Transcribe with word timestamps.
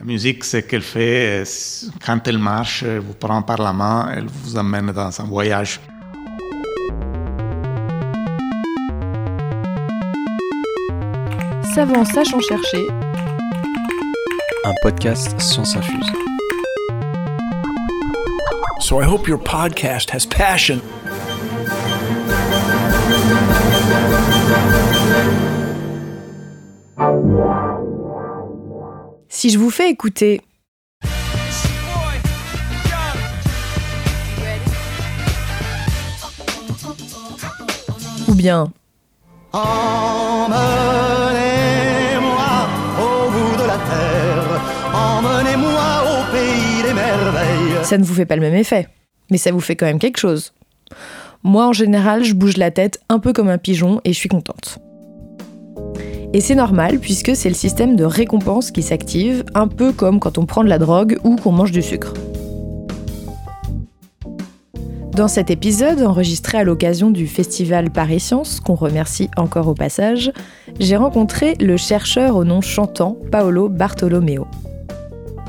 La 0.00 0.06
musique, 0.06 0.44
c'est 0.44 0.62
qu'elle 0.62 0.80
fait, 0.80 1.44
quand 2.06 2.26
elle 2.26 2.38
marche, 2.38 2.84
elle 2.84 3.00
vous 3.00 3.12
prend 3.12 3.42
par 3.42 3.58
la 3.58 3.74
main, 3.74 4.10
elle 4.16 4.28
vous 4.28 4.56
amène 4.56 4.92
dans 4.92 5.20
un 5.20 5.24
voyage. 5.24 5.78
Savant 11.74 12.02
sachant 12.06 12.40
chercher. 12.40 12.86
Un 14.64 14.72
podcast 14.80 15.38
Science 15.38 15.76
Infuse. 15.76 16.10
So 18.80 19.02
I 19.02 19.04
hope 19.04 19.28
your 19.28 19.38
podcast 19.38 20.08
has 20.14 20.24
passion. 20.24 20.80
Si 29.40 29.48
je 29.48 29.58
vous 29.58 29.70
fais 29.70 29.88
écouter 29.88 30.42
ou 38.28 38.34
bien 38.34 38.70
Emmenez-moi 39.54 39.62
au 42.98 43.30
bout 43.30 43.56
de 43.56 43.66
la 43.66 43.78
terre, 43.78 44.60
emmenez-moi 44.92 46.02
au 46.04 46.20
pays 46.30 46.82
des 46.82 46.92
merveilles. 46.92 47.82
ça 47.82 47.96
ne 47.96 48.04
vous 48.04 48.12
fait 48.12 48.26
pas 48.26 48.36
le 48.36 48.42
même 48.42 48.56
effet, 48.56 48.88
mais 49.30 49.38
ça 49.38 49.52
vous 49.52 49.60
fait 49.60 49.74
quand 49.74 49.86
même 49.86 49.98
quelque 49.98 50.18
chose. 50.18 50.52
Moi, 51.42 51.66
en 51.66 51.72
général, 51.72 52.24
je 52.24 52.34
bouge 52.34 52.58
la 52.58 52.70
tête 52.70 53.00
un 53.08 53.18
peu 53.18 53.32
comme 53.32 53.48
un 53.48 53.56
pigeon 53.56 54.02
et 54.04 54.12
je 54.12 54.18
suis 54.18 54.28
contente. 54.28 54.80
Et 56.32 56.40
c'est 56.40 56.54
normal 56.54 57.00
puisque 57.00 57.34
c'est 57.34 57.48
le 57.48 57.54
système 57.54 57.96
de 57.96 58.04
récompense 58.04 58.70
qui 58.70 58.82
s'active, 58.82 59.44
un 59.54 59.66
peu 59.66 59.92
comme 59.92 60.20
quand 60.20 60.38
on 60.38 60.46
prend 60.46 60.62
de 60.62 60.68
la 60.68 60.78
drogue 60.78 61.18
ou 61.24 61.36
qu'on 61.36 61.50
mange 61.50 61.72
du 61.72 61.82
sucre. 61.82 62.14
Dans 65.16 65.26
cet 65.26 65.50
épisode, 65.50 66.02
enregistré 66.02 66.58
à 66.58 66.64
l'occasion 66.64 67.10
du 67.10 67.26
festival 67.26 67.90
Paris 67.90 68.20
Science, 68.20 68.60
qu'on 68.60 68.76
remercie 68.76 69.28
encore 69.36 69.66
au 69.66 69.74
passage, 69.74 70.32
j'ai 70.78 70.96
rencontré 70.96 71.56
le 71.60 71.76
chercheur 71.76 72.36
au 72.36 72.44
nom 72.44 72.60
chantant 72.60 73.18
Paolo 73.32 73.68
Bartolomeo. 73.68 74.46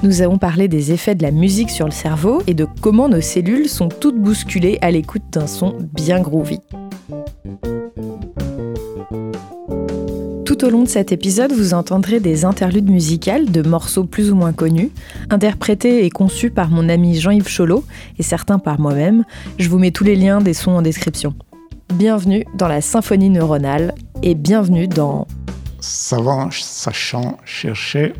Nous 0.01 0.23
avons 0.23 0.39
parlé 0.39 0.67
des 0.67 0.91
effets 0.91 1.13
de 1.13 1.21
la 1.21 1.29
musique 1.29 1.69
sur 1.69 1.85
le 1.85 1.91
cerveau 1.91 2.41
et 2.47 2.55
de 2.55 2.65
comment 2.81 3.07
nos 3.07 3.21
cellules 3.21 3.69
sont 3.69 3.87
toutes 3.87 4.17
bousculées 4.17 4.79
à 4.81 4.89
l'écoute 4.89 5.21
d'un 5.31 5.45
son 5.45 5.77
bien 5.93 6.21
groovy. 6.21 6.59
Tout 10.61 10.67
au 10.67 10.69
long 10.69 10.83
de 10.83 10.87
cet 10.87 11.11
épisode, 11.11 11.53
vous 11.53 11.73
entendrez 11.73 12.19
des 12.19 12.45
interludes 12.45 12.91
musicales 12.91 13.49
de 13.49 13.67
morceaux 13.67 14.03
plus 14.03 14.31
ou 14.31 14.35
moins 14.35 14.53
connus, 14.53 14.91
interprétés 15.31 16.05
et 16.05 16.11
conçus 16.11 16.51
par 16.51 16.69
mon 16.69 16.87
ami 16.87 17.19
Jean-Yves 17.19 17.47
Cholot 17.47 17.83
et 18.19 18.21
certains 18.21 18.59
par 18.59 18.79
moi-même. 18.79 19.25
Je 19.57 19.67
vous 19.69 19.79
mets 19.79 19.89
tous 19.89 20.03
les 20.03 20.15
liens 20.15 20.39
des 20.39 20.53
sons 20.53 20.73
en 20.73 20.83
description. 20.83 21.33
Bienvenue 21.95 22.45
dans 22.53 22.67
la 22.67 22.79
symphonie 22.81 23.31
neuronale 23.31 23.95
et 24.21 24.35
bienvenue 24.35 24.87
dans 24.87 25.27
Savant, 25.79 26.51
sachant, 26.51 27.37
chercher. 27.43 28.13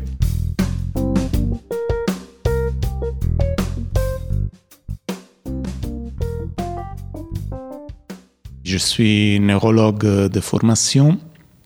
Je 8.64 8.78
suis 8.78 9.38
neurologue 9.38 10.28
de 10.28 10.40
formation. 10.40 11.20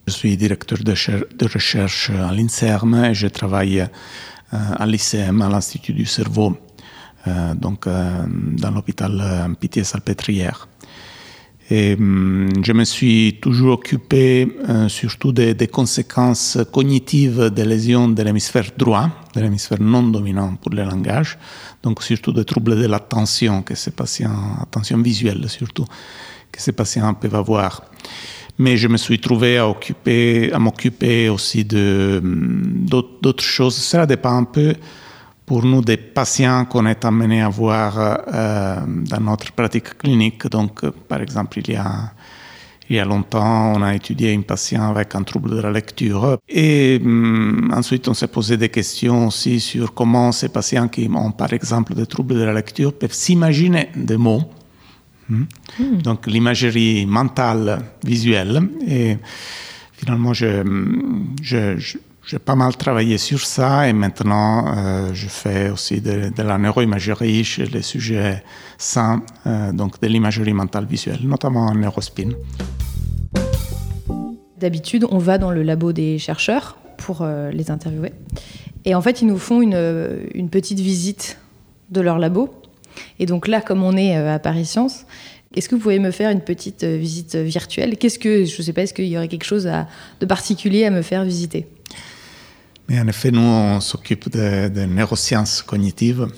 Je 0.07 0.13
suis 0.13 0.37
directeur 0.37 0.79
de, 0.85 0.95
cher- 0.95 1.25
de 1.37 1.47
recherche 1.47 2.11
à 2.11 2.33
l'INSERM 2.33 2.95
et 3.07 3.15
je 3.15 3.27
travaille 3.27 3.81
euh, 3.81 3.87
à 4.53 4.87
l'ICM, 4.87 5.43
à 5.43 5.49
l'Institut 5.49 5.93
du 5.95 6.07
cerveau, 6.07 6.57
euh, 7.27 7.55
donc 7.55 7.89
euh, 7.89 8.25
dans 8.29 8.71
l'hôpital 8.71 9.57
Pitié-Salpêtrière. 9.59 10.69
Hum, 11.69 12.49
je 12.63 12.73
me 12.73 12.85
suis 12.85 13.41
toujours 13.43 13.73
occupé 13.73 14.57
surtout 14.87 15.33
des, 15.33 15.53
des 15.55 15.67
conséquences 15.67 16.57
cognitives 16.73 17.51
des 17.51 17.65
lésions 17.65 18.09
de 18.09 18.23
l'hémisphère 18.23 18.71
droit, 18.79 19.11
de 19.35 19.41
l'hémisphère 19.41 19.81
non 19.83 20.05
dominant 20.05 20.55
pour 20.55 20.71
le 20.71 20.85
langage, 20.85 21.37
donc 21.83 22.05
surtout 22.05 22.33
des 22.33 22.45
troubles 22.45 22.79
de 22.81 22.87
l'attention 22.87 23.63
que 23.65 23.75
ces 23.75 23.91
patients, 23.91 24.59
attention 24.63 25.03
visuelle 25.03 25.49
surtout, 25.49 25.87
que 26.53 26.63
ces 26.63 26.71
patients 26.71 27.13
peuvent 27.15 27.35
avoir. 27.35 27.83
Mais 28.59 28.77
je 28.77 28.89
me 28.89 28.97
suis 28.97 29.19
trouvé 29.19 29.59
à, 29.59 29.69
occuper, 29.69 30.51
à 30.53 30.59
m'occuper 30.59 31.29
aussi 31.29 31.65
de, 31.65 32.21
hum, 32.23 32.87
d'autres 32.89 33.45
choses. 33.45 33.77
Cela 33.77 34.07
dépend 34.07 34.37
un 34.37 34.45
peu 34.45 34.75
pour 35.45 35.65
nous 35.65 35.81
des 35.81 35.97
patients 35.97 36.65
qu'on 36.65 36.87
est 36.87 37.05
amené 37.05 37.41
à 37.43 37.49
voir 37.49 37.99
euh, 37.99 38.77
dans 38.87 39.21
notre 39.21 39.53
pratique 39.53 39.97
clinique. 39.99 40.47
Donc, 40.49 40.85
euh, 40.85 40.91
par 40.91 41.21
exemple, 41.21 41.59
il 41.61 41.71
y, 41.71 41.77
a, 41.77 42.13
il 42.89 42.97
y 42.97 42.99
a 42.99 43.05
longtemps, 43.05 43.75
on 43.77 43.83
a 43.83 43.95
étudié 43.95 44.35
un 44.35 44.41
patient 44.41 44.91
avec 44.91 45.15
un 45.15 45.23
trouble 45.23 45.51
de 45.51 45.61
la 45.61 45.71
lecture. 45.71 46.39
Et 46.49 47.01
hum, 47.05 47.71
ensuite, 47.75 48.09
on 48.09 48.15
s'est 48.15 48.27
posé 48.27 48.57
des 48.57 48.71
questions 48.71 49.29
aussi 49.29 49.61
sur 49.61 49.93
comment 49.93 50.33
ces 50.33 50.49
patients 50.49 50.89
qui 50.89 51.09
ont, 51.15 51.31
par 51.31 51.53
exemple, 51.53 51.95
des 51.95 52.07
troubles 52.07 52.35
de 52.35 52.43
la 52.43 52.55
lecture 52.55 52.93
peuvent 52.95 53.13
s'imaginer 53.13 53.91
des 53.95 54.17
mots. 54.17 54.43
Hmm. 55.29 55.45
Donc, 56.03 56.27
l'imagerie 56.27 57.05
mentale, 57.07 57.81
visuelle. 58.05 58.61
Et 58.87 59.17
finalement, 59.93 60.33
je, 60.35 60.63
je, 61.43 61.77
je- 61.79 61.99
j'ai 62.29 62.39
pas 62.41 62.57
mal 62.57 62.77
travaillé 62.77 63.19
sur 63.19 63.39
ça 63.41 63.89
et 63.89 63.93
maintenant 63.93 64.75
euh, 64.77 65.11
je 65.15 65.29
fais 65.29 65.71
aussi 65.71 66.01
de, 66.01 66.33
de 66.37 66.43
la 66.43 66.59
neuroimagerie 66.59 67.45
chez 67.45 67.67
les 67.67 67.83
sujets 67.83 68.43
sains, 68.79 69.23
euh, 69.47 69.71
donc 69.73 70.01
de 70.01 70.09
l'imagerie 70.09 70.53
mentale 70.53 70.87
visuelle, 70.87 71.21
notamment 71.23 71.67
en 71.67 71.75
neurospin. 71.77 72.31
D'habitude, 74.59 75.07
on 75.11 75.19
va 75.19 75.39
dans 75.39 75.51
le 75.51 75.63
labo 75.63 75.93
des 75.93 76.19
chercheurs 76.19 76.77
pour 76.97 77.19
euh, 77.23 77.51
les 77.51 77.71
interviewer. 77.71 78.13
Et 78.85 78.95
en 78.95 79.03
fait, 79.03 79.21
ils 79.23 79.27
nous 79.29 79.39
font 79.39 79.61
une, 79.61 80.19
une 80.35 80.49
petite 80.49 80.81
visite 80.81 81.39
de 81.91 82.01
leur 82.01 82.19
labo. 82.19 82.51
Et 83.19 83.27
donc 83.27 83.49
là, 83.49 83.61
comme 83.61 83.83
on 83.83 83.97
est 83.97 84.17
euh, 84.17 84.35
à 84.35 84.39
Paris 84.39 84.67
Science, 84.67 85.05
est-ce 85.55 85.69
que 85.69 85.75
vous 85.75 85.81
pouvez 85.81 85.99
me 85.99 86.11
faire 86.11 86.31
une 86.31 86.43
petite 86.43 86.85
euh, 86.85 86.97
visite 86.97 87.35
euh, 87.35 87.43
virtuelle? 87.43 87.97
Qu'est-ce 87.97 88.19
que, 88.19 88.45
je 88.45 88.57
ne 88.59 88.63
sais 88.63 88.73
pas, 88.73 88.83
est-ce 88.83 88.95
qu'il 88.95 89.07
y 89.07 89.17
aurait 89.17 89.29
quelque 89.29 89.45
chose 89.45 89.69
de 90.21 90.27
particulier 90.27 90.85
à 90.85 90.91
me 90.91 91.03
faire 91.03 91.25
visiter? 91.25 91.67
Mais 92.89 93.01
en 93.01 93.09
effet, 93.09 93.31
nous, 93.31 93.41
on 93.41 93.81
s'occupe 93.81 94.31
de, 94.31 94.69
de 94.69 94.85
neurosciences 94.85 95.63
cognitives. 95.63 96.29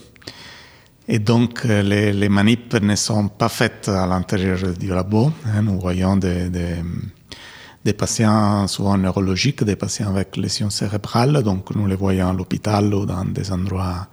Et 1.07 1.19
donc, 1.19 1.65
les, 1.65 2.13
les 2.13 2.29
manips 2.29 2.75
ne 2.75 2.95
sont 2.95 3.29
pas 3.29 3.49
faites 3.49 3.89
à 3.89 4.07
l'intérieur 4.07 4.59
du 4.79 4.89
labo. 4.89 5.33
hein. 5.47 5.63
Nous 5.63 5.81
voyons 5.81 6.17
des, 6.17 6.51
des, 6.51 7.93
patients 7.95 8.67
souvent 8.69 8.99
neurologiques, 8.99 9.65
des 9.65 9.77
patients 9.77 10.09
avec 10.11 10.37
lésions 10.37 10.69
cérébrales. 10.69 11.43
Donc, 11.43 11.75
nous 11.75 11.87
les 11.87 11.97
voyons 11.97 12.29
à 12.29 12.33
l'hôpital 12.35 12.93
ou 12.95 13.07
dans 13.07 13.25
des 13.25 13.51
endroits 13.51 14.07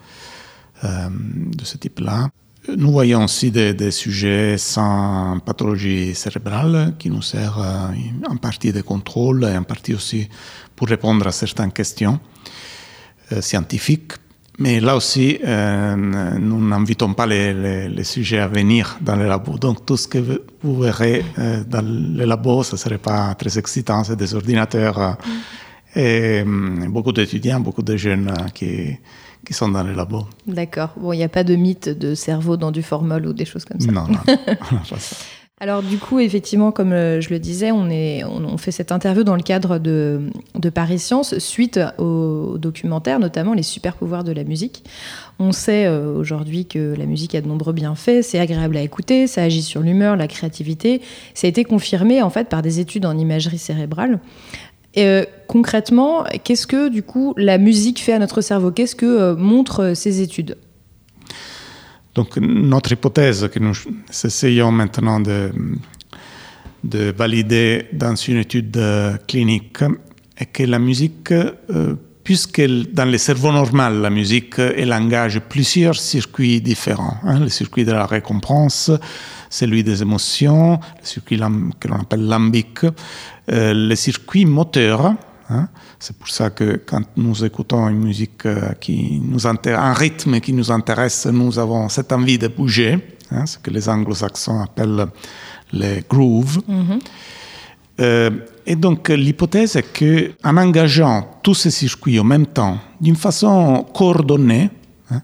de 0.88 1.66
ce 1.66 1.78
type-là. 1.78 2.30
Nous 2.78 2.92
voyons 2.92 3.24
aussi 3.26 3.52
des, 3.52 3.74
des 3.76 3.92
sujets 3.92 4.58
sans 4.58 5.40
pathologie 5.40 6.16
cérébrale 6.16 6.96
qui 6.98 7.10
nous 7.12 7.22
servent 7.22 7.64
euh, 7.64 8.28
en 8.32 8.38
partie 8.38 8.72
de 8.74 8.82
contrôle 8.82 9.44
et 9.44 9.56
en 9.56 9.64
partie 9.64 9.94
aussi 9.94 10.28
pour 10.76 10.88
répondre 10.88 11.28
à 11.28 11.32
certaines 11.32 11.72
questions 11.72 12.20
euh, 13.32 13.42
scientifiques. 13.42 14.14
Mais 14.58 14.80
là 14.80 14.96
aussi, 14.96 15.38
euh, 15.46 15.96
nous 16.40 16.66
n'invitons 16.68 17.14
pas 17.14 17.28
les, 17.28 17.54
les- 17.54 17.90
les 17.90 18.04
sujets 18.06 18.40
à 18.40 18.48
venir 18.48 18.98
dans 19.02 19.16
le 19.18 19.28
labo. 19.28 19.58
Donc 19.60 19.86
tout 19.86 19.98
ce 19.98 20.08
que 20.08 20.18
vous- 20.64 20.82
verrez 20.82 21.24
euh, 21.38 21.64
dans 21.68 21.86
le 21.86 22.26
labo, 22.26 22.64
ce 22.64 22.74
ne 22.76 22.78
serait 22.80 22.98
pas 22.98 23.36
très 23.36 23.60
excitant, 23.60 24.04
c'est 24.06 24.16
des 24.16 24.34
ordinateurs 24.34 24.98
euh, 25.00 25.12
et 25.96 26.42
hum, 26.42 26.88
beaucoup 26.90 27.12
d'étudiants, 27.12 27.60
beaucoup 27.60 27.84
de 27.84 27.96
jeunes 27.98 28.30
euh, 28.30 28.48
qui, 28.54 28.98
qui 29.46 29.54
sont 29.54 29.70
dans 29.70 29.84
le 29.84 29.94
labo. 29.94 30.26
D'accord. 30.48 30.94
Bon, 30.98 31.14
il 31.14 31.18
n'y 31.18 31.24
a 31.24 31.30
pas 31.30 31.44
de 31.44 31.56
mythe 31.56 31.90
de 31.90 32.16
cerveau 32.16 32.58
dans 32.58 32.72
du 32.72 32.84
formol 32.84 33.26
ou 33.26 33.34
des 33.34 33.46
choses 33.46 33.66
comme 33.66 33.80
ça. 33.80 33.92
Non, 33.92 34.08
non, 34.08 34.20
pas 34.90 35.00
ça. 35.00 35.16
Alors 35.62 35.82
du 35.82 35.98
coup, 35.98 36.20
effectivement, 36.20 36.74
comme 36.74 36.92
euh, 36.92 37.22
je 37.22 37.30
le 37.30 37.40
disais, 37.40 37.72
on, 37.72 37.90
est, 37.90 38.26
on, 38.26 38.44
on 38.44 38.58
fait 38.58 38.72
cette 38.72 38.92
interview 38.92 39.24
dans 39.24 39.38
le 39.38 39.42
cadre 39.42 39.80
de, 39.80 40.30
de 40.54 40.70
Paris 40.70 41.00
Science 41.00 41.38
suite 41.38 41.80
au, 41.98 42.52
au 42.54 42.58
documentaire, 42.58 43.20
notamment 43.20 43.54
les 43.54 43.64
super 43.64 43.96
pouvoirs 43.96 44.26
de 44.26 44.34
la 44.34 44.44
musique. 44.44 44.84
On 45.40 45.54
sait 45.54 45.86
euh, 45.86 46.14
aujourd'hui 46.14 46.66
que 46.66 46.94
la 46.98 47.06
musique 47.06 47.36
a 47.36 47.42
de 47.42 47.48
nombreux 47.48 47.72
bienfaits, 47.72 48.22
c'est 48.22 48.40
agréable 48.40 48.76
à 48.76 48.82
écouter, 48.82 49.28
ça 49.28 49.44
agit 49.44 49.62
sur 49.62 49.80
l'humeur, 49.82 50.18
la 50.18 50.28
créativité. 50.28 51.02
Ça 51.34 51.48
a 51.48 51.50
été 51.50 51.64
confirmé 51.64 52.22
en 52.22 52.30
fait 52.30 52.50
par 52.50 52.62
des 52.62 52.82
études 52.82 53.06
en 53.06 53.18
imagerie 53.18 53.58
cérébrale. 53.58 54.20
Et, 54.96 55.06
euh, 55.06 55.24
concrètement, 55.48 56.24
qu'est-ce 56.44 56.68
que 56.68 56.90
du 56.90 57.04
coup 57.04 57.34
la 57.38 57.58
musique 57.58 58.00
fait 58.02 58.14
à 58.14 58.20
notre 58.20 58.42
cerveau? 58.42 58.72
Qu'est-ce 58.72 58.96
que 58.96 59.06
euh, 59.06 59.36
montrent 59.36 59.84
euh, 59.84 59.96
ces 59.96 60.22
études? 60.22 60.58
Donc 62.16 62.38
notre 62.38 62.94
hypothèse 62.94 63.50
que 63.50 63.60
nous 63.60 63.76
essayons 64.24 64.72
maintenant 64.72 65.20
de, 65.20 65.52
de 66.86 67.14
valider 67.16 67.88
dans 67.92 68.16
une 68.16 68.38
étude 68.38 68.80
clinique 69.28 69.80
est 70.38 70.46
que 70.46 70.64
la 70.64 70.80
musique 70.80 71.34
puisque 72.26 72.62
dans 72.92 73.06
le 73.06 73.18
cerveau 73.20 73.52
normal, 73.52 74.02
la 74.02 74.10
musique, 74.10 74.58
elle 74.58 74.92
engage 74.92 75.40
plusieurs 75.42 75.96
circuits 75.96 76.60
différents. 76.60 77.18
Hein, 77.24 77.40
le 77.40 77.50
circuit 77.50 77.86
de 77.86 77.92
la 77.92 78.08
récompense, 78.08 78.92
celui 79.50 79.84
des 79.84 80.02
émotions, 80.02 80.80
le 81.02 81.06
circuit 81.06 81.40
que 81.80 81.88
l'on 81.88 82.00
appelle 82.00 82.26
lambique, 82.26 82.86
euh, 83.52 83.74
le 83.74 83.96
circuit 83.96 84.46
moteur. 84.46 85.14
Hein, 85.50 85.68
c'est 86.00 86.18
pour 86.18 86.30
ça 86.30 86.50
que 86.50 86.82
quand 86.86 87.04
nous 87.16 87.46
écoutons 87.46 87.88
une 87.90 88.00
musique 88.00 88.46
euh, 88.46 88.74
qui 88.80 89.22
nous 89.24 89.46
un 89.46 89.94
rythme 89.94 90.40
qui 90.40 90.54
nous 90.54 90.72
intéresse, 90.72 91.28
nous 91.28 91.60
avons 91.60 91.88
cette 91.90 92.12
envie 92.12 92.40
de 92.40 92.48
bouger, 92.48 92.98
hein, 93.30 93.46
ce 93.46 93.60
que 93.60 93.70
les 93.70 93.88
anglo-saxons 93.88 94.62
appellent 94.62 95.06
les 95.72 96.04
grooves. 96.10 96.60
Mhm. 96.68 97.00
Euh, 98.02 98.32
et 98.66 98.76
donc 98.76 99.10
l'hypothèse 99.10 99.76
est 99.78 99.94
que 99.94 100.34
en 100.44 100.58
engageant 100.58 101.40
tous 101.44 101.54
ces 101.54 101.72
circuits 101.72 102.20
en 102.20 102.24
même 102.24 102.48
temps, 102.48 102.80
d'une 103.00 103.16
façon 103.16 103.86
coordonnée, 103.94 104.70
hein, 105.12 105.22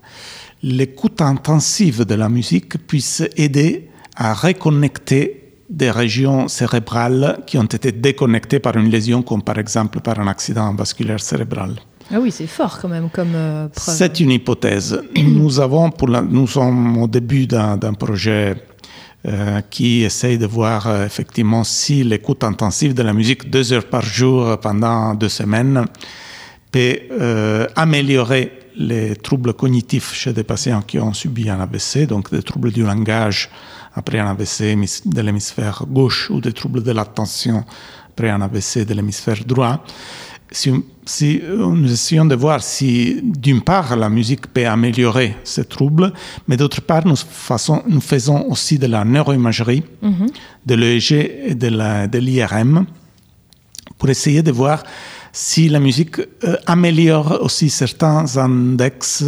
l'écoute 0.63 1.21
intensive 1.21 2.05
de 2.05 2.15
la 2.15 2.29
musique 2.29 2.77
puisse 2.85 3.23
aider 3.35 3.89
à 4.15 4.33
reconnecter 4.33 5.40
des 5.71 5.89
régions 5.89 6.47
cérébrales 6.49 7.39
qui 7.47 7.57
ont 7.57 7.63
été 7.63 7.91
déconnectées 7.93 8.59
par 8.59 8.75
une 8.75 8.89
lésion, 8.89 9.21
comme 9.23 9.41
par 9.41 9.57
exemple 9.57 10.01
par 10.01 10.19
un 10.19 10.27
accident 10.27 10.73
vasculaire 10.75 11.21
cérébral. 11.21 11.75
Ah 12.13 12.19
oui, 12.19 12.29
c'est 12.29 12.45
fort 12.47 12.77
quand 12.81 12.89
même 12.89 13.09
comme 13.09 13.31
euh, 13.35 13.69
preuve. 13.69 13.95
C'est 13.95 14.19
une 14.19 14.31
hypothèse. 14.31 15.01
nous, 15.15 15.61
avons 15.61 15.89
pour 15.89 16.09
la- 16.09 16.21
nous 16.21 16.45
sommes 16.45 16.97
au 16.97 17.07
début 17.07 17.47
d'un 17.47 17.77
d'un 17.77 17.93
projet 17.93 18.55
euh, 19.25 19.61
qui 19.69 20.01
essaye 20.03 20.37
de 20.37 20.45
voir 20.45 20.87
euh, 20.87 21.05
effectivement 21.05 21.63
si 21.63 22.03
l'écoute 22.03 22.43
intensive 22.43 22.93
de 22.93 23.03
la 23.03 23.13
musique 23.13 23.49
deux 23.49 23.71
heures 23.71 23.85
par 23.87 24.01
jour 24.03 24.59
pendant 24.59 25.13
deux 25.15 25.29
semaines 25.29 25.85
peut 26.71 27.67
améliorer 27.75 28.43
les 28.77 29.15
troubles 29.17 29.53
cognitifs 29.53 30.13
chez 30.13 30.31
des 30.33 30.43
patients 30.45 30.81
qui 30.81 30.97
ont 30.99 31.13
subi 31.13 31.49
un 31.49 31.59
AVC, 31.59 32.07
donc 32.07 32.31
des 32.31 32.41
troubles 32.41 32.71
du 32.71 32.83
langage 32.83 33.49
après 33.93 34.19
un 34.19 34.27
AVC 34.27 34.75
de 35.05 35.21
l'hémisphère 35.21 35.83
gauche 35.87 36.29
ou 36.29 36.39
des 36.41 36.53
troubles 36.53 36.83
de 36.83 36.91
l'attention 36.91 37.63
après 38.09 38.29
un 38.29 38.41
AVC 38.41 38.85
de 38.85 38.93
l'hémisphère 38.93 39.43
droit. 39.45 39.83
Si, 40.53 40.69
si 41.05 41.39
euh, 41.43 41.65
nous 41.65 41.89
essayons 41.91 42.25
de 42.25 42.35
voir 42.35 42.61
si, 42.61 43.21
d'une 43.23 43.61
part, 43.61 43.95
la 43.95 44.09
musique 44.09 44.47
peut 44.53 44.67
améliorer 44.67 45.37
ces 45.45 45.63
troubles, 45.63 46.11
mais 46.47 46.57
d'autre 46.57 46.81
part, 46.81 47.07
nous, 47.07 47.15
faisons- 47.15 47.83
nous 47.87 48.01
faisons 48.01 48.45
aussi 48.49 48.77
de 48.77 48.87
la 48.87 49.05
neuroimagerie, 49.05 49.83
de 50.65 50.75
l'EEG 50.75 51.11
et 51.51 51.55
de 51.55 52.17
l'IRM 52.19 52.85
pour 53.97 54.09
essayer 54.09 54.41
de 54.43 54.51
voir 54.51 54.83
si 55.31 55.69
la 55.69 55.79
musique 55.79 56.19
euh, 56.19 56.57
améliore 56.65 57.39
aussi 57.41 57.69
certains 57.69 58.25
index 58.37 59.23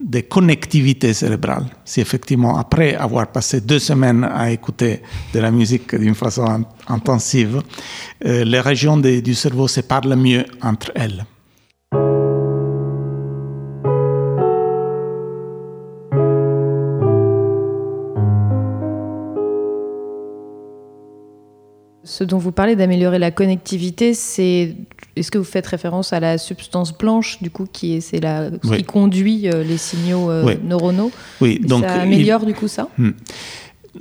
de 0.00 0.20
connectivité 0.20 1.12
cérébrale. 1.12 1.66
Si 1.84 2.00
effectivement, 2.00 2.56
après 2.58 2.94
avoir 2.94 3.26
passé 3.30 3.60
deux 3.60 3.78
semaines 3.78 4.24
à 4.24 4.50
écouter 4.50 5.02
de 5.34 5.40
la 5.40 5.50
musique 5.50 5.94
d'une 5.94 6.14
façon 6.14 6.46
in- 6.46 6.64
intensive, 6.88 7.60
euh, 8.24 8.44
les 8.44 8.60
régions 8.60 8.96
de- 8.96 9.20
du 9.20 9.34
cerveau 9.34 9.68
se 9.68 9.80
parlent 9.82 10.16
mieux 10.16 10.44
entre 10.62 10.90
elles. 10.94 11.24
Ce 22.02 22.24
dont 22.24 22.38
vous 22.38 22.52
parlez 22.52 22.76
d'améliorer 22.76 23.18
la 23.18 23.30
connectivité, 23.30 24.14
c'est 24.14 24.74
est-ce 25.20 25.30
que 25.30 25.38
vous 25.38 25.44
faites 25.44 25.66
référence 25.66 26.12
à 26.12 26.20
la 26.20 26.36
substance 26.38 26.96
blanche 26.96 27.40
du 27.42 27.50
coup 27.50 27.66
qui 27.72 27.94
est 27.96 28.00
c'est 28.00 28.20
la 28.20 28.50
Oui. 28.64 28.78
qui 28.78 28.84
conduit 28.84 29.48
euh, 29.48 29.62
les 29.62 29.76
signaux 29.78 30.30
euh, 30.30 30.44
Oui. 30.44 30.54
neuronaux? 30.64 31.10
Oui, 31.40 31.60
Et 31.62 31.66
donc 31.66 31.84
ça 31.84 31.96
il- 31.96 32.00
améliore 32.02 32.44
du 32.44 32.54
coup 32.54 32.68
ça? 32.68 32.88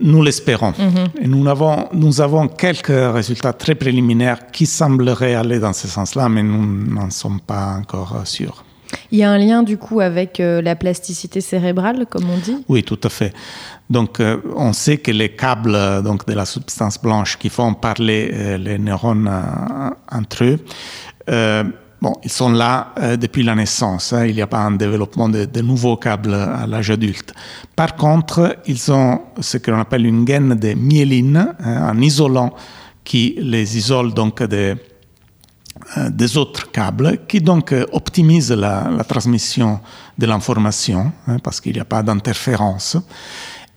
Nous 0.02 0.22
l'espérons. 0.22 0.74
Mhm. 0.78 1.08
Et 1.24 1.28
nous 1.28 1.48
avons, 1.48 1.88
nous 1.94 2.22
avons 2.22 2.48
quelques 2.48 2.88
résultats 3.14 3.54
très 3.54 3.74
préliminaires 3.74 4.52
qui 4.52 4.66
sembleraient 4.68 5.34
aller 5.34 5.60
dans 5.60 5.74
ce 5.74 5.88
sens-là, 5.88 6.30
mais 6.30 6.44
nous 6.44 6.64
n'en 6.94 7.10
sommes 7.10 7.40
pas 7.42 7.76
encore 7.80 8.16
euh, 8.18 8.26
sûrs. 8.26 8.64
Il 9.12 9.18
y 9.18 9.24
a 9.24 9.32
un 9.32 9.38
lien 9.38 9.64
du 9.64 9.78
coup 9.78 10.02
avec 10.02 10.40
euh, 10.40 10.62
la 10.62 10.76
plasticité 10.76 11.42
cérébrale 11.42 12.06
comme 12.10 12.30
on 12.30 12.38
dit? 12.38 12.64
Oui, 12.68 12.84
tout 12.84 13.00
à 13.04 13.10
fait. 13.10 13.34
Donc, 13.90 14.20
euh, 14.20 14.38
on 14.56 14.72
sait 14.74 14.98
que 14.98 15.12
les 15.12 15.30
câbles 15.30 15.74
euh, 15.74 16.02
donc, 16.02 16.28
de 16.28 16.34
la 16.34 16.46
substance 16.46 17.02
blanche 17.02 17.38
qui 17.38 17.50
font 17.50 17.74
parler 17.74 18.58
les 18.58 18.78
neurones 18.78 19.30
entre 20.12 20.44
eux, 20.44 20.60
bon, 22.02 22.14
ils 22.24 22.32
sont 22.32 22.52
là 22.52 22.94
depuis 23.20 23.44
la 23.44 23.56
naissance. 23.56 24.14
hein. 24.14 24.26
Il 24.26 24.36
n'y 24.36 24.42
a 24.42 24.48
pas 24.48 24.60
un 24.60 24.72
développement 24.72 25.28
de, 25.30 25.62
nouveaux 25.62 25.98
câbles 25.98 26.34
à 26.34 26.68
l'âge 26.68 26.92
adulte. 26.92 27.34
Par 27.76 27.96
contre, 27.96 28.58
ils 28.68 28.92
ont 28.92 29.22
ce 29.40 29.58
que 29.58 29.72
l'on 29.72 29.80
appelle 29.80 30.06
une 30.06 30.24
gaine 30.24 30.56
de 30.56 30.74
myéline, 30.74 31.38
hein, 31.38 31.56
un 31.66 32.00
isolant 32.02 32.54
qui 33.04 33.36
les 33.40 33.78
isole 33.78 34.14
donc 34.14 34.44
des, 34.44 34.76
des 36.10 36.38
autres 36.38 36.72
câbles 36.72 37.20
qui 37.28 37.42
donc 37.42 37.72
euh, 37.74 37.86
optimisent 37.92 38.52
la, 38.52 38.90
transmission 39.08 39.80
de 40.18 40.26
l'information 40.26 41.12
hein, 41.28 41.38
parce 41.44 41.60
qu'il 41.62 41.74
n'y 41.74 41.80
a 41.80 41.86
pas 41.86 42.04
d'interférence. 42.04 42.98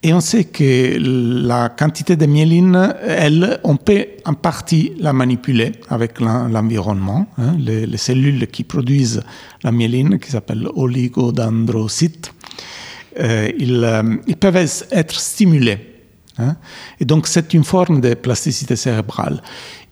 Et 0.05 0.13
on 0.13 0.21
sait 0.21 0.45
que 0.47 0.99
la 0.99 1.69
quantité 1.69 2.17
de 2.17 2.27
myéline, 2.27 2.93
elle, 3.07 3.61
on 3.63 3.77
peut 3.77 4.05
en 4.25 4.35
partie 4.35 4.93
la 4.99 5.13
manipuler 5.13 5.73
avec 5.91 6.21
l'en- 6.21 6.49
l'environnement. 6.49 7.29
hein. 7.39 7.55
Les, 7.59 7.87
les 7.87 7.97
cellules 7.99 8.49
qui 8.49 8.65
produisent 8.65 9.23
la 9.63 9.71
myéline, 9.71 10.19
qui 10.19 10.31
s'appellent 10.33 10.69
oligodendrocytes, 10.75 12.33
euh, 13.21 13.49
euh, 13.61 14.17
ils 14.27 14.37
peuvent 14.37 14.57
être 14.91 15.21
stimulés. 15.21 15.79
hein. 16.39 16.57
Et 16.99 17.05
donc, 17.05 17.29
c'est 17.29 17.55
une 17.55 17.63
forme 17.65 18.01
de 18.01 18.15
plasticité 18.15 18.75
cérébrale. 18.75 19.41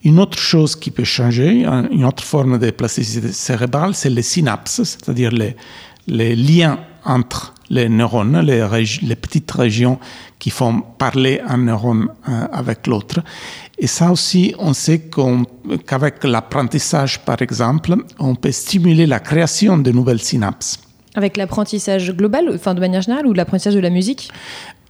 Une 0.02 0.18
autre 0.18 0.38
chose 0.38 0.76
qui 0.76 0.90
peut 0.90 1.04
changer, 1.04 1.64
un- 1.66 1.88
une 1.90 2.04
autre 2.04 2.24
forme 2.24 2.58
de 2.58 2.70
plasticité 2.70 3.32
cérébrale, 3.32 3.94
c'est 3.94 4.08
les 4.10 4.22
synapses, 4.22 4.82
c'est-à-dire 4.82 5.30
les, 5.30 6.36
liens 6.36 6.78
entre 7.04 7.52
les 7.68 7.88
neurones, 7.88 8.40
les, 8.40 9.16
petites 9.16 9.50
régions 9.50 9.98
qui 10.38 10.50
font 10.50 10.80
parler 10.98 11.40
un 11.46 11.58
neurone 11.58 12.08
euh, 12.28 12.46
avec 12.50 12.86
l'autre. 12.86 13.20
Et 13.78 13.86
ça 13.86 14.10
aussi, 14.10 14.54
on 14.58 14.72
sait 14.72 15.10
qu'avec 15.86 16.24
l'apprentissage, 16.24 17.20
par 17.20 17.40
exemple, 17.42 17.94
on 18.18 18.34
peut 18.34 18.52
stimuler 18.52 19.06
la 19.06 19.20
création 19.20 19.78
de 19.78 19.92
nouvelles 19.92 20.22
synapses. 20.22 20.78
Avec 21.16 21.36
l'apprentissage 21.36 22.12
global, 22.14 22.50
enfin 22.54 22.74
de 22.74 22.80
manière 22.80 23.02
générale, 23.02 23.26
ou 23.26 23.32
l'apprentissage 23.32 23.74
de 23.74 23.80
la 23.80 23.90
musique? 23.90 24.30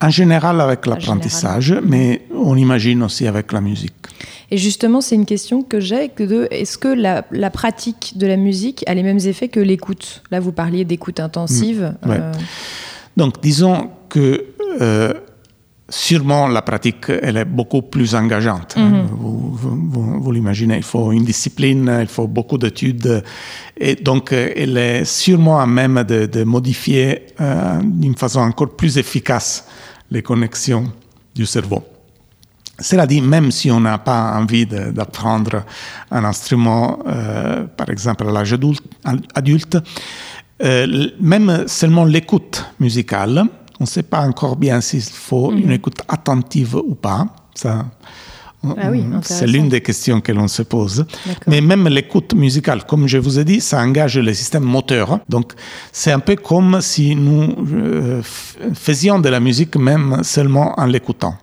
En 0.02 0.10
général 0.10 0.60
avec 0.60 0.86
l'apprentissage, 0.86 1.74
mais 1.82 2.22
on 2.34 2.56
imagine 2.56 3.02
aussi 3.02 3.26
avec 3.26 3.52
la 3.52 3.60
musique. 3.60 3.94
Et 4.50 4.56
justement, 4.58 5.00
c'est 5.00 5.14
une 5.14 5.26
question 5.26 5.62
que 5.62 5.78
j'ai 5.80 6.08
que 6.08 6.22
de 6.24 6.48
est-ce 6.50 6.76
que 6.78 6.88
la, 6.88 7.24
la 7.30 7.50
pratique 7.50 8.14
de 8.16 8.26
la 8.26 8.36
musique 8.36 8.82
a 8.86 8.94
les 8.94 9.02
mêmes 9.02 9.18
effets 9.32 9.48
que 9.48 9.60
l'écoute? 9.60 10.22
Là, 10.30 10.40
vous 10.40 10.52
parliez 10.52 10.84
d'écoute 10.84 11.20
intensive. 11.20 11.94
Mmh, 12.04 12.08
ouais. 12.10 12.16
euh, 12.20 12.32
Donc 13.16 13.40
disons 13.42 13.90
que 14.08 14.44
euh, 14.80 15.12
sûrement 15.88 16.48
la 16.48 16.62
pratique 16.62 17.06
elle 17.22 17.36
est 17.36 17.44
beaucoup 17.44 17.82
plus 17.82 18.14
engageante. 18.14 18.74
hein. 18.76 19.04
Vous, 19.10 19.50
vous- 19.60 19.88
vous- 19.92 20.09
vous 20.20 20.32
l'imaginez, 20.32 20.76
il 20.76 20.82
faut 20.82 21.12
une 21.12 21.24
discipline, 21.24 21.98
il 22.00 22.06
faut 22.06 22.26
beaucoup 22.26 22.58
d'études 22.58 23.22
et 23.76 23.94
donc 23.96 24.32
euh, 24.32 24.52
elle 24.54 24.76
est 24.76 25.04
sûrement 25.04 25.60
à 25.60 25.66
même 25.66 26.04
de, 26.04 26.26
de 26.26 26.44
modifier 26.44 27.26
euh, 27.40 27.80
d'une 27.82 28.14
façon 28.16 28.40
encore 28.40 28.76
plus 28.76 28.98
efficace 28.98 29.66
les 30.10 30.22
connexions 30.22 30.84
du 31.34 31.46
cerveau. 31.46 31.82
Cela 32.80 33.06
dit, 33.06 33.20
même 33.20 33.50
si 33.50 33.70
on 33.70 33.80
n'a 33.80 33.98
pas 33.98 34.38
envie 34.38 34.66
d'apprendre 34.66 35.64
un 36.10 36.24
instrument, 36.24 37.00
euh, 37.06 37.64
par 37.64 37.90
exemple 37.90 38.26
à 38.26 38.32
l'âge 38.32 38.54
adulte, 38.54 38.84
adulte, 39.34 39.78
euh, 40.62 41.08
même 41.20 41.64
seulement 41.66 42.04
l'écoute 42.04 42.64
musicale, 42.80 43.44
on 43.78 43.84
ne 43.84 43.88
sait 43.88 44.02
pas 44.02 44.20
encore 44.20 44.56
bien 44.56 44.80
s'il 44.80 45.02
faut 45.02 45.52
une 45.52 45.72
écoute 45.72 46.00
attentive 46.08 46.76
ou 46.76 46.94
pas. 46.94 47.26
Ça, 47.54 47.86
Ah 48.62 48.90
oui, 48.90 49.04
c'est 49.22 49.46
l'une 49.46 49.68
des 49.68 49.80
questions 49.80 50.20
que 50.20 50.32
l'on 50.32 50.46
se 50.48 50.62
pose. 50.62 51.06
Mais 51.46 51.60
même 51.60 51.88
l'écoute 51.88 52.34
musicale, 52.34 52.84
comme 52.84 53.06
je 53.06 53.16
vous 53.16 53.38
ai 53.38 53.44
dit, 53.44 53.60
ça 53.60 53.80
engage 53.80 54.18
le 54.18 54.34
système 54.34 54.64
moteur. 54.64 55.20
Donc, 55.28 55.54
c'est 55.92 56.12
un 56.12 56.18
peu 56.18 56.36
comme 56.36 56.80
si 56.80 57.16
nous 57.16 57.54
euh, 57.72 58.22
faisions 58.74 59.18
de 59.18 59.28
la 59.30 59.40
musique 59.40 59.76
même 59.76 60.20
seulement 60.22 60.78
en 60.78 60.86
l'écoutant. 60.86 61.36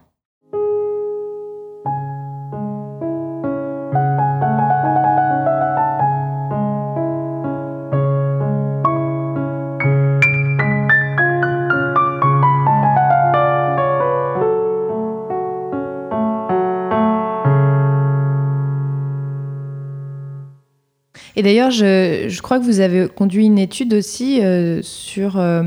Et 21.38 21.44
d'ailleurs, 21.44 21.70
je, 21.70 22.26
je, 22.28 22.42
crois 22.42 22.58
que 22.58 22.64
vous 22.64 22.80
avez 22.80 23.08
conduit 23.08 23.46
une 23.46 23.60
étude 23.60 23.94
aussi 23.94 24.42
euh, 24.42 24.82
sur 24.82 25.38
euh, 25.38 25.62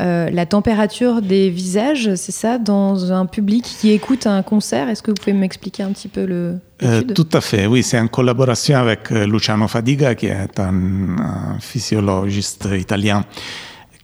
euh, 0.00 0.28
la 0.30 0.46
température 0.46 1.22
des 1.22 1.48
visages, 1.48 2.16
c'est 2.16 2.32
ça, 2.32 2.58
dans 2.58 3.12
un 3.12 3.24
public 3.24 3.62
qui 3.62 3.92
écoute 3.92 4.26
un 4.26 4.42
concert. 4.42 4.88
Est-ce 4.88 5.04
que 5.04 5.12
vous 5.12 5.16
pouvez 5.16 5.32
m'expliquer 5.32 5.84
un 5.84 5.92
petit 5.92 6.08
peu 6.08 6.26
le 6.26 6.58
Tout 7.14 7.28
à 7.32 7.40
fait, 7.40 7.66
oui. 7.66 7.84
C'est 7.84 8.00
en 8.00 8.08
collaboration 8.08 8.78
avec 8.78 9.10
Luciano 9.10 9.68
Fadiga, 9.68 10.16
qui 10.16 10.26
est 10.26 10.58
un, 10.58 10.74
un 11.20 11.60
physiologiste 11.60 12.68
italien 12.76 13.24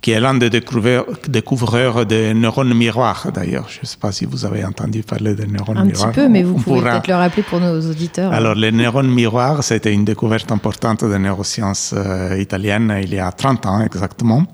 qui 0.03 0.11
est 0.11 0.21
l'un 0.21 0.35
des 0.35 0.51
découvreurs 0.51 2.05
des 2.05 2.35
neurones 2.35 2.75
miroirs, 2.75 3.29
d'ailleurs. 3.33 3.69
Je 3.69 3.79
ne 3.83 3.87
sais 3.87 3.97
pas 3.97 4.11
si 4.11 4.25
vous 4.25 4.45
avez 4.45 4.65
entendu 4.65 5.05
parler 5.05 5.37
des 5.37 5.47
neurones 5.47 5.87
miroirs. 5.87 6.09
Un 6.09 6.11
petit 6.11 6.21
peu, 6.21 6.29
mais 6.29 6.43
vous 6.43 6.55
pouvez 6.55 6.81
peut-être 6.81 7.07
le 7.07 7.15
rappeler 7.15 7.45
pour 7.45 7.61
nos 7.61 7.81
auditeurs. 7.89 8.33
Alors, 8.33 8.57
les 8.57 8.73
neurones 8.73 9.11
miroirs, 9.11 9.63
c'était 9.63 9.95
une 9.95 10.05
découverte 10.05 10.51
importante 10.51 11.05
des 11.05 11.19
neurosciences 11.21 11.95
euh, 11.97 12.37
italiennes 12.37 12.93
il 13.01 13.15
y 13.15 13.21
a 13.21 13.31
30 13.31 13.67
ans 13.67 13.81
exactement. 13.81 14.45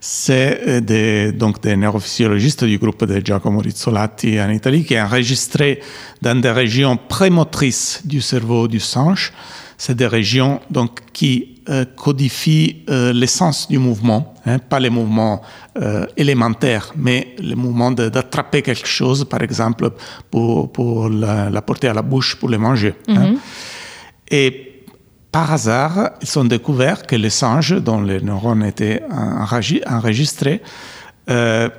C'est 0.00 0.60
euh, 0.66 0.80
des, 0.80 1.30
donc 1.30 1.62
des 1.62 1.76
neurophysiologistes 1.76 2.64
du 2.64 2.78
groupe 2.78 3.04
de 3.04 3.24
Giacomo 3.24 3.60
Rizzolatti 3.60 4.40
en 4.40 4.50
Italie 4.50 4.84
qui 4.84 4.96
ont 4.96 5.02
enregistré 5.02 5.80
dans 6.20 6.40
des 6.40 6.50
régions 6.50 6.96
prémotrices 6.96 8.00
du 8.04 8.20
cerveau 8.20 8.66
du 8.66 8.80
singe. 8.80 9.32
C'est 9.78 9.94
des 9.94 10.08
régions 10.08 10.60
donc, 10.70 10.98
qui 11.12 11.51
euh, 11.68 11.84
codifie 11.96 12.84
euh, 12.90 13.12
l'essence 13.12 13.68
du 13.68 13.78
mouvement, 13.78 14.34
hein, 14.46 14.58
pas 14.58 14.80
les 14.80 14.90
mouvements 14.90 15.42
euh, 15.76 16.06
élémentaires, 16.16 16.92
mais 16.96 17.36
le 17.38 17.54
mouvement 17.54 17.92
d'attraper 17.92 18.62
quelque 18.62 18.86
chose, 18.86 19.24
par 19.24 19.42
exemple, 19.42 19.90
pour, 20.30 20.72
pour 20.72 21.08
la, 21.08 21.50
la, 21.50 21.62
porter 21.62 21.88
à 21.88 21.94
la 21.94 22.02
bouche, 22.02 22.34
pour 22.36 22.48
le 22.48 22.58
manger. 22.58 22.94
Mm 23.06 23.14
-hmm. 23.14 23.18
hein. 23.18 23.34
Et 24.30 24.84
par 25.30 25.52
hasard, 25.52 26.10
ils 26.20 26.38
ont 26.38 26.48
découvert 26.48 27.06
que 27.06 27.16
les 27.16 27.30
singes, 27.30 27.76
dont 27.80 28.02
les 28.02 28.20
neurones 28.20 28.64
étaient 28.64 29.00
enregistrés, 29.96 30.60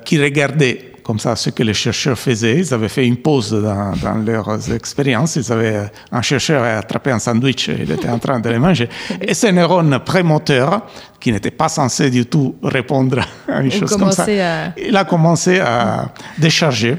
qui 0.06 0.16
regardaient 0.26 0.93
comme 1.04 1.20
ça 1.20 1.36
ce 1.36 1.50
que 1.50 1.64
les 1.64 1.74
chercheurs 1.74 2.18
faisaient. 2.18 2.60
Ils 2.60 2.74
avaient 2.74 2.90
fait 2.90 3.06
une 3.06 3.18
pause 3.18 3.52
dans, 3.52 3.94
dans 4.02 4.16
leurs 4.16 4.74
expériences. 4.74 5.36
Ils 5.36 5.52
avaient, 5.52 5.92
un 6.12 6.22
chercheur 6.22 6.64
a 6.64 6.78
attrapé 6.78 7.12
un 7.12 7.20
sandwich 7.20 7.70
et 7.70 7.78
il 7.84 7.92
était 7.92 8.10
en 8.10 8.20
train 8.20 8.40
de 8.40 8.50
le 8.50 8.60
manger. 8.60 8.90
Et 9.22 9.34
ce 9.34 9.48
neurone 9.48 10.00
prémoteur, 10.00 10.88
qui 11.20 11.32
n'était 11.32 11.52
pas 11.52 11.70
censé 11.70 12.10
du 12.10 12.26
tout 12.26 12.56
répondre 12.64 13.20
à 13.48 13.62
une 13.62 13.72
chose 13.72 13.96
comme 13.96 14.12
ça, 14.12 14.24
à... 14.24 14.80
il 14.80 14.96
a 14.96 15.04
commencé 15.06 15.60
à 15.60 16.12
décharger. 16.38 16.98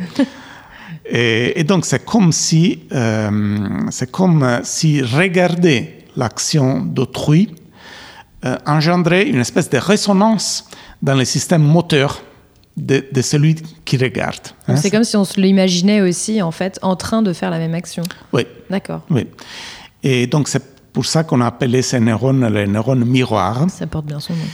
Et, 1.06 1.60
et, 1.60 1.64
donc 1.64 1.84
c'est 1.84 2.04
comme 2.04 2.32
si, 2.32 2.84
euh, 2.92 3.58
c'est 3.90 4.10
comme 4.10 4.60
si 4.62 5.02
regarder 5.02 6.06
l'action 6.16 6.80
d'autrui 6.80 7.54
euh, 8.44 8.56
engendrait 8.66 9.24
une 9.28 9.40
espèce 9.40 9.68
de 9.70 9.78
résonance 9.78 10.66
dans 11.02 11.14
le 11.14 11.24
système 11.24 11.62
moteur 11.62 12.22
de, 12.76 13.04
de, 13.10 13.22
celui 13.22 13.56
qui 13.84 13.96
regarde. 13.96 14.48
Hein. 14.66 14.76
C'est 14.76 14.90
comme 14.90 15.04
si 15.04 15.16
on 15.16 15.24
se 15.24 15.40
l'imaginait 15.40 16.00
aussi, 16.00 16.42
en 16.42 16.50
fait, 16.50 16.78
en 16.82 16.96
train 16.96 17.22
de 17.22 17.32
faire 17.32 17.50
la 17.50 17.58
même 17.58 17.74
action. 17.74 18.02
Oui. 18.32 18.46
D'accord. 18.68 19.02
Oui. 19.10 19.26
Et 20.02 20.26
donc, 20.26 20.48
c'est 20.48 20.62
pour 20.92 21.06
ça 21.06 21.24
qu'on 21.24 21.40
a 21.40 21.46
appelé 21.46 21.82
ces 21.82 22.00
neurones 22.00 22.46
les 22.52 22.66
neurones 22.66 23.04
miroirs. 23.04 23.66
Ça 23.70 23.86
porte 23.86 24.06
bien 24.06 24.20
son 24.20 24.32
nom. 24.32 24.46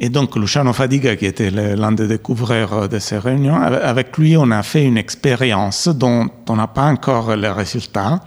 Et 0.00 0.08
donc, 0.08 0.36
Luciano 0.36 0.72
Fadiga, 0.72 1.16
qui 1.16 1.26
était 1.26 1.50
l'un 1.50 1.90
des 1.90 2.06
découvreurs 2.06 2.88
de 2.88 3.00
ces 3.00 3.18
réunions, 3.18 3.56
avec 3.56 4.16
lui, 4.16 4.36
on 4.36 4.50
a 4.52 4.62
fait 4.62 4.84
une 4.84 4.96
expérience 4.96 5.88
dont 5.88 6.28
on 6.48 6.56
n'a 6.56 6.68
pas 6.68 6.84
encore 6.84 7.34
les 7.34 7.50
résultats. 7.50 8.20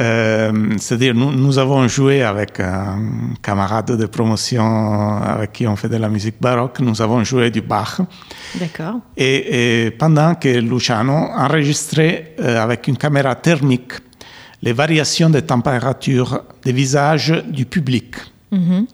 Euh, 0.00 0.74
C'est-à-dire, 0.78 1.14
nous, 1.14 1.32
nous, 1.32 1.58
avons 1.58 1.86
joué 1.88 2.22
avec 2.22 2.60
un 2.60 3.34
camarade 3.42 3.96
de 3.96 4.06
promotion 4.06 5.18
avec 5.18 5.52
qui 5.52 5.66
on 5.66 5.76
fait 5.76 5.88
de 5.88 5.96
la 5.96 6.08
musique 6.08 6.36
baroque, 6.40 6.80
nous 6.80 7.00
avons 7.02 7.22
joué 7.24 7.50
du 7.50 7.60
Bach. 7.60 8.00
D'accord. 8.54 9.00
Et, 9.16 9.84
et, 9.84 9.90
pendant 9.90 10.34
que 10.34 10.48
Luciano 10.48 11.12
enregistrait 11.12 12.34
euh, 12.40 12.62
avec 12.62 12.88
une 12.88 12.96
caméra 12.96 13.34
thermique 13.34 13.92
les 14.62 14.72
variations 14.72 15.28
de 15.28 15.40
température 15.40 16.42
des 16.64 16.72
visages 16.72 17.42
du 17.50 17.66
public. 17.66 18.14
Mm 18.50 18.58
-hmm. 18.58 18.86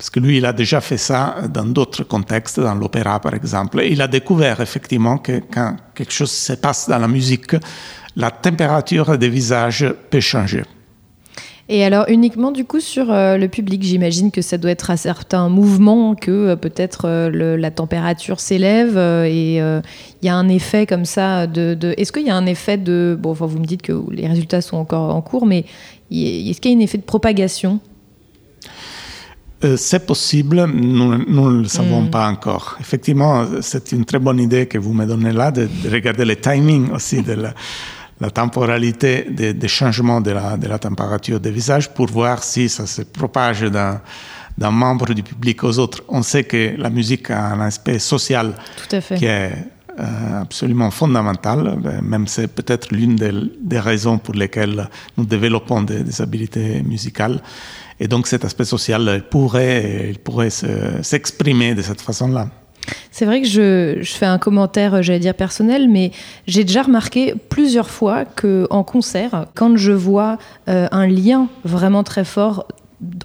Parce 0.00 0.08
que 0.08 0.20
lui, 0.20 0.38
il 0.38 0.46
a 0.46 0.54
déjà 0.54 0.80
fait 0.80 0.96
ça 0.96 1.34
dans 1.52 1.66
d'autres 1.66 2.04
contextes, 2.04 2.58
dans 2.58 2.74
l'opéra 2.74 3.20
par 3.20 3.34
exemple. 3.34 3.82
Il 3.84 4.00
a 4.00 4.08
découvert 4.08 4.58
effectivement 4.62 5.18
que 5.18 5.42
quand 5.52 5.76
quelque 5.94 6.12
chose 6.12 6.30
se 6.30 6.54
passe 6.54 6.88
dans 6.88 6.98
la 6.98 7.06
musique, 7.06 7.54
la 8.16 8.30
température 8.30 9.16
des 9.18 9.28
visages 9.28 9.86
peut 10.10 10.20
changer. 10.20 10.62
Et 11.72 11.84
alors 11.84 12.06
uniquement 12.08 12.50
du 12.50 12.64
coup 12.64 12.80
sur 12.80 13.12
euh, 13.12 13.36
le 13.36 13.46
public, 13.46 13.84
j'imagine 13.84 14.32
que 14.32 14.42
ça 14.42 14.58
doit 14.58 14.72
être 14.72 14.90
à 14.90 14.96
certains 14.96 15.48
mouvements 15.48 16.16
que 16.16 16.30
euh, 16.32 16.56
peut-être 16.56 17.02
euh, 17.04 17.56
la 17.56 17.70
température 17.70 18.40
s'élève 18.40 18.98
et 18.98 19.58
il 19.58 20.26
y 20.26 20.28
a 20.28 20.34
un 20.34 20.48
effet 20.48 20.84
comme 20.84 21.04
ça 21.04 21.46
de... 21.46 21.74
de... 21.74 21.94
Est-ce 21.96 22.10
qu'il 22.10 22.26
y 22.26 22.30
a 22.30 22.34
un 22.34 22.46
effet 22.46 22.76
de... 22.76 23.16
Bon, 23.18 23.30
enfin, 23.30 23.46
vous 23.46 23.60
me 23.60 23.64
dites 23.64 23.82
que 23.82 23.92
les 24.10 24.26
résultats 24.26 24.60
sont 24.62 24.78
encore 24.78 25.14
en 25.14 25.22
cours, 25.22 25.46
mais 25.46 25.64
est-ce 26.10 26.60
qu'il 26.60 26.72
y 26.72 26.74
a 26.74 26.76
un 26.76 26.80
effet 26.80 26.98
de 26.98 27.04
propagation? 27.04 27.78
C'est 29.76 30.06
possible, 30.06 30.66
nous, 30.74 31.18
nous 31.18 31.50
ne 31.50 31.58
le 31.62 31.68
savons 31.68 32.02
mm. 32.02 32.10
pas 32.10 32.28
encore. 32.28 32.78
Effectivement, 32.80 33.44
c'est 33.60 33.92
une 33.92 34.04
très 34.06 34.18
bonne 34.18 34.40
idée 34.40 34.66
que 34.66 34.78
vous 34.78 34.92
me 34.92 35.06
donnez 35.06 35.32
là, 35.32 35.52
de, 35.52 35.68
de 35.84 35.90
regarder 35.90 36.24
le 36.24 36.34
timing 36.34 36.90
aussi 36.90 37.22
de 37.22 37.34
la, 37.34 37.54
la 38.20 38.30
temporalité 38.30 39.26
des 39.30 39.54
de 39.54 39.66
changements 39.66 40.20
de 40.20 40.32
la, 40.32 40.56
de 40.56 40.68
la 40.68 40.78
température 40.78 41.40
des 41.40 41.50
visages 41.50 41.88
pour 41.88 42.06
voir 42.06 42.42
si 42.42 42.68
ça 42.68 42.86
se 42.86 43.02
propage 43.02 43.62
d'un 43.62 44.00
d'un 44.58 44.70
membre 44.70 45.14
du 45.14 45.22
public 45.22 45.64
aux 45.64 45.78
autres. 45.78 46.02
On 46.08 46.22
sait 46.22 46.44
que 46.44 46.74
la 46.76 46.90
musique 46.90 47.30
a 47.30 47.46
un 47.46 47.60
aspect 47.60 47.98
social 47.98 48.54
qui 48.88 49.24
est 49.24 49.52
euh, 49.98 50.42
absolument 50.42 50.90
fondamental, 50.90 51.78
même 52.02 52.26
c'est 52.26 52.48
peut-être 52.48 52.92
l'une 52.92 53.16
des, 53.16 53.32
des, 53.60 53.80
raisons 53.80 54.18
pour 54.18 54.34
lesquelles 54.34 54.88
nous 55.16 55.24
développons 55.24 55.82
des, 55.82 56.02
des 56.02 56.20
habiletés 56.20 56.82
musicales. 56.82 57.40
Et 57.98 58.06
donc 58.06 58.26
cet 58.26 58.44
aspect 58.44 58.64
social 58.64 59.24
pourrait, 59.30 60.08
il 60.10 60.18
pourrait 60.18 60.50
s'exprimer 60.50 61.74
de 61.74 61.82
cette 61.82 62.00
façon-là. 62.00 62.48
C'est 63.10 63.24
vrai 63.24 63.40
que 63.42 63.48
je, 63.48 63.98
je, 64.00 64.12
fais 64.12 64.26
un 64.26 64.38
commentaire, 64.38 65.02
j'allais 65.02 65.18
dire 65.18 65.34
personnel, 65.34 65.88
mais 65.88 66.12
j'ai 66.46 66.64
déjà 66.64 66.82
remarqué 66.82 67.34
plusieurs 67.48 67.90
fois 67.90 68.24
qu'en 68.24 68.82
concert, 68.84 69.46
quand 69.54 69.76
je 69.76 69.92
vois 69.92 70.38
euh, 70.68 70.88
un 70.92 71.06
lien 71.06 71.48
vraiment 71.64 72.02
très 72.02 72.24
fort 72.24 72.66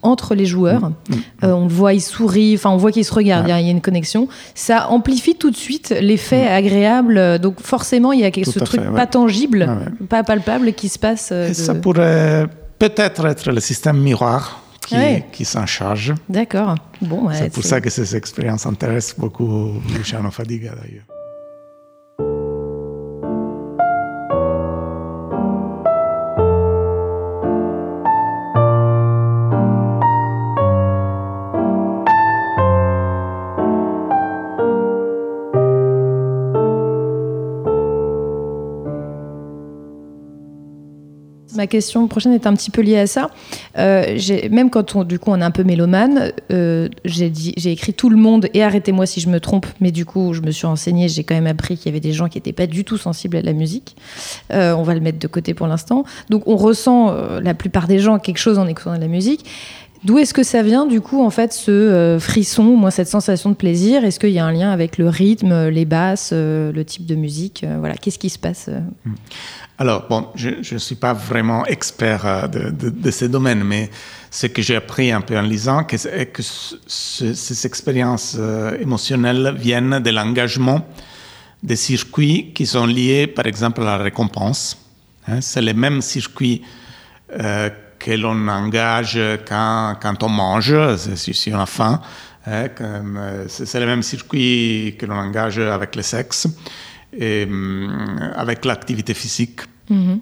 entre 0.02 0.36
les 0.36 0.46
joueurs, 0.46 0.90
mmh, 0.90 0.94
mmh. 1.10 1.16
Euh, 1.44 1.52
on 1.52 1.64
le 1.64 1.74
voit, 1.74 1.94
il 1.94 2.02
sourit, 2.02 2.56
enfin 2.56 2.70
on 2.70 2.78
voit 2.78 2.94
qu'ils 2.94 3.04
se 3.04 3.14
regardent, 3.14 3.48
ouais. 3.48 3.62
il 3.62 3.66
y 3.66 3.68
a 3.68 3.72
une 3.72 3.82
connexion, 3.82 4.30
ça 4.54 4.90
amplifie 4.90 5.36
tout 5.36 5.52
de 5.52 5.56
suite 5.58 5.94
l'effet 6.00 6.46
mmh. 6.46 6.54
agréable, 6.54 7.40
donc 7.40 7.60
forcément 7.60 8.14
il 8.14 8.22
y 8.22 8.26
a 8.26 8.32
ce 8.32 8.60
truc 8.60 8.82
fait, 8.82 8.88
ouais. 8.88 8.96
pas 8.96 9.06
tangible, 9.06 9.68
ouais. 9.68 10.08
pas 10.08 10.24
palpable 10.24 10.72
qui 10.74 10.88
se 10.88 10.98
passe. 10.98 11.30
Euh, 11.34 11.50
de... 11.50 11.54
Ça 11.54 11.76
pourrait 11.76 12.48
peut-être 12.80 13.26
être 13.26 13.52
le 13.52 13.60
système 13.60 13.98
miroir 13.98 14.62
qui, 14.86 14.96
ouais. 14.96 15.26
qui 15.32 15.46
s'en 15.46 15.66
charge. 15.66 16.14
D'accord. 16.30 16.76
Bon, 17.02 17.28
ouais, 17.28 17.36
c'est 17.38 17.54
pour 17.54 17.64
ça 17.64 17.82
que 17.82 17.90
ces 17.90 18.16
expériences 18.16 18.66
intéressent 18.66 19.20
beaucoup 19.20 19.74
Luciano 19.96 20.32
Fadiga 20.32 20.74
d'ailleurs. 20.76 21.06
Ma 41.66 41.70
question 41.70 42.08
prochaine 42.08 42.32
est 42.32 42.46
un 42.46 42.54
petit 42.54 42.70
peu 42.70 42.84
liée 42.84 43.00
à 43.00 43.08
ça. 43.08 43.32
Euh, 43.80 44.20
même 44.52 44.70
quand 44.70 44.96
on, 44.96 45.04
du 45.04 45.18
coup 45.18 45.32
on 45.32 45.42
est 45.42 45.44
un 45.44 45.50
peu 45.50 45.64
mélomane, 45.64 46.32
euh, 46.52 46.90
j'ai 47.06 47.72
écrit 47.72 47.96
tout 47.96 48.12
le 48.12 48.18
monde 48.18 48.50
et 48.54 48.62
arrêtez-moi 48.62 49.08
si 49.08 49.20
je 49.20 49.30
me 49.30 49.40
trompe, 49.40 49.66
mais 49.82 49.92
du 49.92 50.06
coup 50.06 50.36
je 50.36 50.42
me 50.42 50.52
suis 50.52 50.68
renseignée, 50.68 51.10
j'ai 51.10 51.24
quand 51.24 51.34
même 51.34 51.48
appris 51.48 51.76
qu'il 51.76 51.88
y 51.88 51.90
avait 51.90 52.00
des 52.00 52.14
gens 52.14 52.30
qui 52.30 52.38
n'étaient 52.38 52.54
pas 52.54 52.68
du 52.68 52.84
tout 52.84 52.98
sensibles 52.98 53.38
à 53.38 53.42
la 53.42 53.54
musique. 53.54 53.96
Euh, 54.54 54.76
on 54.76 54.84
va 54.84 54.94
le 54.94 55.00
mettre 55.00 55.18
de 55.18 55.26
côté 55.26 55.56
pour 55.56 55.66
l'instant. 55.66 56.04
Donc 56.30 56.44
on 56.46 56.56
ressent, 56.56 57.12
la 57.42 57.56
plupart 57.56 57.88
des 57.88 57.98
gens, 57.98 58.20
quelque 58.20 58.38
chose 58.38 58.60
en 58.60 58.68
écoutant 58.68 58.94
de 58.94 59.02
la 59.02 59.08
musique. 59.08 59.44
D'où 60.06 60.20
est-ce 60.20 60.36
que 60.36 60.44
ça 60.44 60.62
vient, 60.62 60.86
du 60.86 61.02
coup, 61.02 61.24
en 61.24 61.32
fait, 61.32 61.52
ce 61.52 61.72
euh, 61.72 62.20
frisson, 62.20 62.78
moi, 62.78 62.92
cette 62.92 63.08
sensation 63.08 63.50
de 63.50 63.56
plaisir? 63.56 64.06
Est-ce 64.06 64.20
qu'il 64.20 64.30
y 64.30 64.38
a 64.38 64.46
un 64.46 64.52
lien 64.52 64.72
avec 64.72 65.00
le 65.00 65.10
rythme, 65.10 65.70
les 65.70 65.86
basses, 65.86 66.30
euh, 66.32 66.72
le 66.72 66.86
type 66.86 67.08
de 67.08 67.16
musique 67.16 67.64
euh, 67.64 67.78
Voilà, 67.80 67.96
qu'est-ce 67.96 68.20
qui 68.20 68.30
se 68.30 68.38
passe 68.38 68.70
Alors, 69.80 70.06
bon, 70.08 70.28
je 70.36 70.74
ne 70.74 70.78
suis 70.78 70.94
pas 70.94 71.14
vraiment 71.14 71.66
expert 71.66 72.48
de, 72.48 73.10
ces 73.12 73.30
domaines, 73.30 73.64
mais 73.64 73.90
ce 74.30 74.46
que 74.46 74.62
j'ai 74.62 74.76
appris 74.76 75.12
un 75.12 75.22
peu 75.22 75.40
en 75.40 75.42
lisant, 75.42 75.88
c'est 75.90 76.28
que 76.28 76.44
ce, 76.44 77.34
ces 77.34 77.66
expériences 77.66 78.38
émotionnelles 78.80 79.56
viennent 79.58 80.00
de 80.04 80.10
l'engagement 80.12 80.86
des 81.64 81.76
circuits 81.76 82.52
qui 82.54 82.68
sont 82.68 82.86
liés, 82.86 83.26
par 83.26 83.48
exemple, 83.48 83.82
à 83.82 83.86
la 83.86 83.98
récompense. 83.98 84.78
Hein, 85.28 85.42
c'est 85.42 85.64
les 85.64 85.74
mêmes 85.74 86.04
circuits 86.04 86.62
que 88.06 88.12
l'on 88.24 88.48
engage 88.48 89.20
quand, 89.50 89.96
quand, 90.02 90.22
on 90.28 90.30
mange, 90.30 90.76
si, 91.16 91.34
si 91.34 91.52
on 91.54 91.60
a 91.60 91.66
faim. 91.66 92.00
Hein, 92.48 92.68
c'est 93.48 93.80
le 93.80 93.88
même 93.88 94.04
circuit 94.04 94.96
que 95.00 95.06
l'on 95.08 95.18
engage 95.28 95.58
avec 95.58 95.96
le 95.96 96.04
sexe 96.04 96.48
et 97.26 97.48
avec 98.36 98.64
l'activité 98.66 99.14
physique. 99.16 99.62
Mhm. 99.90 100.20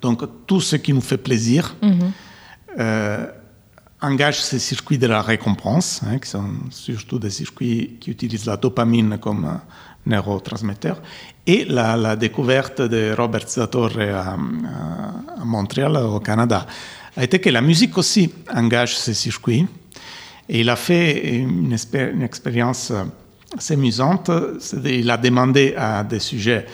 Donc 0.00 0.18
tout 0.46 0.62
ce 0.70 0.76
qui 0.76 0.92
nous 0.94 1.02
fait 1.10 1.18
plaisir 1.28 1.62
Mhm. 1.82 2.12
euh, 2.78 3.26
engage 4.00 4.38
ces 4.50 4.58
circuits 4.58 4.96
de 5.04 5.06
la 5.06 5.20
récompense, 5.32 6.00
hein, 6.06 6.18
qui 6.18 6.28
sont 6.30 6.48
surtout 6.70 7.18
des 7.18 7.28
circuits 7.40 7.98
qui 8.00 8.08
utilisent 8.16 8.46
la 8.46 8.56
dopamine 8.56 9.18
comme 9.18 9.44
euh, 9.44 9.58
neurotransmetteur. 10.06 10.96
Et 11.46 11.66
la, 11.66 11.96
la 11.96 12.16
découverte 12.16 12.80
de 12.80 13.14
Robert 13.20 13.46
Zatorre 13.46 13.98
à, 14.00 14.32
à- 14.32 15.42
à 15.42 15.44
Montréal, 15.44 15.96
au 15.96 16.20
Canada, 16.20 16.66
a 17.16 17.24
été 17.24 17.38
que 17.40 17.50
la 17.50 17.60
musique 17.60 17.96
aussi 17.98 18.30
engage 18.54 18.96
ces 18.96 19.14
circuits. 19.14 19.66
Et 20.48 20.60
il 20.60 20.68
a 20.68 20.76
fait 20.76 21.36
une, 21.36 21.72
expé- 21.74 22.12
une 22.12 22.22
expérience 22.22 22.90
euh, 22.90 23.04
assez 23.56 23.74
amusante. 23.74 24.30
Il 24.84 25.10
a 25.10 25.16
demandé 25.16 25.74
à 25.76 26.02
des 26.04 26.20
sujets 26.20 26.66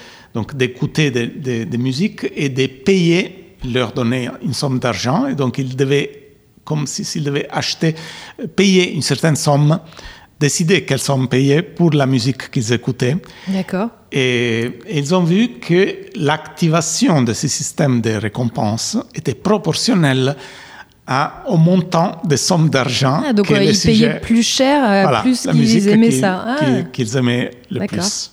d'écouter 0.54 1.10
des, 1.10 1.26
des- 1.64 1.78
musiques 1.78 2.26
et 2.34 2.48
de 2.50 2.66
payer, 2.66 3.54
leur 3.64 3.92
donner 3.92 4.28
une 4.42 4.52
somme 4.52 4.78
d'argent. 4.78 5.26
Et 5.26 5.34
donc 5.34 5.56
ils 5.58 5.74
devaient, 5.74 6.34
comme 6.64 6.86
si- 6.86 7.04
s'ils 7.04 7.24
devaient 7.24 7.48
acheter, 7.50 7.94
euh, 8.40 8.46
payer 8.46 8.92
une 8.92 9.02
certaine 9.02 9.36
somme, 9.36 9.78
décider 10.38 10.84
quelle 10.84 10.98
somme 10.98 11.28
payer 11.28 11.62
pour 11.62 11.90
la 11.92 12.06
musique 12.06 12.50
qu'ils 12.50 12.72
écoutaient. 12.72 13.16
D'accord. 13.48 13.88
Et 14.12 14.78
ils 14.90 15.14
ont 15.14 15.22
vu 15.24 15.58
que 15.60 15.96
l'activation 16.16 17.22
de 17.22 17.32
ce 17.32 17.48
système 17.48 18.00
de 18.00 18.10
récompense 18.10 18.98
était 19.14 19.34
proportionnelle 19.34 20.36
à- 21.06 21.44
au 21.48 21.56
montant 21.56 22.20
des 22.24 22.36
sommes 22.36 22.68
d'argent 22.68 23.22
Ah, 23.26 23.32
donc 23.32 23.46
que 23.46 23.54
les 23.54 23.70
ils 23.70 23.86
payaient 23.86 24.20
plus 24.20 24.42
cher, 24.42 24.82
euh, 24.84 25.02
Voilà, 25.02 25.20
plus 25.22 25.46
qu'ils 25.46 25.88
aimaient 25.88 26.10
ça. 26.10 26.44
Ah. 26.46 26.56
qu'ils- 26.92 27.16
aimaient 27.16 27.50
le 27.70 27.78
D'accord. 27.80 27.98
plus. 28.00 28.30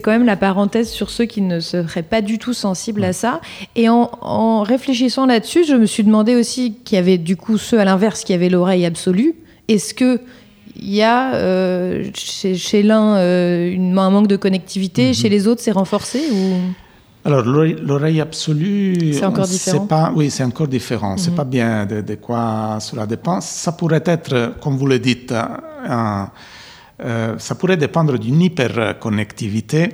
Quand 0.00 0.10
même 0.10 0.26
la 0.26 0.36
parenthèse 0.36 0.90
sur 0.90 1.10
ceux 1.10 1.24
qui 1.26 1.40
ne 1.42 1.60
seraient 1.60 2.02
pas 2.02 2.20
du 2.22 2.38
tout 2.38 2.52
sensibles 2.54 3.04
à 3.04 3.12
ça. 3.12 3.40
Et 3.76 3.88
en, 3.88 4.10
en 4.20 4.62
réfléchissant 4.62 5.26
là-dessus, 5.26 5.64
je 5.64 5.74
me 5.74 5.86
suis 5.86 6.02
demandé 6.04 6.34
aussi 6.34 6.74
qu'il 6.84 6.96
y 6.96 6.98
avait 6.98 7.18
du 7.18 7.36
coup 7.36 7.58
ceux 7.58 7.78
à 7.78 7.84
l'inverse 7.84 8.24
qui 8.24 8.32
avaient 8.32 8.48
l'oreille 8.48 8.84
absolue. 8.86 9.34
Est-ce 9.68 9.94
que 9.94 10.20
il 10.82 10.94
y 10.94 11.02
a 11.02 11.34
euh, 11.34 12.04
chez, 12.14 12.54
chez 12.56 12.82
l'un 12.82 13.16
euh, 13.16 13.76
un 13.76 14.10
manque 14.10 14.28
de 14.28 14.36
connectivité, 14.36 15.08
Mhm. 15.08 15.14
chez 15.14 15.28
les 15.28 15.46
autres 15.46 15.60
c'est 15.60 15.72
renforcé 15.72 16.20
ou? 16.32 16.54
Alors, 17.22 17.42
l'oreille 17.44 18.18
absolue. 18.22 19.12
C'est 19.12 19.26
encore 19.26 19.46
différent 19.46 19.82
Mhm. 19.82 19.88
Pas, 19.88 20.12
oui, 20.16 20.30
c'est 20.30 20.42
encore 20.42 20.68
différent. 20.68 21.18
C'est 21.18 21.34
pas 21.34 21.44
bien 21.44 21.84
de, 21.84 22.00
de 22.00 22.14
quoi 22.14 22.78
cela 22.80 23.04
dépend. 23.06 23.42
Ça 23.42 23.72
pourrait 23.72 24.02
être, 24.06 24.54
comme 24.62 24.76
vous 24.78 24.86
le 24.86 24.98
dites, 24.98 25.30
un- 25.86 26.30
euh, 27.02 27.34
ça 27.38 27.54
pourrait 27.54 27.76
dépendre 27.76 28.18
d'une 28.18 28.40
hyperconnectivité. 28.42 29.88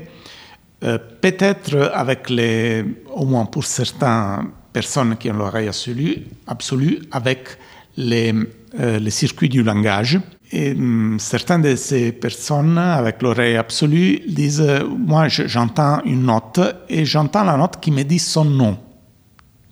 Euh, 0.85 0.99
Peut-être 1.21 1.91
avec 1.95 2.29
les, 2.31 2.85
au 3.15 3.25
moins 3.25 3.47
pour 3.47 3.65
certaines 3.65 4.49
personnes 4.73 5.17
qui 5.17 5.31
ont 5.31 5.35
l'oreille 5.35 5.69
absolue, 5.69 6.99
avec 7.13 7.49
les, 7.97 8.33
euh, 8.79 8.99
les 8.99 9.11
circuits 9.11 9.49
du 9.49 9.63
langage. 9.63 10.19
Hum, 10.53 11.17
certaines 11.19 11.63
de 11.63 11.75
ces 11.75 12.13
personnes 12.13 12.79
avec 12.79 13.21
l'oreille 13.21 13.57
absolue 13.57 14.21
disent 14.29 14.61
euh, 14.61 14.85
Moi, 14.87 15.27
je- 15.29 15.49
j'entends 15.49 16.01
une 16.05 16.23
note 16.25 16.61
et 16.89 17.05
j'entends 17.05 17.43
la 17.43 17.57
note 17.57 17.81
qui 17.81 17.91
me 17.91 18.03
dit 18.05 18.21
son 18.21 18.45
nom. 18.45 18.79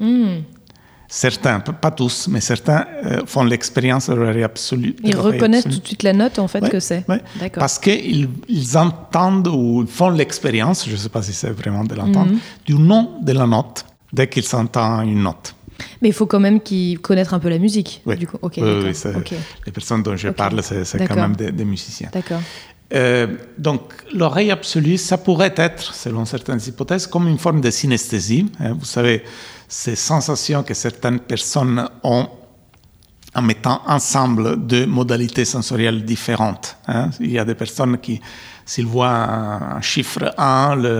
Hmm. 0.00 0.38
Certains, 1.08 1.60
pas 1.60 1.90
tous, 1.90 2.28
mais 2.28 2.40
certains 2.40 2.86
euh, 3.04 3.20
font 3.26 3.44
l'expérience 3.44 4.08
de 4.08 4.14
l'oreille 4.14 4.42
absolue. 4.42 4.96
ils 5.04 5.14
reconnaissent 5.16 5.60
absolue. 5.66 5.74
tout 5.76 5.80
de 5.82 5.86
suite 5.86 6.02
la 6.02 6.12
note 6.12 6.38
en 6.38 6.48
fait 6.48 6.68
que 6.68 6.80
c'est. 6.80 7.04
Parce 7.54 7.78
qu'ils 7.78 8.28
ils 8.48 8.76
entendent 8.78 9.48
ou 9.48 9.84
font 9.86 10.10
l'expérience, 10.10 10.86
je 10.86 10.92
ne 10.92 10.96
sais 10.96 11.08
pas 11.10 11.22
si 11.22 11.32
c'est 11.32 11.50
vraiment 11.50 11.84
de 11.84 11.94
l'entendre, 11.94 12.32
Mhm. 12.32 12.38
du 12.66 12.74
nom 12.74 13.10
de 13.22 13.32
la 13.32 13.46
note 13.46 13.84
dès 14.12 14.28
qu'ils 14.28 14.46
entendent 14.56 15.06
une 15.08 15.22
note. 15.22 15.54
Mais 16.00 16.08
il 16.08 16.14
faut 16.14 16.26
quand 16.26 16.40
même 16.40 16.60
qu'ils 16.60 16.98
connaissent 17.00 17.32
un 17.32 17.38
peu 17.40 17.48
la 17.50 17.58
musique. 17.58 18.00
Oui. 18.06 18.16
Du 18.16 18.26
coup. 18.26 18.38
Oui, 18.42 18.52
Les 19.66 19.72
personnes 19.72 20.02
dont 20.02 20.16
je 20.16 20.28
parle, 20.30 20.62
c'est 20.62 21.06
quand 21.06 21.16
même 21.16 21.36
des, 21.36 21.50
des 21.52 21.64
musiciens. 21.64 22.08
D'accord. 22.12 22.40
Euh, 22.94 23.26
donc, 23.58 23.80
l'oreille 24.14 24.52
absolue, 24.52 24.98
ça 24.98 25.18
pourrait 25.18 25.54
être, 25.56 25.94
selon 25.94 26.24
certaines 26.24 26.60
hypothèses, 26.66 27.06
comme 27.08 27.26
une 27.28 27.38
forme 27.38 27.60
de 27.60 27.70
synesthésie. 27.70 28.46
hein. 28.60 28.76
vous 28.78 28.84
savez, 28.84 29.24
ces 29.76 29.96
sensations 29.96 30.62
que 30.62 30.74
certaines 30.74 31.18
personnes 31.18 31.88
ont 32.04 32.26
en 33.34 33.42
mettant 33.42 33.80
ensemble 33.86 34.64
deux 34.72 34.86
modalités 34.86 35.44
sensorielles 35.44 36.04
différentes. 36.04 36.76
hein. 36.86 37.10
Il 37.18 37.32
y 37.32 37.38
a 37.40 37.44
des 37.44 37.56
personnes 37.56 37.98
qui, 37.98 38.20
s'ils 38.64 38.86
voient 38.86 39.08
un, 39.08 39.76
un 39.78 39.80
chiffre 39.80 40.32
1, 40.38 40.76
le, 40.76 40.90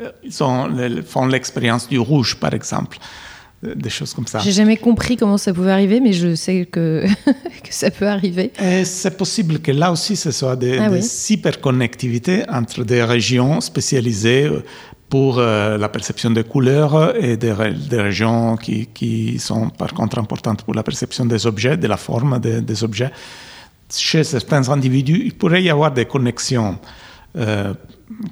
euh, 0.00 0.10
ils 0.22 0.42
ont- 0.44 0.68
le- 0.68 1.02
font 1.02 1.26
l'expérience 1.26 1.88
du 1.88 1.98
rouge, 1.98 2.36
par 2.44 2.54
exemple. 2.54 2.98
Euh, 3.64 3.74
Des 3.74 3.90
choses 3.90 4.14
comme 4.14 4.28
ça. 4.28 4.38
J'ai 4.38 4.52
jamais 4.52 4.76
compris 4.76 5.16
comment 5.16 5.38
ça 5.46 5.52
pouvait 5.52 5.72
arriver, 5.78 5.98
mais 6.00 6.12
je 6.12 6.36
sais 6.36 6.66
que, 6.74 7.04
que 7.64 7.72
ça 7.80 7.90
peut 7.90 8.08
arriver. 8.16 8.52
C'est 8.84 9.16
possible 9.16 9.58
que 9.58 9.72
là 9.72 9.90
aussi, 9.90 10.14
ce 10.14 10.30
soit 10.30 10.54
des, 10.64 10.78
Ah 10.78 10.88
des 10.88 11.00
oui. 11.00 11.26
hyperconnectivités 11.34 12.44
entre 12.48 12.84
des 12.84 13.02
régions 13.02 13.60
spécialisées 13.60 14.44
euh, 14.44 14.62
pour 15.12 15.38
euh, 15.38 15.76
la 15.76 15.90
perception 15.90 16.30
des 16.30 16.42
couleurs 16.42 17.14
et 17.22 17.36
des, 17.36 17.52
des 17.90 18.00
régions 18.00 18.56
qui, 18.56 18.86
qui 18.86 19.38
sont 19.38 19.68
par 19.68 19.92
contre 19.92 20.18
importantes 20.18 20.62
pour 20.62 20.72
la 20.72 20.82
perception 20.82 21.26
des 21.26 21.46
objets, 21.46 21.76
de 21.76 21.86
la 21.86 21.98
forme 21.98 22.38
des, 22.40 22.82
objets. 22.82 23.10
Chez 23.94 24.24
certains 24.24 24.70
individus, 24.70 25.20
il 25.26 25.34
pourrait 25.34 25.62
y 25.62 25.68
avoir 25.68 25.92
des 25.92 26.06
connexions 26.06 26.78
euh, 27.36 27.74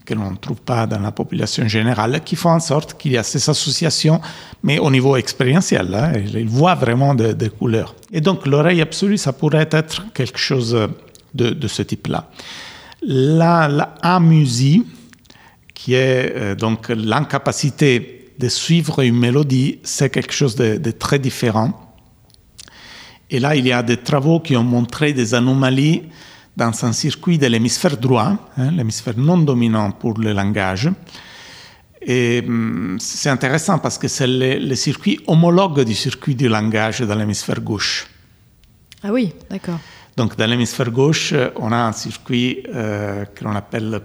que 0.06 0.14
l'on 0.14 0.30
ne 0.30 0.36
trouve 0.36 0.62
pas 0.62 0.86
dans 0.86 1.00
la 1.00 1.12
population 1.12 1.68
générale, 1.68 2.22
qui 2.24 2.34
font 2.34 2.54
en 2.60 2.60
sorte 2.60 2.96
qu'il 2.96 3.12
y 3.12 3.18
a 3.18 3.24
ces 3.24 3.50
associations, 3.50 4.18
mais 4.62 4.78
au 4.78 4.90
niveau 4.90 5.16
expérientiel. 5.16 5.94
hein, 5.94 6.12
ils 6.44 6.48
voient 6.48 6.76
vraiment 6.76 7.14
des 7.14 7.34
des 7.34 7.50
couleurs. 7.50 7.94
Et 8.10 8.22
donc 8.22 8.46
l'oreille 8.46 8.80
absolue, 8.80 9.18
ça 9.18 9.34
pourrait 9.34 9.68
être 9.70 10.06
quelque 10.14 10.38
chose 10.38 10.74
de, 11.34 11.50
de 11.50 11.68
ce 11.68 11.82
type-là. 11.82 12.30
La, 13.02 13.68
la 13.68 13.94
amusie, 14.00 14.86
qui 15.80 15.94
est 15.94 16.36
euh, 16.36 16.54
donc 16.54 16.90
l'incapacité 16.90 18.32
de 18.38 18.48
suivre 18.48 19.00
une 19.00 19.16
mélodie, 19.16 19.78
c'est 19.82 20.10
quelque 20.10 20.34
chose 20.34 20.54
de, 20.54 20.76
de 20.76 20.90
très 20.90 21.18
différent. 21.18 21.72
Et 23.30 23.40
là, 23.40 23.56
il 23.56 23.66
y 23.66 23.72
a 23.72 23.82
des 23.82 23.96
travaux 23.96 24.40
qui 24.40 24.54
ont 24.58 24.62
montré 24.62 25.14
des 25.14 25.32
anomalies 25.32 26.02
dans 26.54 26.72
un 26.84 26.92
circuit 26.92 27.38
de 27.38 27.46
l'hémisphère 27.46 27.96
droit, 27.96 28.36
hein, 28.58 28.70
l'hémisphère 28.72 29.16
non 29.16 29.38
dominant 29.38 29.90
pour 29.92 30.18
le 30.18 30.34
langage. 30.34 30.90
Et 32.02 32.44
hum, 32.46 32.98
c'est 33.00 33.30
intéressant 33.30 33.78
parce 33.78 33.96
que 33.96 34.08
c'est 34.08 34.26
le, 34.26 34.58
le 34.58 34.74
circuit 34.74 35.18
homologue 35.28 35.80
du 35.84 35.94
circuit 35.94 36.34
du 36.34 36.48
langage 36.48 37.00
dans 37.00 37.14
l'hémisphère 37.14 37.62
gauche. 37.62 38.06
Ah 39.02 39.12
oui, 39.12 39.32
d'accord. 39.48 39.80
Donc, 40.14 40.36
dans 40.36 40.46
l'hémisphère 40.50 40.90
gauche, 40.90 41.32
euh, 41.32 41.48
on 41.56 41.72
a 41.72 41.78
un 41.78 41.92
circuit 41.92 42.64
euh, 42.74 43.24
que 43.24 43.44
l'on 43.44 43.54
appelle 43.54 44.00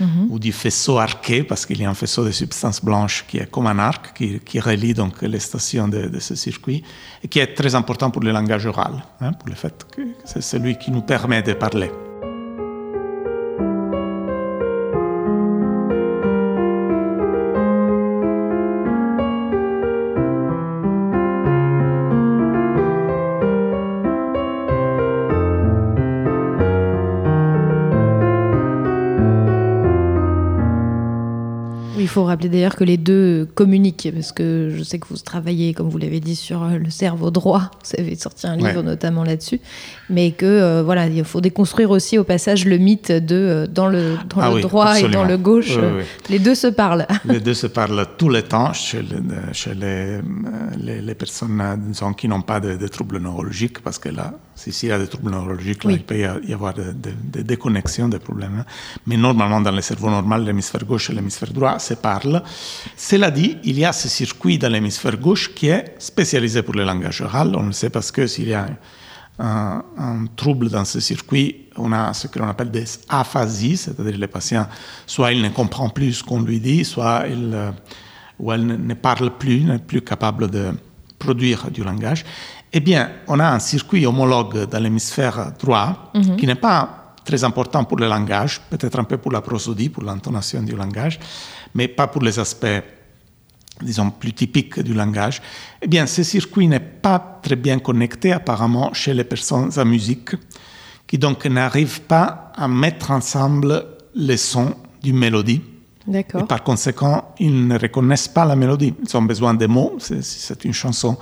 périsylvien, 0.00 0.26
ou 0.30 0.38
du 0.38 0.52
faisceau 0.52 0.98
arqué, 0.98 1.42
parce 1.42 1.66
qu'il 1.66 1.80
y 1.80 1.84
a 1.84 1.90
un 1.90 1.94
faisceau 1.94 2.24
de 2.24 2.30
substances 2.30 2.84
blanches 2.84 3.24
qui 3.28 3.38
est 3.38 3.50
comme 3.50 3.66
un 3.66 3.78
arc, 3.78 4.14
qui, 4.14 4.60
relie 4.60 4.94
donc 4.94 5.22
les 5.22 5.40
stations 5.40 5.88
de, 5.88 6.08
de 6.08 6.18
ce 6.20 6.34
circuit, 6.34 6.82
et 7.22 7.28
qui 7.28 7.38
est 7.38 7.54
très 7.54 7.74
important 7.74 8.10
pour 8.10 8.22
le 8.22 8.32
langage 8.32 8.66
oral, 8.66 9.04
hein, 9.20 9.32
pour 9.32 9.48
le 9.48 9.54
fait 9.54 9.86
que 9.90 10.02
c'est 10.24 10.42
celui 10.42 10.76
qui 10.76 10.90
nous 10.90 11.02
permet 11.02 11.42
de 11.42 11.52
parler. 11.52 11.90
Rappeler 32.40 32.48
d'ailleurs 32.58 32.76
que 32.76 32.84
les 32.84 32.96
deux 32.96 33.46
communiquent, 33.54 34.08
parce 34.14 34.32
que 34.32 34.70
je 34.74 34.82
sais 34.82 34.98
que 34.98 35.06
vous 35.08 35.16
travaillez, 35.16 35.74
comme 35.74 35.88
vous 35.90 35.98
l'avez 35.98 36.20
dit, 36.20 36.36
sur 36.36 36.62
euh, 36.62 36.78
le 36.78 36.90
cerveau 36.90 37.30
droit. 37.30 37.70
Vous 37.84 38.00
avez 38.00 38.14
sorti 38.16 38.46
un 38.46 38.56
livre 38.56 38.70
Ouais. 38.70 38.82
notamment 38.82 39.24
là-dessus, 39.24 39.60
mais 40.08 40.30
que 40.30 40.46
euh, 40.46 40.82
voilà, 40.84 41.06
il 41.08 41.24
faut 41.24 41.40
déconstruire 41.40 41.90
aussi 41.90 42.18
au 42.18 42.24
passage 42.24 42.64
le 42.66 42.78
mythe 42.78 43.10
de 43.10 43.34
euh, 43.34 43.66
dans 43.66 43.88
le 43.88 44.16
dans 44.28 44.40
Ah 44.40 44.48
le 44.48 44.54
oui, 44.56 44.62
droit 44.62 44.98
et 45.00 45.08
dans 45.08 45.24
le 45.24 45.36
gauche, 45.36 45.76
Oui, 45.76 45.82
oui, 45.82 45.92
oui. 45.98 46.04
les 46.30 46.38
deux 46.38 46.54
se 46.54 46.68
parlent. 46.68 47.06
Les 47.24 47.40
deux 47.40 47.54
se 47.54 47.66
parlent 47.66 48.06
tout 48.16 48.28
le 48.28 48.42
temps 48.42 48.72
chez, 48.72 49.02
le- 49.02 49.52
chez 49.52 49.74
les, 49.74 50.20
les, 50.78 51.00
les 51.02 51.14
personnes 51.14 51.60
disons, 51.88 52.12
qui 52.12 52.28
n'ont 52.28 52.42
pas 52.42 52.60
de, 52.60 52.76
de 52.76 52.88
troubles 52.88 53.18
neurologiques, 53.18 53.80
parce 53.82 53.98
que 53.98 54.08
là, 54.08 54.34
s'il 54.72 54.88
y 54.88 54.92
a 54.92 54.98
des 54.98 55.06
troubles 55.08 55.30
neurologiques, 55.30 55.84
là, 55.84 55.90
Oui. 55.90 55.96
il 56.00 56.04
peut 56.04 56.18
y 56.50 56.52
avoir 56.52 56.74
des 56.74 56.92
de, 57.04 57.10
de 57.34 57.40
déconnexions, 57.42 58.08
des 58.08 58.18
problèmes. 58.18 58.56
hein. 58.60 58.64
Mais 59.06 59.16
normalement, 59.16 59.60
dans 59.60 59.70
le 59.72 59.80
cerveau 59.80 60.10
normal, 60.10 60.44
l'hémisphère 60.44 60.84
gauche 60.84 61.10
et 61.10 61.14
l'hémisphère 61.14 61.52
droit 61.52 61.78
se 61.78 61.94
parlent. 61.94 62.42
Cela 62.96 63.30
dit, 63.30 63.56
il 63.64 63.78
y 63.78 63.84
a 63.84 63.92
ce 63.92 64.08
circuit 64.08 64.58
dans 64.58 64.68
l'hémisphère 64.72 65.16
gauche 65.16 65.54
qui 65.54 65.68
est 65.68 65.94
spécialisé 65.98 66.62
pour 66.62 66.74
le 66.74 66.84
langage 66.84 67.20
oral. 67.22 67.48
On 67.56 67.66
le 67.66 67.72
sait 67.72 67.90
parce 67.90 68.10
que 68.12 68.26
s'il 68.26 68.48
y 68.48 68.54
a 68.54 68.66
un, 69.38 69.82
un 69.96 70.26
trouble 70.36 70.68
dans 70.68 70.84
ce 70.84 71.00
circuit, 71.00 71.48
on 71.76 71.90
a 71.92 72.12
ce 72.12 72.26
que 72.26 72.38
l'on 72.38 72.48
appelle 72.48 72.70
des 72.70 72.84
aphasies, 73.08 73.78
c'est-à-dire 73.78 74.18
les 74.18 74.26
patients, 74.26 74.66
soit 75.06 75.32
il 75.32 75.40
ne 75.40 75.48
comprend 75.48 75.88
plus 75.88 76.12
ce 76.18 76.22
qu'on 76.24 76.42
lui 76.42 76.60
dit, 76.60 76.84
soit 76.84 77.24
il, 77.28 77.50
euh, 77.54 77.70
ou 78.38 78.52
elle 78.52 78.66
ne, 78.66 78.76
ne 78.76 78.94
parle 78.94 79.30
plus, 79.38 79.60
n'est 79.64 79.78
plus 79.78 80.02
capable 80.02 80.50
de 80.50 80.72
produire 81.18 81.70
du 81.70 81.82
langage. 81.84 82.24
Eh 82.72 82.80
bien, 82.80 83.10
on 83.26 83.40
a 83.40 83.48
un 83.48 83.58
circuit 83.58 84.06
homologue 84.06 84.66
dans 84.66 84.78
l'hémisphère 84.78 85.52
droit 85.58 86.12
qui 86.38 86.46
n'est 86.46 86.54
pas 86.54 87.14
très 87.24 87.42
important 87.44 87.84
pour 87.84 87.98
le 87.98 88.08
langage, 88.08 88.60
peut-être 88.70 88.98
un 88.98 89.04
peu 89.04 89.18
pour 89.18 89.32
la 89.32 89.40
prosodie, 89.40 89.88
pour 89.88 90.04
l'intonation 90.04 90.62
du 90.62 90.76
langage, 90.76 91.18
mais 91.74 91.88
pas 91.88 92.06
pour 92.06 92.22
les 92.22 92.38
aspects 92.38 92.82
disons, 93.82 94.10
plus 94.10 94.32
typiques 94.32 94.80
du 94.80 94.94
langage, 94.94 95.40
eh 95.80 95.88
bien, 95.88 96.06
ce 96.06 96.22
circuit 96.22 96.68
n'est 96.68 96.80
pas 96.80 97.40
très 97.42 97.56
bien 97.56 97.78
connecté 97.78 98.32
apparemment 98.32 98.92
chez 98.92 99.14
les 99.14 99.24
personnes 99.24 99.70
à 99.76 99.84
musique, 99.84 100.30
qui 101.06 101.18
donc 101.18 101.46
n'arrivent 101.46 102.02
pas 102.02 102.52
à 102.56 102.68
mettre 102.68 103.10
ensemble 103.10 103.84
les 104.14 104.36
sons 104.36 104.74
d'une 105.02 105.18
mélodie. 105.18 105.62
Et 106.40 106.46
par 106.46 106.62
conséquent, 106.62 107.34
ils 107.38 107.66
ne 107.66 107.78
reconnaissent 107.78 108.28
pas 108.28 108.44
la 108.44 108.56
mélodie. 108.56 108.94
Ils 109.02 109.16
ont 109.16 109.22
besoin 109.22 109.54
des 109.54 109.66
mots, 109.66 109.96
c'est 109.98 110.64
une 110.64 110.72
chanson, 110.72 111.16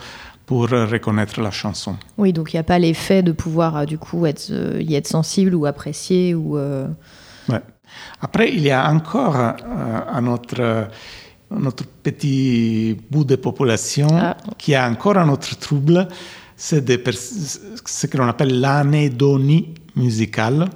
pour 0.49 0.63
reconnaître 0.71 1.43
la 1.43 1.51
chanson. 1.51 1.97
Oui, 2.17 2.33
donc 2.33 2.55
il 2.55 2.57
n'y 2.57 2.61
a 2.61 2.65
pas 2.65 2.79
l'effet 2.79 3.23
de 3.23 3.33
pouvoir 3.33 3.77
euh, 3.77 3.85
du 3.85 3.99
coup 3.99 4.25
être, 4.25 4.47
euh, 4.51 4.81
y 4.83 4.95
être 4.95 5.07
sensible 5.07 5.55
ou 5.55 5.67
apprécier 5.67 6.35
ou. 6.35 6.57
euh, 6.57 6.89
Ouais. 7.51 7.61
Après, 8.23 8.51
il 8.51 8.61
y 8.63 8.71
a 8.71 8.91
encore 8.91 9.37
un, 9.37 10.27
autre, 10.27 10.89
petit 12.03 12.97
bout 13.11 13.25
de 13.25 13.37
population 13.37 14.09
Ah. 14.11 14.37
qui 14.57 14.75
a 14.75 14.89
encore 14.89 15.19
un 15.19 15.29
autre 15.29 15.55
trouble, 15.59 16.09
c'est 16.57 16.83
ce 17.87 18.07
que 18.07 18.17
l'on 18.17 18.27
appelle 18.29 18.59
l'anédonie 18.61 19.75
musicale. 19.97 20.69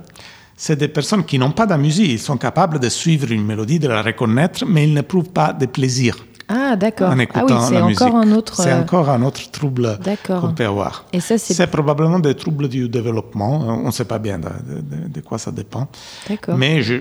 C'est 0.57 0.77
des 0.77 0.89
personnes 0.89 1.25
qui 1.25 1.39
n'ont 1.39 1.51
pas 1.53 1.67
de 1.67 1.75
musique, 1.77 2.11
ils 2.11 2.19
sont 2.19 2.37
capables 2.37 2.79
de 2.79 2.89
suivre 2.89 3.31
une 3.33 3.45
mélodie, 3.45 3.79
de 3.79 3.89
la 3.89 4.03
reconnaître, 4.03 4.65
mais 4.67 4.85
ils 4.85 4.95
n'éprouvent 4.95 5.31
pas 5.31 5.53
de 5.53 5.67
plaisir 5.67 6.17
Ah, 6.55 6.77
d'accord. 6.77 7.11
en 7.11 7.19
Ah 7.19 7.23
écoutant 7.23 7.45
oui, 7.69 7.75
la 7.75 7.85
encore 7.85 7.87
musique. 8.17 8.33
un 8.33 8.37
autre. 8.37 8.55
C'est 8.63 8.73
euh, 8.73 8.81
encore 8.83 9.09
un 9.11 9.23
autre 9.23 9.51
trouble 9.51 9.99
qu'on 10.27 10.53
peut 10.53 10.67
avoir. 10.67 11.07
Et 11.13 11.21
ça, 11.21 11.39
c'est. 11.39 11.55
C'est 11.55 11.67
probablement 11.67 12.19
des 12.19 12.35
troubles 12.35 12.69
du 12.69 12.89
développement. 12.89 13.61
On 13.83 13.87
ne 13.87 13.91
sait 13.91 14.05
pas 14.05 14.19
bien 14.19 14.39
de, 14.39 14.49
de- 14.49 15.09
de 15.09 15.21
quoi 15.21 15.39
ça 15.39 15.51
dépend. 15.51 15.89
D'accord. 16.29 16.57
Mais 16.57 16.83
je, 16.83 16.95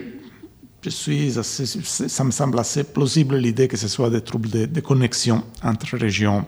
je 0.84 0.90
suis 0.90 1.38
assez, 1.38 1.66
ça 1.66 2.24
me 2.24 2.32
semble 2.32 2.58
assez 2.60 2.84
plausible 2.84 3.36
l'idée 3.38 3.68
que 3.68 3.78
ce 3.78 3.88
soit 3.88 4.10
des 4.10 4.22
troubles 4.22 4.50
de, 4.50 4.66
de 4.66 4.80
connexion 4.82 5.44
entre 5.64 5.98
régions. 5.98 6.46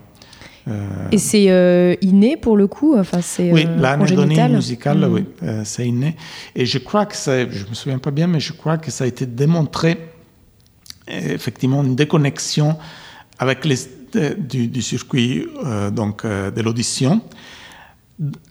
Euh, 0.70 0.88
Et 1.12 1.18
c'est 1.18 1.48
euh, 1.52 1.94
inné 2.02 2.38
pour 2.38 2.56
le 2.56 2.68
coup? 2.68 2.96
Enfin, 2.98 3.20
c'est 3.22 3.52
oui, 3.52 3.66
euh, 3.68 3.76
l'anédonie 3.82 4.40
musicale, 4.50 5.00
Mm. 5.00 5.14
oui, 5.14 5.26
c'est 5.66 5.86
inné. 5.86 6.16
Et 6.56 6.66
je 6.66 6.78
crois 6.78 7.06
que 7.06 7.18
ça, 7.18 7.50
je 7.50 7.66
me 7.70 7.74
souviens 7.74 8.00
pas 8.00 8.12
bien, 8.12 8.28
mais 8.28 8.40
je 8.40 8.54
crois 8.54 8.78
que 8.78 8.90
ça 8.90 9.04
a 9.04 9.08
été 9.08 9.26
démontré 9.26 9.98
effectivement 11.08 11.84
une 11.84 11.96
déconnexion 11.96 12.78
avec 13.40 13.66
les, 13.66 13.76
de- 14.14 14.36
du, 14.40 14.68
du 14.68 14.82
circuit 14.82 15.48
euh, 15.66 15.90
donc 15.92 16.24
euh, 16.26 16.52
de 16.52 16.62
l'audition, 16.62 17.22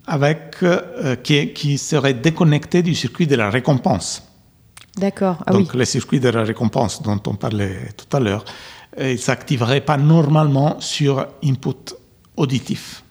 avec 0.07 0.57
euh, 0.63 1.17
qui, 1.17 1.53
qui 1.53 1.79
serait 1.79 2.15
déconnecté 2.15 2.83
du 2.83 2.95
circuit 2.95 3.27
de 3.27 3.37
la 3.37 3.49
récompense. 3.51 4.23
D'accord. 4.97 5.43
Ah 5.47 5.53
Donc 5.53 5.71
oui. 5.73 5.79
le 5.79 5.85
circuit 5.85 6.21
de 6.21 6.29
la 6.29 6.43
récompense 6.43 7.01
dont 7.03 7.21
on 7.27 7.35
parlait 7.35 7.89
tout 7.97 8.15
à 8.17 8.21
l'heure, 8.21 8.45
euh, 8.99 9.13
il 9.13 9.19
s'activerait 9.19 9.81
pas 9.81 9.97
normalement 9.97 10.79
sur 10.81 11.27
input 11.43 11.95
auditif. 12.37 13.03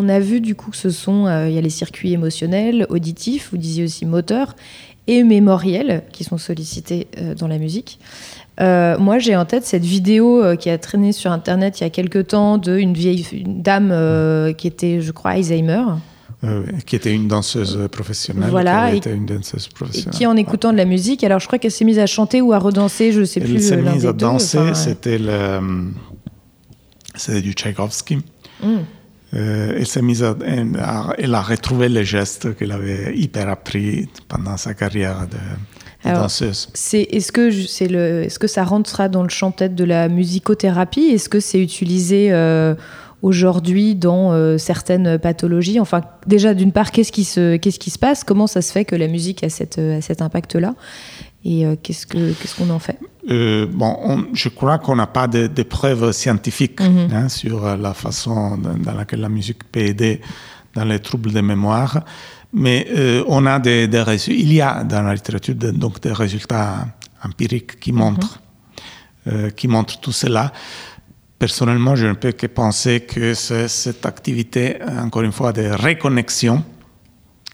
On 0.00 0.08
a 0.08 0.20
vu 0.20 0.40
du 0.40 0.54
coup 0.54 0.70
que 0.70 0.76
ce 0.76 0.90
sont, 0.90 1.26
euh, 1.26 1.48
il 1.48 1.54
y 1.54 1.58
a 1.58 1.60
les 1.60 1.70
circuits 1.70 2.12
émotionnels, 2.12 2.86
auditifs, 2.88 3.48
vous 3.50 3.58
disiez 3.58 3.82
aussi 3.84 4.06
moteurs, 4.06 4.54
et 5.08 5.24
mémoriels 5.24 6.04
qui 6.12 6.22
sont 6.22 6.38
sollicités 6.38 7.08
euh, 7.18 7.34
dans 7.34 7.48
la 7.48 7.58
musique. 7.58 7.98
Euh, 8.60 8.96
moi, 8.98 9.18
j'ai 9.18 9.34
en 9.34 9.44
tête 9.44 9.64
cette 9.66 9.84
vidéo 9.84 10.42
euh, 10.44 10.54
qui 10.56 10.70
a 10.70 10.78
traîné 10.78 11.12
sur 11.12 11.32
Internet 11.32 11.80
il 11.80 11.84
y 11.84 11.86
a 11.86 11.90
quelque 11.90 12.18
temps 12.20 12.58
d'une 12.58 12.92
vieille 12.94 13.26
une 13.32 13.60
dame 13.62 13.90
euh, 13.90 14.52
qui 14.52 14.66
était, 14.68 15.00
je 15.00 15.10
crois, 15.12 15.32
Alzheimer, 15.32 15.82
qui 16.86 16.94
était 16.94 17.12
une 17.12 17.26
danseuse 17.26 17.88
professionnelle. 17.90 18.50
Voilà, 18.50 18.72
qui 18.72 18.78
avait 18.86 18.94
et- 18.94 18.98
été 18.98 19.10
une 19.12 19.26
danseuse 19.26 19.66
et 19.70 19.74
professionnelle. 19.74 20.14
qui, 20.16 20.26
en 20.26 20.36
écoutant 20.36 20.70
de 20.72 20.76
la 20.76 20.84
musique, 20.84 21.24
alors 21.24 21.40
je 21.40 21.46
crois 21.48 21.58
qu'elle 21.58 21.72
s'est 21.72 21.84
mise 21.84 21.98
à 21.98 22.06
chanter 22.06 22.40
ou 22.40 22.52
à 22.52 22.58
redanser, 22.60 23.10
je 23.10 23.24
sais 23.24 23.40
Elle 23.40 23.48
plus. 23.48 23.60
s'est 23.66 23.74
euh, 23.78 23.82
l'un 23.82 23.94
mise 23.94 24.06
à 24.06 24.12
danser, 24.12 24.58
enfin, 24.58 24.74
c'était 24.74 25.18
le, 25.18 25.90
du 27.40 27.52
Tchaïkovski. 27.54 28.18
Mm. 28.62 28.76
Euh, 29.34 29.74
elle 29.76 29.86
s'est 29.86 30.02
mise 30.02 30.22
à, 30.22 30.36
elle 31.18 31.34
a, 31.34 31.42
retrouvé 31.42 31.88
les 31.88 32.04
gestes 32.04 32.56
qu'elle 32.56 32.72
avait 32.72 33.14
hyper 33.14 33.48
appris 33.48 34.08
pendant 34.26 34.56
sa 34.56 34.72
carrière 34.72 35.26
de, 35.26 35.36
de 35.36 36.08
Alors, 36.08 36.22
danseuse. 36.22 36.70
C'est 36.72 37.02
est-ce 37.02 37.30
que 37.30 37.50
c'est 37.50 37.88
le 37.88 38.24
est-ce 38.24 38.38
que 38.38 38.46
ça 38.46 38.64
rentrera 38.64 39.08
dans 39.10 39.22
le 39.22 39.28
champ 39.28 39.50
peut-être 39.50 39.74
de 39.74 39.84
la 39.84 40.08
musicothérapie? 40.08 41.08
Est-ce 41.12 41.28
que 41.28 41.40
c'est 41.40 41.60
utilisé 41.60 42.32
euh, 42.32 42.74
aujourd'hui 43.20 43.94
dans 43.94 44.32
euh, 44.32 44.56
certaines 44.56 45.18
pathologies? 45.18 45.78
Enfin, 45.78 46.00
déjà 46.26 46.54
d'une 46.54 46.72
part, 46.72 46.90
qu'est-ce 46.90 47.12
qui 47.12 47.24
se 47.24 47.56
qu'est-ce 47.56 47.78
qui 47.78 47.90
se 47.90 47.98
passe? 47.98 48.24
Comment 48.24 48.46
ça 48.46 48.62
se 48.62 48.72
fait 48.72 48.86
que 48.86 48.96
la 48.96 49.08
musique 49.08 49.44
a, 49.44 49.50
cette, 49.50 49.78
a 49.78 50.00
cet 50.00 50.22
impact-là? 50.22 50.74
Et 51.44 51.64
euh, 51.64 51.76
qu'est-ce 51.82 52.06
que 52.06 52.32
qu'est-ce 52.32 52.56
qu'on 52.56 52.70
en 52.70 52.78
fait? 52.78 52.98
Euh, 53.30 53.66
bon, 53.70 53.96
on- 54.02 54.26
je 54.34 54.48
crois 54.48 54.78
qu'on 54.78 54.96
n'a 54.96 55.06
pas 55.06 55.28
de, 55.28 55.46
de 55.46 55.62
preuves 55.62 56.12
scientifiques 56.12 56.80
Mhm. 56.80 57.08
hein, 57.12 57.28
sur 57.28 57.64
euh, 57.64 57.76
la 57.76 57.94
façon 57.94 58.56
dans, 58.56 58.74
dans 58.74 58.94
laquelle 58.94 59.20
la 59.20 59.28
musique 59.28 59.62
peut 59.70 59.80
aider 59.80 60.20
dans 60.74 60.84
les 60.84 60.98
troubles 60.98 61.32
de 61.32 61.40
mémoire, 61.40 62.00
mais 62.52 62.86
euh, 62.96 63.22
on 63.28 63.46
a 63.46 63.58
des, 63.58 63.86
des 63.88 64.02
résu- 64.02 64.32
il 64.36 64.52
y 64.52 64.60
a 64.60 64.82
dans 64.84 65.02
la 65.02 65.14
littérature 65.14 65.54
de- 65.54 65.70
donc 65.70 66.00
des 66.00 66.12
résultats 66.12 66.86
empiriques 67.24 67.78
qui 67.78 67.92
montrent, 67.92 68.40
euh, 69.28 69.50
qui 69.50 69.68
montrent 69.68 70.00
tout 70.00 70.12
cela. 70.12 70.52
Personnellement, 71.38 71.94
je 71.94 72.06
ne 72.06 72.14
peux 72.14 72.32
que 72.32 72.46
penser 72.48 73.00
que 73.00 73.32
c'est 73.34 73.68
cette 73.68 74.04
activité, 74.06 74.76
encore 75.04 75.22
une 75.22 75.32
fois, 75.32 75.52
de 75.52 75.70
reconnexion 75.70 76.64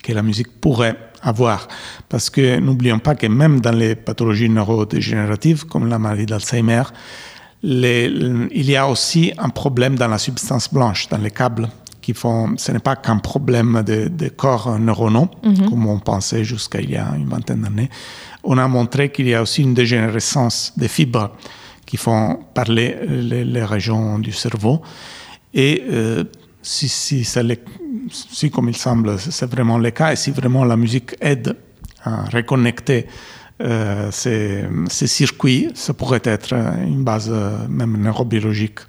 que 0.03 0.13
la 0.13 0.23
musique 0.23 0.59
pourrait 0.61 0.97
avoir. 1.25 1.67
Parce 2.09 2.31
que 2.31 2.59
n'oublions 2.61 2.99
pas 3.01 3.15
que 3.15 3.27
même 3.27 3.61
dans 3.61 3.73
les 3.73 3.95
pathologies 3.95 4.49
neurodégénératives, 4.49 5.65
comme 5.67 5.89
la 5.89 5.99
maladie 5.99 6.27
d'Alzheimer, 6.27 6.83
les- 7.63 8.13
il 8.53 8.71
y 8.71 8.77
a 8.77 8.89
aussi 8.89 9.33
un 9.39 9.49
problème 9.49 9.97
dans 9.97 10.09
la 10.09 10.19
substance 10.19 10.73
blanche, 10.73 11.09
dans 11.09 11.19
les 11.19 11.31
câbles. 11.31 11.69
Qui 12.03 12.13
font, 12.13 12.55
ce 12.59 12.71
n'est 12.71 12.81
pas 12.81 12.97
qu'un 12.97 13.17
problème 13.17 13.83
de, 13.83 14.09
de 14.09 14.29
corps 14.29 14.79
neuronaux, 14.79 15.31
comme 15.71 15.87
on 15.87 15.99
pensait 16.01 16.45
jusqu'à 16.45 16.79
il 16.83 16.91
y 16.91 16.97
a 16.99 17.09
une 17.17 17.27
vingtaine 17.31 17.63
d'années. 17.63 17.89
On 18.43 18.59
a 18.59 18.69
montré 18.69 19.11
qu'il 19.11 19.27
y 19.27 19.33
a 19.35 19.41
aussi 19.41 19.63
une 19.63 19.73
dégénérescence 19.73 20.75
des 20.77 20.89
fibres 20.89 21.31
qui 21.87 21.97
font 21.97 22.41
parler 22.53 22.97
les, 23.09 23.47
les 23.47 23.65
régions 23.65 24.19
du 24.19 24.33
cerveau. 24.33 24.83
Et 25.55 25.83
euh, 25.91 26.25
si, 26.61 26.89
si, 26.91 27.25
c'est 27.25 27.43
le- 27.43 27.57
si, 28.11 28.51
comme 28.51 28.69
il 28.69 28.77
semble, 28.77 29.19
c'est 29.19 29.47
vraiment 29.51 29.79
le 29.79 29.91
cas, 29.91 30.13
et 30.13 30.17
si 30.17 30.31
vraiment 30.31 30.65
la 30.65 30.77
musique 30.77 31.15
aide 31.21 31.57
à 32.03 32.25
reconnecter 32.25 33.07
euh, 33.63 34.11
ces, 34.11 34.65
ces 34.89 35.07
circuits, 35.07 35.69
ça 35.75 35.95
pourrait 35.95 36.23
être 36.25 36.53
une 36.55 37.05
base 37.05 37.31
euh, 37.33 37.57
même 37.69 37.97
neurobiologique 37.97 38.81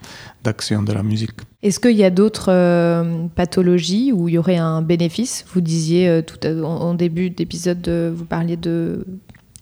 d'action 0.43 0.82
de 0.84 0.91
la 0.91 1.04
musique. 1.04 1.32
Est-ce 1.62 1.80
qu'il 1.80 1.95
y 1.95 2.04
a 2.04 2.10
d'autres 2.10 2.51
euh, 2.51 3.28
pathologies 3.36 4.12
où 4.12 4.28
il 4.28 4.36
y 4.36 4.38
aurait 4.38 4.58
un 4.58 4.82
bénéfice? 4.82 5.45
Vous 5.54 5.62
disiez 5.62 6.08
euh, 6.10 6.21
tout 6.21 6.39
à- 6.47 6.51
en, 6.63 6.89
en 6.89 6.93
début 6.95 7.30
d'épisode, 7.30 7.88
vous 8.15 8.25
parliez 8.25 8.58
de 8.58 9.06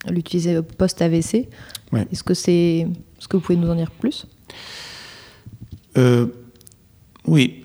l'utiliser 0.09 0.61
post-AVC. 0.61 1.47
Est-ce 2.11 2.23
que 2.23 2.33
c'est, 2.33 2.87
est-ce 3.19 3.27
que 3.27 3.37
vous 3.37 3.43
pouvez 3.43 3.57
nous 3.57 3.69
en 3.69 3.75
dire 3.75 3.91
plus? 3.91 4.25
Oui, 7.25 7.63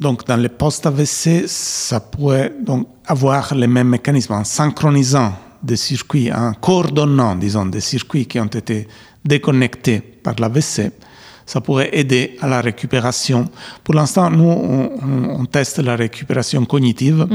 donc 0.00 0.26
dans 0.26 0.36
les 0.36 0.48
post-AVC, 0.48 1.46
ça 1.46 2.00
pourrait 2.00 2.54
donc 2.64 2.88
avoir 3.06 3.54
les 3.54 3.66
mêmes 3.66 3.88
mécanismes 3.88 4.32
en 4.32 4.44
synchronisant 4.44 5.34
des 5.62 5.76
circuits, 5.76 6.32
en 6.32 6.54
coordonnant, 6.54 7.36
disons, 7.36 7.66
des 7.66 7.82
circuits 7.82 8.26
qui 8.26 8.40
ont 8.40 8.46
été 8.46 8.88
déconnectés 9.22 10.00
par 10.00 10.34
l'AVC. 10.38 10.90
Ça 11.44 11.60
pourrait 11.60 11.90
aider 11.92 12.38
à 12.40 12.48
la 12.48 12.62
récupération. 12.62 13.44
Pour 13.84 13.94
l'instant, 13.94 14.30
nous, 14.30 14.48
on, 14.48 15.44
teste 15.44 15.80
la 15.80 15.96
récupération 15.96 16.64
cognitive. 16.64 17.26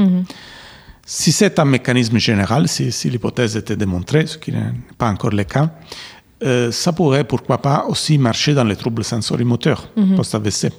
Si 1.04 1.30
c'est 1.30 1.58
un 1.60 1.66
mécanisme 1.66 2.18
général, 2.18 2.66
si, 2.66 2.90
si 2.90 3.10
l'hypothèse 3.10 3.56
était 3.56 3.76
démontrée, 3.76 4.26
ce 4.26 4.38
qui 4.38 4.50
n'est 4.50 4.72
pas 4.98 5.08
encore 5.08 5.30
le 5.30 5.44
cas, 5.44 5.70
euh, 6.42 6.72
ça 6.72 6.92
pourrait, 6.92 7.24
pourquoi 7.24 7.58
pas, 7.58 7.84
aussi 7.88 8.18
marcher 8.18 8.54
dans 8.54 8.64
les 8.64 8.76
troubles 8.76 9.04
sensorimoteurs 9.04 9.88
post-AVC. 10.16 10.72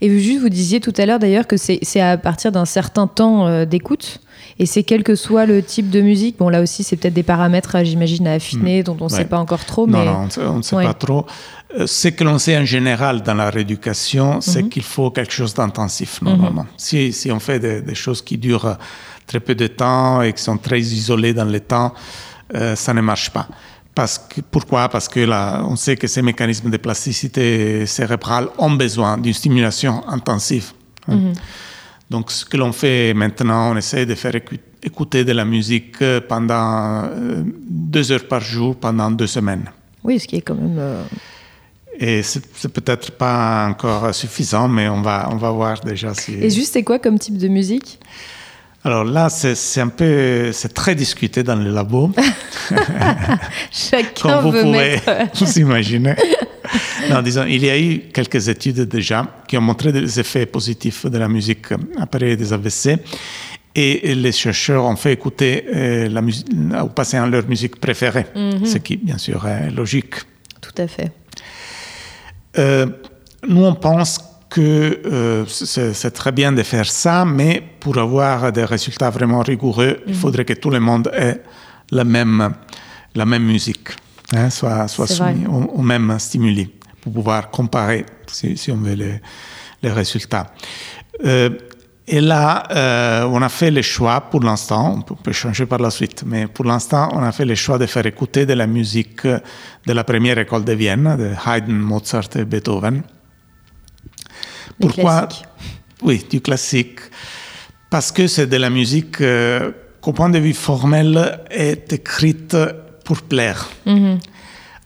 Et 0.00 0.08
vous, 0.08 0.18
juste, 0.18 0.40
vous 0.40 0.48
disiez 0.48 0.80
tout 0.80 0.92
à 0.96 1.06
l'heure 1.06 1.18
d'ailleurs 1.18 1.46
que 1.46 1.56
c'est, 1.56 1.80
à 2.00 2.16
partir 2.16 2.52
d'un 2.52 2.64
certain 2.64 3.06
temps 3.06 3.46
euh, 3.46 3.64
d'écoute. 3.64 4.20
Et 4.60 4.66
c'est 4.66 4.82
quel 4.82 5.04
que 5.04 5.14
soit 5.14 5.46
le 5.46 5.62
type 5.62 5.88
de 5.90 6.00
musique. 6.00 6.36
Bon, 6.38 6.48
là 6.48 6.60
aussi, 6.60 6.82
c'est 6.82 6.96
peut-être 6.96 7.14
des 7.14 7.22
paramètres, 7.22 7.76
euh, 7.76 7.84
j'imagine, 7.84 8.26
à 8.26 8.32
affiner, 8.34 8.82
dont 8.82 8.96
on 9.00 9.04
ne 9.06 9.10
Ouais. 9.10 9.16
sait 9.18 9.24
pas 9.24 9.38
encore 9.38 9.64
trop. 9.64 9.86
Non, 9.86 9.98
mais... 9.98 10.04
non, 10.06 10.28
on 10.52 10.56
ne 10.58 10.62
sait- 10.62 10.74
Ouais. 10.76 10.84
pas 10.84 10.94
trop. 10.94 11.26
Euh, 11.78 11.86
Ce 11.86 12.08
que 12.08 12.24
l'on 12.24 12.38
sait 12.38 12.56
en 12.56 12.64
général 12.64 13.22
dans 13.22 13.34
la 13.34 13.50
rééducation, 13.50 14.40
c'est 14.40 14.62
Mhm. 14.62 14.68
qu'il 14.68 14.82
faut 14.82 15.10
quelque 15.10 15.32
chose 15.32 15.54
d'intensif, 15.54 16.20
normalement. 16.22 16.66
si, 16.76 17.12
si 17.12 17.30
on 17.30 17.38
fait 17.40 17.58
des, 17.60 17.82
des 17.82 17.94
choses 17.94 18.22
qui 18.22 18.36
durent 18.38 18.76
très 19.26 19.40
peu 19.40 19.54
de 19.54 19.66
temps 19.66 20.22
et 20.22 20.32
qui 20.32 20.42
sont 20.42 20.56
très 20.56 20.80
isolées 20.80 21.34
dans 21.34 21.44
le 21.44 21.60
temps, 21.60 21.92
euh, 22.54 22.74
ça 22.74 22.94
ne 22.94 23.00
marche 23.02 23.30
pas. 23.30 23.46
Parce 23.98 24.16
que, 24.16 24.40
pourquoi? 24.42 24.88
Parce 24.88 25.08
que 25.08 25.18
là, 25.18 25.60
on 25.68 25.74
sait 25.74 25.96
que 25.96 26.06
ces 26.06 26.22
mécanismes 26.22 26.70
de 26.70 26.76
plasticité 26.76 27.84
cérébrale 27.84 28.46
ont 28.56 28.70
besoin 28.70 29.18
d'une 29.18 29.32
stimulation 29.34 29.94
intensive. 30.08 30.68
hein. 31.08 31.16
Mhm. 31.16 31.32
Donc, 32.08 32.30
ce 32.30 32.44
que 32.44 32.56
l'on 32.56 32.72
fait 32.72 33.12
maintenant, 33.12 33.72
on 33.72 33.76
essaie 33.76 34.06
de 34.06 34.14
faire 34.14 34.34
écouter 34.90 35.24
de 35.24 35.32
la 35.32 35.44
musique 35.44 35.96
euh, 36.00 36.20
pendant 36.32 37.06
euh, 37.06 37.42
deux 37.68 38.12
heures 38.12 38.28
par 38.28 38.40
jour, 38.40 38.76
pendant 38.76 39.10
deux 39.10 39.26
semaines. 39.26 39.66
Oui, 40.04 40.20
ce 40.20 40.28
qui 40.28 40.36
est 40.36 40.42
quand 40.42 40.54
même. 40.54 40.78
euh, 40.78 41.02
Et 41.98 42.22
c'est 42.22 42.68
peut-être 42.78 43.10
pas 43.24 43.66
encore 43.68 44.14
suffisant, 44.14 44.68
mais 44.68 44.88
on 44.88 45.02
va, 45.02 45.28
on 45.32 45.36
va 45.44 45.50
voir 45.50 45.80
déjà 45.80 46.14
si. 46.14 46.34
Et 46.34 46.50
juste, 46.50 46.72
c'est 46.74 46.84
quoi 46.84 47.00
comme 47.00 47.18
type 47.18 47.36
de 47.36 47.48
musique? 47.48 47.98
Alors 48.84 49.04
là, 49.04 49.28
c'est 49.28 49.80
un 49.80 49.88
peu, 49.88 50.52
c'est 50.52 50.72
très 50.72 50.94
discuté 50.94 51.42
dans 51.42 51.56
les 51.56 51.70
labos, 51.70 52.12
Chacun 53.72 54.10
comme 54.22 54.42
vous 54.44 54.50
veut 54.52 54.62
pouvez 54.62 54.78
mettre. 54.78 55.34
vous 55.34 55.58
imaginer. 55.58 56.14
Non, 57.10 57.22
disons, 57.22 57.44
il 57.44 57.64
y 57.64 57.70
a 57.70 57.78
eu 57.78 58.02
quelques 58.12 58.48
études 58.48 58.82
déjà 58.82 59.26
qui 59.48 59.56
ont 59.58 59.62
montré 59.62 59.90
des 59.90 60.20
effets 60.20 60.46
positifs 60.46 61.06
de 61.06 61.18
la 61.18 61.28
musique 61.28 61.66
après 61.98 62.36
des 62.36 62.52
AVC. 62.52 62.98
Et 63.74 64.14
les 64.14 64.32
chercheurs 64.32 64.84
ont 64.84 64.96
fait 64.96 65.12
écouter 65.12 65.64
euh, 65.74 66.08
la 66.08 66.20
musique, 66.20 66.46
aux 66.82 66.88
patients 66.88 67.26
leur 67.26 67.46
musique 67.48 67.78
préférée, 67.80 68.26
ce 68.64 68.78
qui, 68.78 68.96
bien 68.96 69.18
sûr, 69.18 69.46
est 69.46 69.70
logique. 69.70 70.14
Tout 70.60 70.82
à 70.82 70.88
fait. 70.88 71.12
Euh, 72.58 72.86
nous, 73.46 73.64
on 73.64 73.74
pense 73.74 74.18
que 74.50 75.00
euh, 75.06 75.44
c'est 75.46 76.10
très 76.10 76.32
bien 76.32 76.52
de 76.52 76.62
faire 76.62 76.86
ça, 76.86 77.24
mais 77.24 77.62
pour 77.80 77.98
avoir 77.98 78.50
des 78.52 78.64
résultats 78.64 79.10
vraiment 79.10 79.40
rigoureux, 79.40 79.98
il 80.06 80.14
faudrait 80.14 80.44
que 80.44 80.54
tout 80.54 80.70
le 80.70 80.80
monde 80.80 81.10
ait 81.14 81.42
la 81.90 82.04
même, 82.04 82.54
la 83.14 83.26
même 83.26 83.44
musique, 83.44 83.90
hein, 84.34 84.50
soit, 84.50 84.88
soit 84.88 85.06
soumis 85.06 85.46
au, 85.46 85.78
au 85.78 85.82
même 85.82 86.18
stimuli, 86.18 86.70
pour 87.00 87.12
pouvoir 87.12 87.50
comparer, 87.50 88.06
si, 88.26 88.56
si 88.56 88.70
on 88.70 88.76
veut, 88.76 88.94
les, 88.94 89.20
les 89.82 89.92
résultats. 89.92 90.46
Euh, 91.24 91.50
et 92.10 92.22
là, 92.22 92.64
euh, 92.70 93.28
on 93.30 93.42
a 93.42 93.50
fait 93.50 93.70
le 93.70 93.82
choix, 93.82 94.22
pour 94.22 94.40
l'instant, 94.40 94.94
on 94.96 95.02
peut, 95.02 95.14
on 95.18 95.22
peut 95.22 95.32
changer 95.32 95.66
par 95.66 95.78
la 95.78 95.90
suite, 95.90 96.24
mais 96.24 96.46
pour 96.46 96.64
l'instant, 96.64 97.10
on 97.12 97.22
a 97.22 97.32
fait 97.32 97.44
le 97.44 97.54
choix 97.54 97.76
de 97.76 97.84
faire 97.84 98.06
écouter 98.06 98.46
de 98.46 98.54
la 98.54 98.66
musique 98.66 99.26
de 99.26 99.92
la 99.92 100.04
première 100.04 100.38
école 100.38 100.64
de 100.64 100.72
Vienne, 100.72 101.16
de 101.18 101.32
Haydn, 101.46 101.72
Mozart 101.72 102.30
et 102.36 102.46
Beethoven. 102.46 103.02
Classiques. 104.86 105.44
Oui, 106.02 106.24
du 106.30 106.40
classique. 106.40 107.00
Parce 107.90 108.12
que 108.12 108.26
c'est 108.26 108.46
de 108.46 108.56
la 108.56 108.70
musique 108.70 109.20
euh, 109.20 109.72
qu'au 110.00 110.12
point 110.12 110.28
de 110.30 110.38
vue 110.38 110.54
formel 110.54 111.40
est 111.50 111.92
écrite 111.92 112.56
pour 113.04 113.22
plaire. 113.22 113.68
Mhm. 113.86 114.18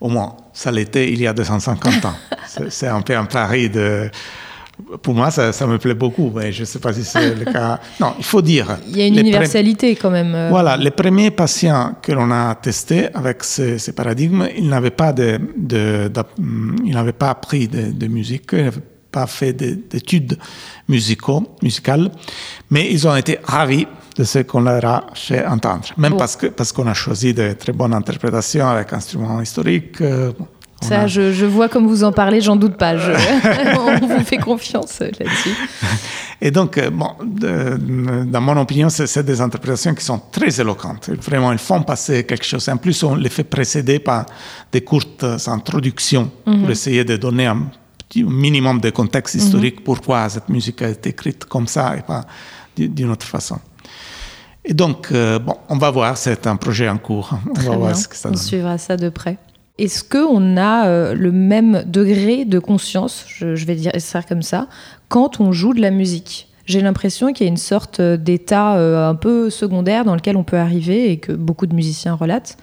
Au 0.01 0.09
moins, 0.09 0.37
ça 0.53 0.71
l'était 0.73 1.13
il 1.13 1.21
y 1.21 1.27
a 1.27 1.33
250 1.33 2.05
ans. 2.05 2.15
C'est- 2.47 2.71
C'est 2.71 2.89
un 2.89 3.01
peu 3.03 3.17
un 3.17 3.25
pari 3.25 3.69
de... 3.69 4.11
Pour 5.03 5.15
moi, 5.15 5.31
ça, 5.31 5.53
ça 5.53 5.67
me 5.67 5.79
plaît 5.79 5.95
beaucoup, 5.95 6.33
mais 6.35 6.51
je 6.51 6.61
ne 6.61 6.65
sais 6.65 6.79
pas 6.81 6.93
si 6.93 7.05
c'est 7.05 7.35
le 7.35 7.45
cas. 7.45 7.79
Non, 8.01 8.15
il 8.19 8.25
faut 8.25 8.41
dire. 8.43 8.79
Il 8.89 8.97
y 8.97 9.03
a 9.03 9.07
une 9.07 9.19
universalité 9.19 9.95
quand 9.97 10.11
même. 10.11 10.35
euh, 10.35 10.49
voilà, 10.49 10.77
les 10.77 10.91
premiers 10.91 11.31
patients 11.31 11.95
que 12.03 12.11
l'on 12.13 12.31
a 12.33 12.55
testés 12.57 13.09
avec 13.15 13.45
ces, 13.45 13.79
ces 13.79 13.93
paradigmes, 13.93 14.49
ils 14.57 14.69
n'avaient 14.69 14.91
pas, 14.91 15.13
de, 15.13 15.39
de- 15.57 16.09
d'app- 16.09 16.39
ils 16.85 16.95
n'avaient 16.95 17.13
pas 17.13 17.31
appris 17.31 17.69
de, 17.69 17.93
de 17.93 18.07
musique, 18.09 18.49
ils 18.53 18.65
n'avaient 18.65 18.81
pas 19.13 19.27
fait 19.27 19.53
de- 19.53 19.79
d'études 19.91 20.39
musicaux, 20.89 21.47
musicales, 21.63 22.11
mais 22.71 22.91
ils 22.91 23.07
ont 23.07 23.15
été 23.17 23.39
ravis 23.45 23.87
de 24.17 24.25
ce 24.25 24.41
qu'on 24.41 24.61
leur 24.63 24.85
a 24.85 25.05
fait 25.15 25.45
entendre, 25.47 25.85
même 25.97 26.17
parce 26.17 26.37
que 26.37 26.47
parce 26.49 26.73
qu'on 26.73 26.87
a 26.87 26.95
choisi 26.95 27.33
de 27.33 27.53
très 27.53 27.73
bonnes 27.73 27.95
interprétations 27.95 28.67
avec 28.69 28.93
instruments 28.93 29.41
historiques. 29.41 30.01
euh, 30.01 30.33
Ça, 30.83 31.03
a- 31.03 31.07
je, 31.07 31.33
je 31.33 31.47
vois 31.47 31.69
comme 31.69 31.87
vous 31.87 32.03
en 32.03 32.11
parlez, 32.13 32.41
j'en 32.41 32.57
doute 32.57 32.77
pas. 32.77 32.97
Je- 32.99 33.13
on 33.79 34.07
vous 34.07 34.25
fait 34.25 34.39
confiance 34.39 34.99
là-dessus. 35.01 35.55
Et 36.41 36.51
donc, 36.51 36.77
euh, 36.77 36.91
bon, 36.91 37.11
de- 37.25 38.25
dans 38.25 38.41
mon 38.41 38.57
opinion, 38.61 38.89
c'est 38.91 39.23
des 39.25 39.41
interprétations 39.41 39.95
qui 39.95 40.05
sont 40.05 40.21
très 40.33 40.61
éloquentes. 40.61 41.09
Vraiment, 41.29 41.53
elles 41.53 41.59
font 41.71 41.83
passer 41.83 42.25
quelque 42.25 42.45
chose. 42.45 42.69
En 42.69 42.77
plus, 42.79 43.01
on 43.05 43.15
les 43.15 43.31
fait 43.31 43.45
précéder 43.45 44.01
par 44.01 44.27
des 44.73 44.81
courtes 44.83 45.25
introductions 45.47 46.31
pour 46.45 46.69
essayer 46.71 47.05
de 47.05 47.17
donner 47.17 47.47
un 47.47 47.63
petit 48.13 48.25
minimum 48.25 48.81
de 48.81 48.91
contexte 48.91 49.35
historique 49.35 49.83
pourquoi 49.85 50.29
cette 50.29 50.49
musique 50.49 50.83
a 50.83 50.89
été 50.91 51.11
écrite 51.11 51.47
comme 51.47 51.67
ça 51.67 51.97
et 51.97 52.03
pas 52.03 52.25
d'une 52.77 53.11
autre 53.11 53.27
façon? 53.27 53.59
Et 54.65 54.75
donc, 54.75 55.09
euh, 55.11 55.39
bon, 55.39 55.57
on 55.69 55.79
va 55.79 55.91
voir, 55.91 56.17
c'est 56.17 56.47
un 56.47 56.57
projet 56.57 56.89
en 56.89 56.99
cours. 56.99 57.31
On 57.51 57.55
Très 57.55 57.69
va 57.69 57.77
voir 57.77 57.93
bien. 57.93 58.01
ce 58.01 58.07
que 58.07 58.15
ça 58.17 58.29
On 58.31 58.37
suivra 58.37 58.79
ça 58.79 58.97
de 58.97 59.09
près. 59.09 59.39
Est-ce 59.79 60.05
qu'on 60.05 60.57
a 60.57 60.87
euh, 60.87 61.15
le 61.15 61.33
même 61.33 61.85
degré 61.87 62.45
de 62.45 62.59
conscience, 62.59 63.25
je, 63.27 63.57
je 63.57 63.65
vais 63.65 63.75
dire 63.75 63.93
ça 63.99 64.23
comme 64.23 64.43
ça, 64.43 64.69
quand 65.09 65.41
on 65.41 65.51
joue 65.51 65.73
de 65.75 65.81
la 65.81 65.91
musique? 65.91 66.52
J'ai 66.65 66.81
l'impression 66.81 67.33
qu'il 67.33 67.45
y 67.47 67.49
a 67.49 67.51
une 67.51 67.57
sorte 67.57 67.99
euh, 68.01 68.17
d'état 68.17 68.77
euh, 68.77 69.09
un 69.09 69.15
peu 69.17 69.51
secondaire 69.51 70.05
dans 70.05 70.15
lequel 70.15 70.37
on 70.37 70.45
peut 70.45 70.57
arriver 70.59 71.11
et 71.11 71.17
que 71.19 71.33
beaucoup 71.33 71.67
de 71.67 71.75
musiciens 71.75 72.15
relatent. 72.15 72.57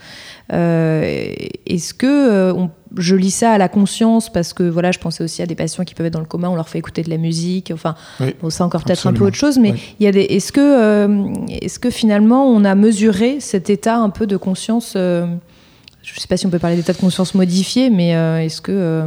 Euh, 0.54 1.34
Est-ce 1.68 1.94
que 1.94 2.06
euh, 2.08 2.54
on- 2.54 2.70
je 2.98 3.16
lis 3.16 3.30
ça 3.32 3.52
à 3.52 3.58
la 3.60 3.68
conscience 3.70 4.32
parce 4.32 4.54
que 4.54 4.64
voilà, 4.64 4.92
je 4.92 5.00
pensais 5.00 5.24
aussi 5.24 5.42
à 5.42 5.46
des 5.46 5.54
patients 5.54 5.84
qui 5.84 5.94
peuvent 5.94 6.08
être 6.08 6.14
dans 6.14 6.20
le 6.22 6.26
coma, 6.26 6.50
on 6.50 6.56
leur 6.56 6.70
fait 6.70 6.80
écouter 6.80 7.04
de 7.04 7.10
la 7.10 7.18
musique. 7.18 7.72
Enfin, 7.74 7.94
Oui, 8.20 8.34
bon, 8.42 8.50
ça 8.50 8.66
encore 8.66 8.84
peut-être 8.84 9.06
un 9.06 9.14
peu 9.14 9.26
autre 9.26 9.36
chose, 9.36 9.60
mais 9.60 9.74
Oui. 9.74 9.96
il 10.00 10.06
y 10.06 10.08
a 10.08 10.12
des. 10.12 10.22
Est-ce 10.22 10.52
que, 10.52 11.28
est-ce 11.62 11.78
que 11.78 11.90
finalement 11.92 12.46
on 12.48 12.64
a 12.66 12.74
mesuré 12.76 13.40
cet 13.42 13.70
état 13.70 13.98
un 13.98 14.10
peu 14.10 14.26
de 14.26 14.38
conscience 14.38 14.94
Je 14.96 15.22
ne 15.26 16.20
sais 16.20 16.28
pas 16.28 16.38
si 16.38 16.48
on 16.48 16.50
peut 16.50 16.58
parler 16.58 16.78
d'état 16.78 16.94
de 16.94 16.98
conscience 16.98 17.36
modifié, 17.36 17.90
mais 17.92 18.10
est-ce 18.46 18.60
que 18.62 19.04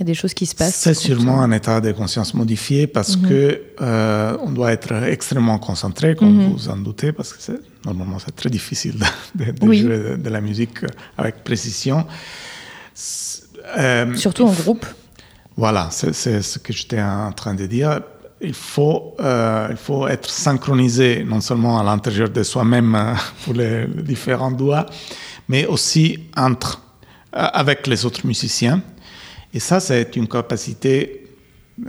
il 0.00 0.04
y 0.04 0.06
a 0.06 0.12
des 0.12 0.14
choses 0.14 0.32
qui 0.32 0.46
se 0.46 0.54
passent 0.54 0.76
C'est 0.76 0.94
sûrement 0.94 1.42
un 1.42 1.52
état 1.52 1.78
de 1.82 1.92
conscience 1.92 2.32
modifié 2.32 2.86
parce 2.86 3.18
Mhm. 3.18 3.28
que 3.28 3.60
euh, 3.82 4.36
on 4.42 4.50
doit 4.50 4.72
être 4.72 4.92
extrêmement 5.04 5.58
concentré, 5.58 6.14
comme 6.16 6.34
Mhm. 6.38 6.52
vous 6.52 6.68
en 6.70 6.78
doutez, 6.78 7.12
parce 7.12 7.34
que 7.34 7.52
normalement 7.84 8.18
c'est 8.18 8.34
très 8.34 8.48
difficile 8.48 8.96
de, 9.34 9.44
de- 9.44 9.50
de 9.50 9.66
Oui. 9.68 9.80
jouer 9.82 9.98
de, 9.98 10.16
de 10.16 10.30
la 10.30 10.40
musique 10.40 10.78
avec 11.18 11.44
précision. 11.44 12.06
Euh, 13.78 14.14
Surtout 14.16 14.44
en 14.46 14.52
groupe. 14.52 14.86
voilà, 15.54 15.88
c'est 15.90 16.40
ce 16.42 16.58
que 16.58 16.72
j'étais 16.72 17.02
en 17.02 17.32
train 17.32 17.54
de 17.54 17.66
dire. 17.66 18.00
Il 18.40 18.54
faut, 18.54 19.14
euh, 19.20 19.68
il 19.70 19.76
faut 19.76 20.06
être 20.08 20.30
synchronisé 20.30 21.24
non 21.24 21.42
seulement 21.42 21.78
à 21.78 21.84
l'intérieur 21.84 22.30
de 22.30 22.42
soi-même 22.42 22.94
euh, 22.94 23.12
pour 23.44 23.52
les, 23.52 23.86
les 23.86 24.02
différents 24.02 24.50
doigts, 24.50 24.86
mais 25.46 25.66
aussi 25.66 26.20
entre, 26.38 26.80
avec 27.32 27.86
les 27.86 28.06
autres 28.06 28.26
musiciens. 28.26 28.80
Et 29.52 29.60
ça, 29.60 29.80
c'est 29.80 30.16
une 30.16 30.28
capacité. 30.28 31.26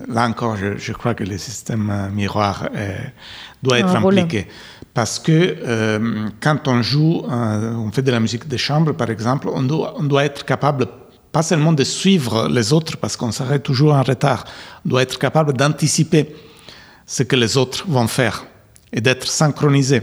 Là 0.07 0.27
encore, 0.27 0.55
je, 0.55 0.77
je 0.77 0.93
crois 0.93 1.13
que 1.13 1.23
le 1.23 1.37
système 1.37 1.89
euh, 1.89 2.09
miroir 2.09 2.69
euh, 2.73 2.97
doit 3.61 3.79
être 3.79 3.95
impliqué. 3.95 4.47
Parce 4.93 5.19
que 5.19 5.31
euh, 5.31 6.29
quand 6.41 6.67
on 6.67 6.81
joue, 6.81 7.23
euh, 7.29 7.73
on 7.75 7.91
fait 7.91 8.01
de 8.01 8.11
la 8.11 8.19
musique 8.19 8.47
de 8.47 8.57
chambre, 8.57 8.93
par 8.93 9.09
exemple, 9.09 9.49
on 9.53 9.63
doit, 9.63 9.95
on 9.97 10.03
doit 10.03 10.25
être 10.25 10.43
capable 10.45 10.87
pas 11.31 11.43
seulement 11.43 11.71
de 11.71 11.83
suivre 11.85 12.49
les 12.49 12.73
autres 12.73 12.97
parce 12.97 13.15
qu'on 13.15 13.31
serait 13.31 13.59
toujours 13.59 13.93
en 13.93 14.03
retard, 14.03 14.43
on 14.85 14.89
doit 14.89 15.01
être 15.03 15.17
capable 15.17 15.53
d'anticiper 15.53 16.35
ce 17.05 17.23
que 17.23 17.37
les 17.37 17.55
autres 17.55 17.85
vont 17.87 18.07
faire 18.07 18.45
et 18.91 18.99
d'être 18.99 19.27
synchronisé. 19.27 20.01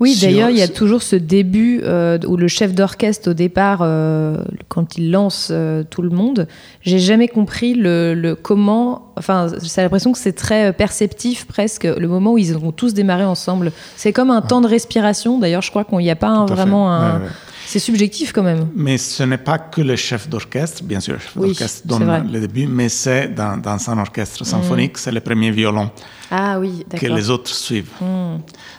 Oui, 0.00 0.16
d'ailleurs, 0.20 0.50
il 0.50 0.56
y 0.56 0.62
a 0.62 0.68
toujours 0.68 1.02
ce 1.02 1.16
début 1.16 1.80
euh, 1.82 2.18
où 2.26 2.36
le 2.36 2.46
chef 2.46 2.72
d'orchestre, 2.72 3.30
au 3.30 3.34
départ, 3.34 3.80
euh, 3.82 4.36
quand 4.68 4.96
il 4.96 5.10
lance 5.10 5.48
euh, 5.50 5.82
tout 5.88 6.02
le 6.02 6.10
monde, 6.10 6.46
j'ai 6.82 7.00
jamais 7.00 7.26
compris 7.26 7.74
le, 7.74 8.14
le 8.14 8.36
comment. 8.36 9.12
Enfin, 9.16 9.48
j'ai 9.60 9.82
l'impression 9.82 10.12
que 10.12 10.18
c'est 10.18 10.34
très 10.34 10.72
perceptif 10.72 11.46
presque, 11.46 11.82
le 11.84 12.06
moment 12.06 12.34
où 12.34 12.38
ils 12.38 12.54
vont 12.54 12.70
tous 12.70 12.94
démarrer 12.94 13.24
ensemble. 13.24 13.72
C'est 13.96 14.12
comme 14.12 14.30
un 14.30 14.40
temps 14.40 14.60
de 14.60 14.68
respiration. 14.68 15.38
D'ailleurs, 15.40 15.62
je 15.62 15.70
crois 15.70 15.82
qu'il 15.84 15.98
n'y 15.98 16.10
a 16.10 16.16
pas 16.16 16.28
un- 16.28 16.46
fait. 16.46 16.54
vraiment 16.54 16.92
un. 16.92 17.18
Ouais, 17.18 17.24
ouais. 17.24 17.30
C'est 17.70 17.78
subjectif 17.78 18.32
quand 18.32 18.42
même. 18.42 18.68
Mais 18.74 18.96
ce 18.96 19.22
n'est 19.24 19.36
pas 19.50 19.58
que 19.58 19.82
le 19.82 19.94
chef 19.94 20.26
d'orchestre, 20.28 20.82
bien 20.82 21.00
sûr, 21.00 21.14
le 21.14 21.18
chef 21.20 21.36
Oui, 21.36 21.48
d'orchestre 21.48 21.86
donne 21.86 22.32
le 22.32 22.40
début, 22.40 22.66
mais 22.66 22.88
c'est 22.88 23.28
dans, 23.28 23.58
dans 23.58 23.78
un 23.90 23.98
orchestre 23.98 24.42
symphonique, 24.44 24.96
c'est 24.96 25.12
le 25.12 25.20
premier 25.20 25.50
violon 25.50 25.90
Ah 26.30 26.58
oui, 26.58 26.86
que 27.00 27.06
les 27.06 27.28
autres 27.28 27.52
suivent. 27.54 27.90
Hmm. 28.00 28.38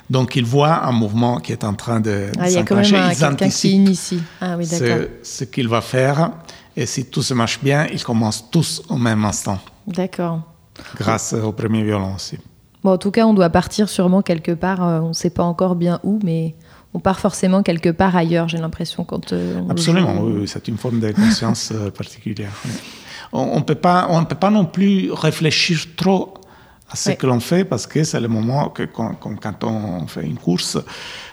Donc 0.10 0.36
ils 0.36 0.46
voient 0.56 0.84
un 0.86 0.92
mouvement 0.92 1.40
qui 1.40 1.52
est 1.52 1.64
en 1.64 1.76
train 1.76 2.00
de, 2.00 2.10
de 2.10 2.32
Ah, 2.40 2.50
il 2.50 2.54
y 2.56 2.58
a 2.58 2.64
quand 2.64 2.76
même 2.78 2.84
s'enclencher, 2.84 2.96
un- 2.98 3.12
ils 3.12 3.18
quelqu'un 3.20 3.36
qui 3.36 3.44
anticipent 3.46 3.72
initie. 3.74 4.22
Ah 4.42 4.56
oui, 4.58 4.66
ce, 4.66 5.08
ce 5.22 5.44
qu'il 5.44 5.68
va 5.68 5.82
faire, 5.82 6.32
et 6.76 6.88
si 6.88 7.06
tout 7.06 7.22
se 7.22 7.36
marche 7.36 7.60
bien, 7.62 7.86
ils 7.94 8.04
commencent 8.04 8.50
tous 8.50 8.82
au 8.90 8.96
même 8.98 9.24
instant, 9.24 9.60
D'accord. 9.86 10.42
grâce 10.98 11.34
au 11.34 11.52
premier 11.52 11.84
violon 11.84 12.16
aussi. 12.16 12.38
Bon, 12.84 12.94
en 12.94 12.98
tout 12.98 13.12
cas, 13.12 13.26
on 13.28 13.34
doit 13.36 13.50
partir 13.52 13.88
sûrement 13.88 14.22
quelque 14.24 14.54
part. 14.54 14.82
euh, 14.88 15.00
on 15.02 15.10
ne 15.10 15.14
sait 15.14 15.30
pas 15.30 15.44
encore 15.44 15.76
bien 15.76 16.00
où, 16.04 16.18
mais 16.24 16.56
on 16.94 17.00
part 17.00 17.20
forcément 17.20 17.62
quelque 17.64 17.90
part 17.90 18.16
ailleurs. 18.16 18.48
J'ai 18.48 18.58
l'impression 18.58 19.04
quand. 19.04 19.34
euh, 19.34 19.60
on 19.66 19.70
Absolument, 19.70 20.16
oui, 20.22 20.48
c'est 20.48 20.68
une 20.68 20.78
forme 20.78 21.00
de 21.00 21.12
conscience 21.12 21.72
euh, 21.74 21.92
particulière. 21.92 22.52
On 23.32 23.58
ne 23.58 23.64
peut, 23.64 23.76
pas- 23.76 24.08
on 24.10 24.22
ne 24.22 24.26
peut 24.26 24.36
pas 24.36 24.50
non 24.50 24.66
plus 24.66 25.12
réfléchir 25.12 25.80
trop 25.96 26.34
à 26.92 26.96
ce 26.96 27.10
Oui. 27.12 27.18
que 27.18 27.28
l'on 27.28 27.40
fait 27.40 27.64
parce 27.64 27.86
que 27.86 28.04
c'est 28.04 28.20
le 28.20 28.28
moment 28.28 28.70
que 28.70 28.82
quand, 28.82 29.16
on 29.64 30.08
fait 30.08 30.26
une 30.26 30.38
course, 30.40 30.80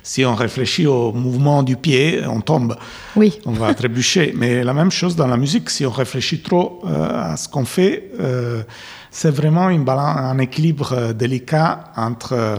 si 0.03 0.23
on 0.27 0.35
réfléchit 0.35 0.87
au 0.87 1.12
mouvement 1.12 1.62
du 1.62 1.77
pied, 1.79 2.21
on 2.27 2.42
tombe, 2.42 2.77
Oui. 3.16 3.38
on 3.47 3.53
va 3.53 3.73
trébucher. 3.73 4.35
Mais 4.37 4.62
la 4.62 4.75
même 4.75 4.90
chose 4.90 5.16
dans 5.16 5.27
la 5.27 5.38
musique, 5.38 5.71
si 5.71 5.87
on 5.87 5.90
réfléchit 5.90 6.42
trop 6.42 6.83
euh, 6.87 7.33
à 7.33 7.38
ce 7.38 7.49
qu'on 7.49 7.64
fait, 7.64 8.11
euh, 8.21 8.62
c'est 9.11 9.31
vraiment 9.31 9.71
une 9.71 9.85
balance, 9.85 10.19
un 10.19 10.37
équilibre 10.38 11.14
délicat 11.14 11.85
entre 11.97 12.59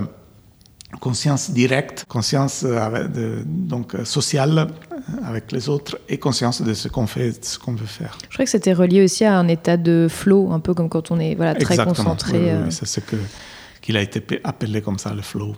conscience 1.02 1.52
directe, 1.52 2.06
conscience 2.08 2.63
euh, 2.63 2.78
avec 2.80 3.12
de- 3.12 3.43
donc 3.45 3.93
euh, 3.95 4.06
sociale 4.06 4.58
euh, 4.91 4.95
avec 5.26 5.52
les 5.52 5.69
autres 5.69 6.00
et 6.10 6.17
conscience 6.17 6.62
de 6.62 6.73
ce 6.73 6.88
qu'on 6.88 7.08
fait, 7.08 7.32
de 7.39 7.45
ce 7.45 7.60
qu'on 7.60 7.73
veut 7.73 7.86
faire. 7.86 8.17
Je 8.30 8.34
crois 8.36 8.45
que 8.45 8.52
c'était 8.52 8.73
relié 8.73 9.04
aussi 9.04 9.26
à 9.26 9.38
un 9.38 9.47
état 9.47 9.78
de 9.78 10.08
flow, 10.10 10.52
un 10.52 10.60
peu 10.60 10.73
comme 10.73 10.89
quand 10.89 11.12
on 11.12 11.19
est 11.19 11.36
voilà, 11.36 11.56
très 11.56 11.76
Exactement. 11.76 11.93
concentré. 12.15 12.38
Oui, 12.63 12.71
c'est 12.71 12.86
ce 12.88 13.00
que 13.02 13.15
qu'il 13.82 13.95
a 13.97 14.02
été 14.02 14.19
pe- 14.21 14.39
appelé 14.43 14.82
comme 14.82 14.97
ça 15.00 15.13
le 15.13 15.21
flow. 15.21 15.56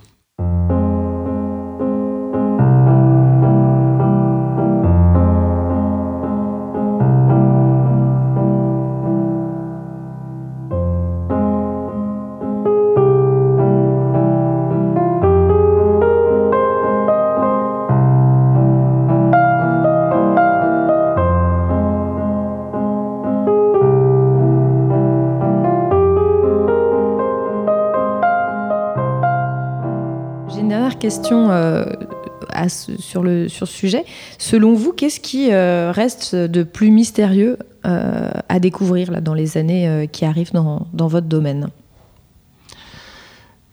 Euh, 31.31 31.85
sur, 32.99 33.23
le, 33.23 33.47
ce 33.47 33.65
sujet. 33.65 34.05
Selon 34.37 34.73
vous, 34.73 34.93
qu'est-ce 34.93 35.19
qui 35.19 35.51
euh, 35.51 35.91
reste 35.91 36.35
de 36.35 36.63
plus 36.63 36.91
mystérieux 36.91 37.57
euh, 37.85 38.31
à 38.47 38.59
découvrir 38.59 39.11
là, 39.11 39.21
dans 39.21 39.33
les 39.33 39.57
années 39.57 40.09
qui 40.11 40.25
arrivent 40.25 40.51
dans, 40.53 40.87
votre 40.93 41.27
domaine? 41.27 41.69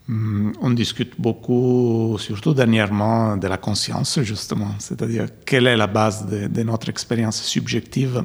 Hum, 0.08 0.52
On 0.60 0.70
discute 0.70 1.14
beaucoup, 1.18 2.16
surtout 2.18 2.54
dernièrement, 2.54 3.36
de 3.36 3.48
la 3.48 3.56
conscience, 3.56 4.20
justement, 4.22 4.70
c'est-à-dire 4.78 5.26
quelle 5.44 5.66
est 5.66 5.76
la 5.76 5.88
base 5.88 6.26
de 6.26 6.62
notre 6.62 6.88
expérience 6.88 7.42
subjective? 7.42 8.22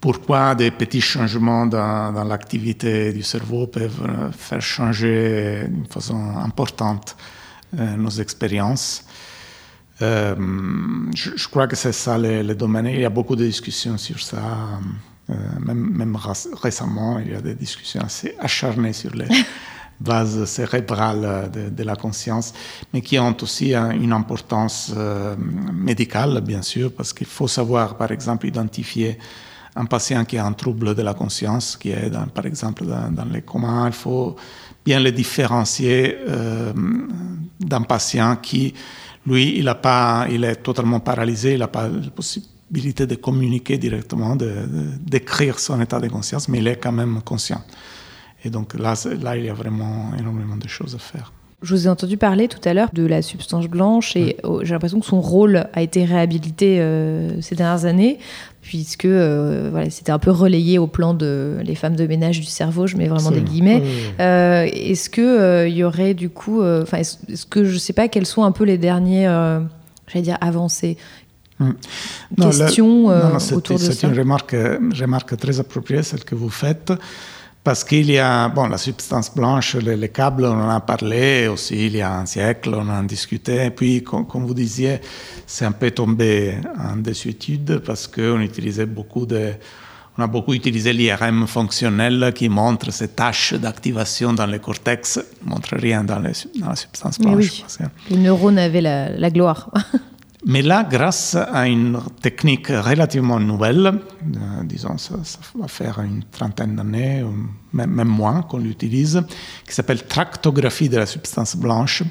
Pourquoi 0.00 0.54
des 0.54 0.70
petits 0.70 1.00
changements 1.00 1.66
dans, 1.66 2.12
dans 2.12 2.24
l'activité 2.24 3.12
du 3.12 3.22
cerveau 3.24 3.66
peuvent 3.66 4.06
euh, 4.08 4.30
faire 4.30 4.60
changer 4.60 5.64
d'une 5.68 5.86
façon 5.86 6.36
importante 6.36 7.16
euh, 7.78 7.96
nos 7.96 8.08
expériences. 8.08 9.04
Euh, 10.00 10.34
je, 11.14 11.32
je 11.36 11.48
crois 11.48 11.66
que 11.66 11.76
c'est 11.76 11.92
ça 11.92 12.16
le, 12.16 12.42
le 12.42 12.54
domaine. 12.54 12.86
Il 12.86 13.00
y 13.00 13.04
a 13.04 13.10
beaucoup 13.10 13.36
de 13.36 13.44
discussions 13.44 13.98
sur 13.98 14.20
ça. 14.20 14.38
Euh, 15.28 15.34
même 15.60 16.16
récemment, 16.62 17.18
il 17.18 17.32
y 17.32 17.34
a 17.34 17.42
des 17.42 17.54
discussions 17.54 18.00
assez 18.00 18.34
acharnées 18.40 18.94
sur 18.94 19.14
les 19.14 19.28
bases 20.00 20.46
cérébrales 20.46 21.50
de, 21.52 21.68
de 21.68 21.82
la 21.82 21.94
conscience, 21.94 22.54
mais 22.94 23.02
qui 23.02 23.18
ont 23.18 23.36
aussi 23.42 23.74
une 23.74 24.12
importance 24.14 24.94
médicale, 25.74 26.40
bien 26.40 26.62
sûr, 26.62 26.90
parce 26.94 27.12
qu'il 27.12 27.26
faut 27.26 27.48
savoir, 27.48 27.98
par 27.98 28.10
exemple, 28.12 28.46
identifier 28.46 29.18
un 29.78 29.84
patient 29.86 30.24
qui 30.24 30.36
a 30.36 30.44
un 30.44 30.52
trouble 30.52 30.94
de 30.94 31.02
la 31.02 31.14
conscience, 31.14 31.76
qui 31.76 31.90
est, 31.90 32.10
par 32.34 32.46
exemple, 32.46 32.84
dans, 32.84 33.24
les 33.32 33.42
comas. 33.42 33.86
Il 33.86 33.92
faut 33.92 34.34
bien 34.84 34.98
le 34.98 35.12
différencier 35.12 36.18
euh, 36.28 36.72
d'un 37.60 37.82
patient 37.82 38.36
qui, 38.36 38.74
lui, 39.24 39.58
il, 39.58 39.68
a 39.68 39.76
pas, 39.76 40.26
il 40.30 40.42
est 40.42 40.56
totalement 40.56 40.98
paralysé, 41.00 41.52
il 41.52 41.60
n'a 41.60 41.68
pas 41.68 41.88
la 41.88 42.10
possibilité 42.10 43.06
de 43.06 43.14
communiquer 43.14 43.78
directement, 43.78 44.34
de- 44.34 44.46
de- 44.46 44.90
d'écrire 45.00 45.60
son 45.60 45.80
état 45.80 46.00
de 46.00 46.08
conscience, 46.08 46.48
mais 46.48 46.58
il 46.58 46.66
est 46.66 46.76
quand 46.76 46.92
même 46.92 47.22
conscient. 47.22 47.62
Et 48.44 48.50
donc 48.50 48.74
là, 48.74 48.94
là, 49.20 49.36
il 49.36 49.44
y 49.44 49.48
a 49.48 49.54
vraiment 49.54 50.12
énormément 50.18 50.56
de 50.56 50.68
choses 50.68 50.94
à 50.94 50.98
faire. 50.98 51.32
Je 51.60 51.74
vous 51.74 51.86
ai 51.86 51.90
entendu 51.90 52.16
parler 52.16 52.46
tout 52.46 52.60
à 52.68 52.72
l'heure 52.72 52.90
de 52.92 53.04
la 53.04 53.20
substance 53.20 53.66
blanche 53.66 54.14
et 54.14 54.36
oh, 54.44 54.60
j'ai 54.62 54.74
l'impression 54.74 55.00
que 55.00 55.06
son 55.06 55.20
rôle 55.20 55.66
a 55.72 55.82
été 55.82 56.04
réhabilité 56.04 56.78
euh, 56.78 57.40
ces 57.40 57.56
dernières 57.56 57.84
années 57.84 58.20
puisque 58.62 59.06
euh, 59.06 59.66
voilà, 59.72 59.90
c'était 59.90 60.12
un 60.12 60.20
peu 60.20 60.30
relayé 60.30 60.78
au 60.78 60.86
plan 60.86 61.14
de 61.14 61.56
les 61.64 61.74
femmes 61.74 61.96
de 61.96 62.06
ménage 62.06 62.38
du 62.38 62.46
cerveau, 62.46 62.86
je 62.86 62.96
mets 62.96 63.08
vraiment 63.08 63.32
des 63.32 63.40
guillemets. 63.40 63.82
Euh, 64.20 64.68
est-ce 64.72 65.10
que 65.10 65.66
il 65.66 65.74
y 65.74 65.82
aurait 65.82 66.14
du 66.14 66.28
coup, 66.30 66.62
enfin, 66.62 66.98
est-ce, 66.98 67.16
est-ce 67.28 67.46
que 67.46 67.64
je 67.64 67.76
sais 67.76 67.92
pas 67.92 68.06
quelles 68.06 68.26
sont 68.26 68.44
un 68.44 68.52
peu 68.52 68.62
les 68.64 68.78
derniers, 68.78 69.24
j'allais 70.06 70.22
dire 70.22 70.38
avancées. 70.40 70.96
Non, 71.58 71.74
non, 72.36 72.50
non, 73.32 73.38
c'est- 73.40 73.54
autour 73.54 73.78
de 73.78 73.82
c'est 73.82 73.92
ça? 73.92 74.06
une 74.06 74.16
remarque, 74.16 74.54
remarque 75.00 75.36
très 75.36 75.58
appropriée, 75.58 76.04
celle 76.04 76.22
que 76.22 76.36
vous 76.36 76.50
faites, 76.50 76.92
parce 77.64 77.84
qu'il 77.84 78.10
y 78.10 78.18
a, 78.18 78.48
bon, 78.48 78.66
la 78.68 78.78
substance 78.78 79.34
blanche, 79.34 79.74
les, 79.76 79.96
les 79.96 80.08
câbles, 80.08 80.44
on 80.46 80.58
en 80.60 80.70
a 80.70 80.80
parlé 80.80 81.48
aussi 81.48 81.86
il 81.86 81.96
y 81.96 82.00
a 82.02 82.18
un 82.20 82.24
siècle, 82.26 82.70
on 82.74 82.88
en 82.88 83.00
a 83.00 83.02
discuté, 83.02 83.66
et 83.66 83.70
puis, 83.70 84.02
com- 84.02 84.26
comme, 84.26 84.46
vous 84.46 84.54
disiez, 84.54 85.00
c'est 85.46 85.64
un 85.66 85.72
peu 85.72 85.90
tombé 85.90 86.54
en 86.78 86.96
désuétude 86.96 87.78
parce 87.84 88.06
qu'on 88.06 88.40
utilisait 88.40 88.86
beaucoup 88.86 89.26
de... 89.26 89.52
On 90.20 90.22
a 90.22 90.26
beaucoup 90.26 90.52
utilisé 90.52 90.92
l'IRM 90.92 91.46
fonctionnel 91.46 92.32
qui 92.34 92.48
montre 92.48 92.90
ces 92.92 93.06
tâches 93.08 93.54
d'activation 93.54 94.32
dans 94.32 94.46
le 94.46 94.58
cortex, 94.58 95.20
ne 95.44 95.50
montre 95.50 95.76
rien 95.76 96.02
dans, 96.02 96.18
les- 96.18 96.32
dans 96.60 96.70
la 96.70 96.76
substance 96.76 97.18
blanche. 97.20 97.36
oui. 97.80 97.86
Les 98.10 98.16
neurones 98.16 98.58
avaient 98.58 98.80
la, 98.80 99.10
la 99.10 99.30
gloire. 99.30 99.70
mais 100.46 100.62
là, 100.62 100.86
grâce 100.88 101.34
à 101.34 101.66
une 101.66 102.00
technique 102.22 102.68
relativement 102.68 103.40
nouvelle, 103.40 103.86
euh, 103.86 104.64
disons, 104.64 104.96
ça, 104.96 105.16
ça 105.24 105.40
va 105.56 105.66
faire 105.66 105.98
une 106.00 106.22
trentaine 106.24 106.76
d'années, 106.76 107.24
même, 107.72 108.04
moins 108.04 108.42
qu'on 108.42 108.58
l'utilise, 108.58 109.22
qui 109.66 109.74
s'appelle 109.74 110.04
tractographie 110.06 110.88
de 110.88 110.96
la 110.96 111.06
substance 111.06 111.56
blanche, 111.56 112.04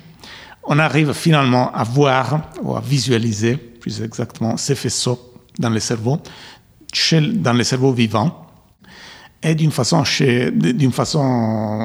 on 0.65 0.77
arrive 0.79 1.13
finalement 1.13 1.71
à 1.73 1.83
voir 1.83 2.49
ou 2.61 2.75
à 2.75 2.81
visualiser, 2.81 3.55
plus 3.55 4.01
exactement, 4.01 4.57
ces 4.57 4.75
faisceaux 4.75 5.33
dans 5.57 5.69
le 5.69 5.79
cerveau, 5.79 6.19
dans 7.33 7.53
le 7.53 7.63
cerveau 7.63 7.93
vivant, 7.93 8.45
et 9.41 9.55
d'une 9.55 9.71
façon 9.71 10.03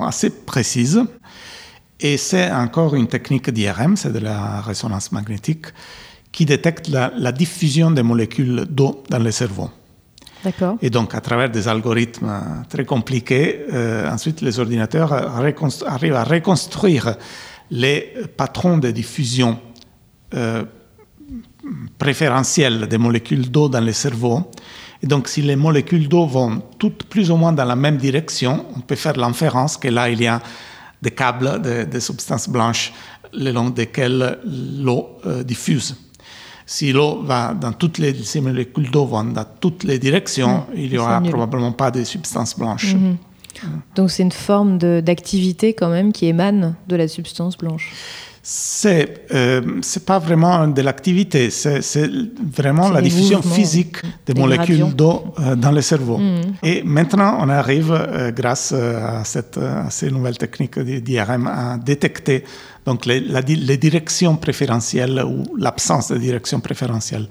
assez 0.05 0.31
précise. 0.31 1.01
Et 2.01 2.17
c'est 2.17 2.51
encore 2.51 2.97
une 2.97 3.07
technique 3.07 3.51
d'IRM, 3.51 3.97
c'est 3.97 4.13
de 4.13 4.19
la 4.19 4.61
résonance 4.61 5.13
magnétique, 5.13 5.67
qui 6.33 6.47
détecte 6.47 6.89
la, 6.89 7.13
la 7.17 7.31
diffusion 7.33 7.91
des 7.91 8.03
molécules 8.03 8.65
d'eau 8.69 9.05
dans 9.11 9.19
le 9.19 9.31
cerveau. 9.31 9.71
Et 10.81 10.91
donc, 10.91 11.15
à 11.15 11.21
travers 11.21 11.51
des 11.51 11.69
algorithmes 11.69 12.29
euh, 12.29 12.65
très 12.69 12.85
compliqués, 12.85 13.65
euh, 13.73 14.11
ensuite, 14.11 14.41
les 14.41 14.59
ordinateurs 14.59 15.13
euh, 15.13 15.87
arrivent 15.87 16.17
à 16.17 16.25
reconstruire 16.25 17.15
les 17.71 18.13
patrons 18.37 18.79
de 18.79 18.91
diffusion 18.91 19.59
euh, 20.35 20.65
préférentielle 21.99 22.89
des 22.89 22.99
molécules 22.99 23.51
d'eau 23.51 23.69
dans 23.69 23.81
le 23.81 23.93
cerveau. 23.93 24.51
Et 25.03 25.07
donc, 25.07 25.29
si 25.29 25.43
les 25.43 25.57
molécules 25.57 26.09
d'eau 26.09 26.27
vont 26.27 26.63
toutes 26.79 27.05
plus 27.05 27.31
ou 27.31 27.37
moins 27.37 27.53
dans 27.53 27.65
la 27.65 27.77
même 27.77 27.97
direction, 27.97 28.67
on 28.77 28.81
peut 28.81 28.97
faire 28.97 29.17
l'inférence 29.17 29.77
que 29.77 29.89
là, 29.89 30.11
il 30.11 30.21
y 30.21 30.27
a 30.27 30.41
des 31.01 31.11
câbles, 31.11 31.61
des, 31.63 32.01
substances 32.01 32.49
blanches, 32.49 32.93
le 33.33 33.51
long 33.53 33.71
desquelles 33.71 34.39
l'eau 34.45 35.19
euh, 35.27 35.43
diffuse. 35.43 35.97
Si 36.67 36.93
l'eau 36.93 37.23
va 37.23 37.55
dans 37.55 37.73
toutes 37.73 37.99
les, 37.99 38.15
si 38.15 38.39
les 38.39 38.45
molécules 38.45 38.91
d'eau 38.91 39.07
vont 39.07 39.25
dans 39.25 39.47
toutes 39.61 39.85
les 39.85 39.99
directions, 39.99 40.59
mmh, 40.59 40.77
il 40.77 40.91
n'y 40.91 40.99
aura 40.99 41.21
probablement 41.21 41.73
pas 41.73 41.91
de 41.91 42.05
substances 42.05 42.59
blanches. 42.59 42.95
Mmh. 42.95 43.17
Donc 43.95 44.11
c'est 44.11 44.23
une 44.23 44.33
forme 44.33 44.79
d'activité 44.79 45.75
quand 45.75 45.91
même 45.91 46.13
qui 46.13 46.27
émane 46.27 46.75
de 46.89 46.97
la 46.97 47.09
substance 47.09 47.57
blanche. 47.57 47.93
C'est 48.45 49.27
euh, 49.33 49.61
c'est 49.83 50.05
pas 50.05 50.19
vraiment 50.19 50.67
de 50.67 50.83
l'activité, 50.83 51.49
c'est 51.51 52.11
vraiment 52.43 52.89
la 52.91 53.01
diffusion 53.01 53.41
physique 53.41 53.99
des, 54.27 54.35
molécules 54.35 54.93
d'eau 54.97 55.33
euh, 55.39 55.55
dans 55.55 55.71
le 55.71 55.81
cerveau. 55.81 56.19
Et 56.65 56.83
maintenant, 56.83 57.39
on 57.41 57.49
arrive, 57.49 57.93
euh, 57.93 58.33
grâce 58.33 58.73
à, 58.73 59.23
cette, 59.25 59.59
à, 59.59 59.91
ces 59.91 60.11
nouvelles 60.11 60.39
techniques 60.39 60.77
d'IRM, 60.81 61.47
à 61.47 61.79
détecter 61.79 62.43
donc 62.87 63.07
les, 63.07 63.21
les 63.21 63.77
directions 63.77 64.37
préférentielles 64.37 65.23
ou 65.25 65.57
l'absence 65.57 66.09
de 66.09 66.19
direction 66.19 66.61
préférentielle 66.61 67.29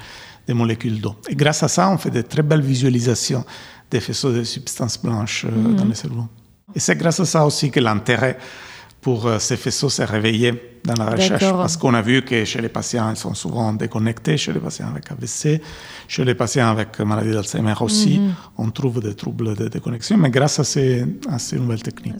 des 0.47 0.54
molécules 0.54 0.99
d'eau. 0.99 1.16
Et 1.30 1.36
grâce 1.36 1.64
à 1.64 1.68
ça, 1.68 1.89
on 1.89 1.97
fait 1.97 2.10
de 2.10 2.22
très 2.22 2.41
belles 2.41 2.62
visualisations 2.62 3.45
des 3.89 3.99
faisceaux 3.99 4.32
de 4.32 4.43
substances 4.43 5.02
blanches 5.02 5.45
mm. 5.45 5.76
dans 5.76 5.86
le 5.86 5.93
cerveau. 5.93 6.28
Et 6.74 6.80
c'est 6.80 6.95
grâce 6.95 7.20
à 7.20 7.26
ça 7.26 7.45
aussi 7.45 7.70
que 7.70 7.80
l'intérêt 7.80 8.38
pour 9.02 9.26
euh, 9.26 9.39
ces 9.39 9.58
faisceaux 9.58 9.89
se 9.89 10.04
réveiller 10.04 10.80
dans 10.84 10.93
la 10.93 11.10
recherche. 11.12 11.41
Parce 11.41 11.76
qu'on 11.76 11.93
a 11.93 12.02
vu 12.02 12.22
que 12.22 12.45
chez 12.45 12.62
les 12.62 12.70
patients, 12.70 13.10
ils 13.10 13.18
sont 13.18 13.34
souvent 13.34 13.74
déconnectés, 13.74 14.38
chez 14.38 14.54
les 14.54 14.60
patients 14.60 14.88
avec 14.89 15.12
AVC, 15.12 15.62
chez 16.08 16.24
les 16.24 16.36
patients 16.36 16.70
avec 16.70 16.99
maladie 16.99 17.32
d'Alzheimer 17.32 17.74
aussi, 17.82 18.20
mhm. 18.20 18.34
on 18.58 18.70
trouve 18.70 19.02
des 19.02 19.16
troubles 19.16 19.56
de 19.56 19.68
déconnexion, 19.68 20.18
mais 20.18 20.30
grâce 20.30 20.60
à 20.60 20.64
ces, 20.64 21.04
à 21.30 21.39
ces 21.39 21.58
nouvelles 21.58 21.82
techniques. 21.82 22.16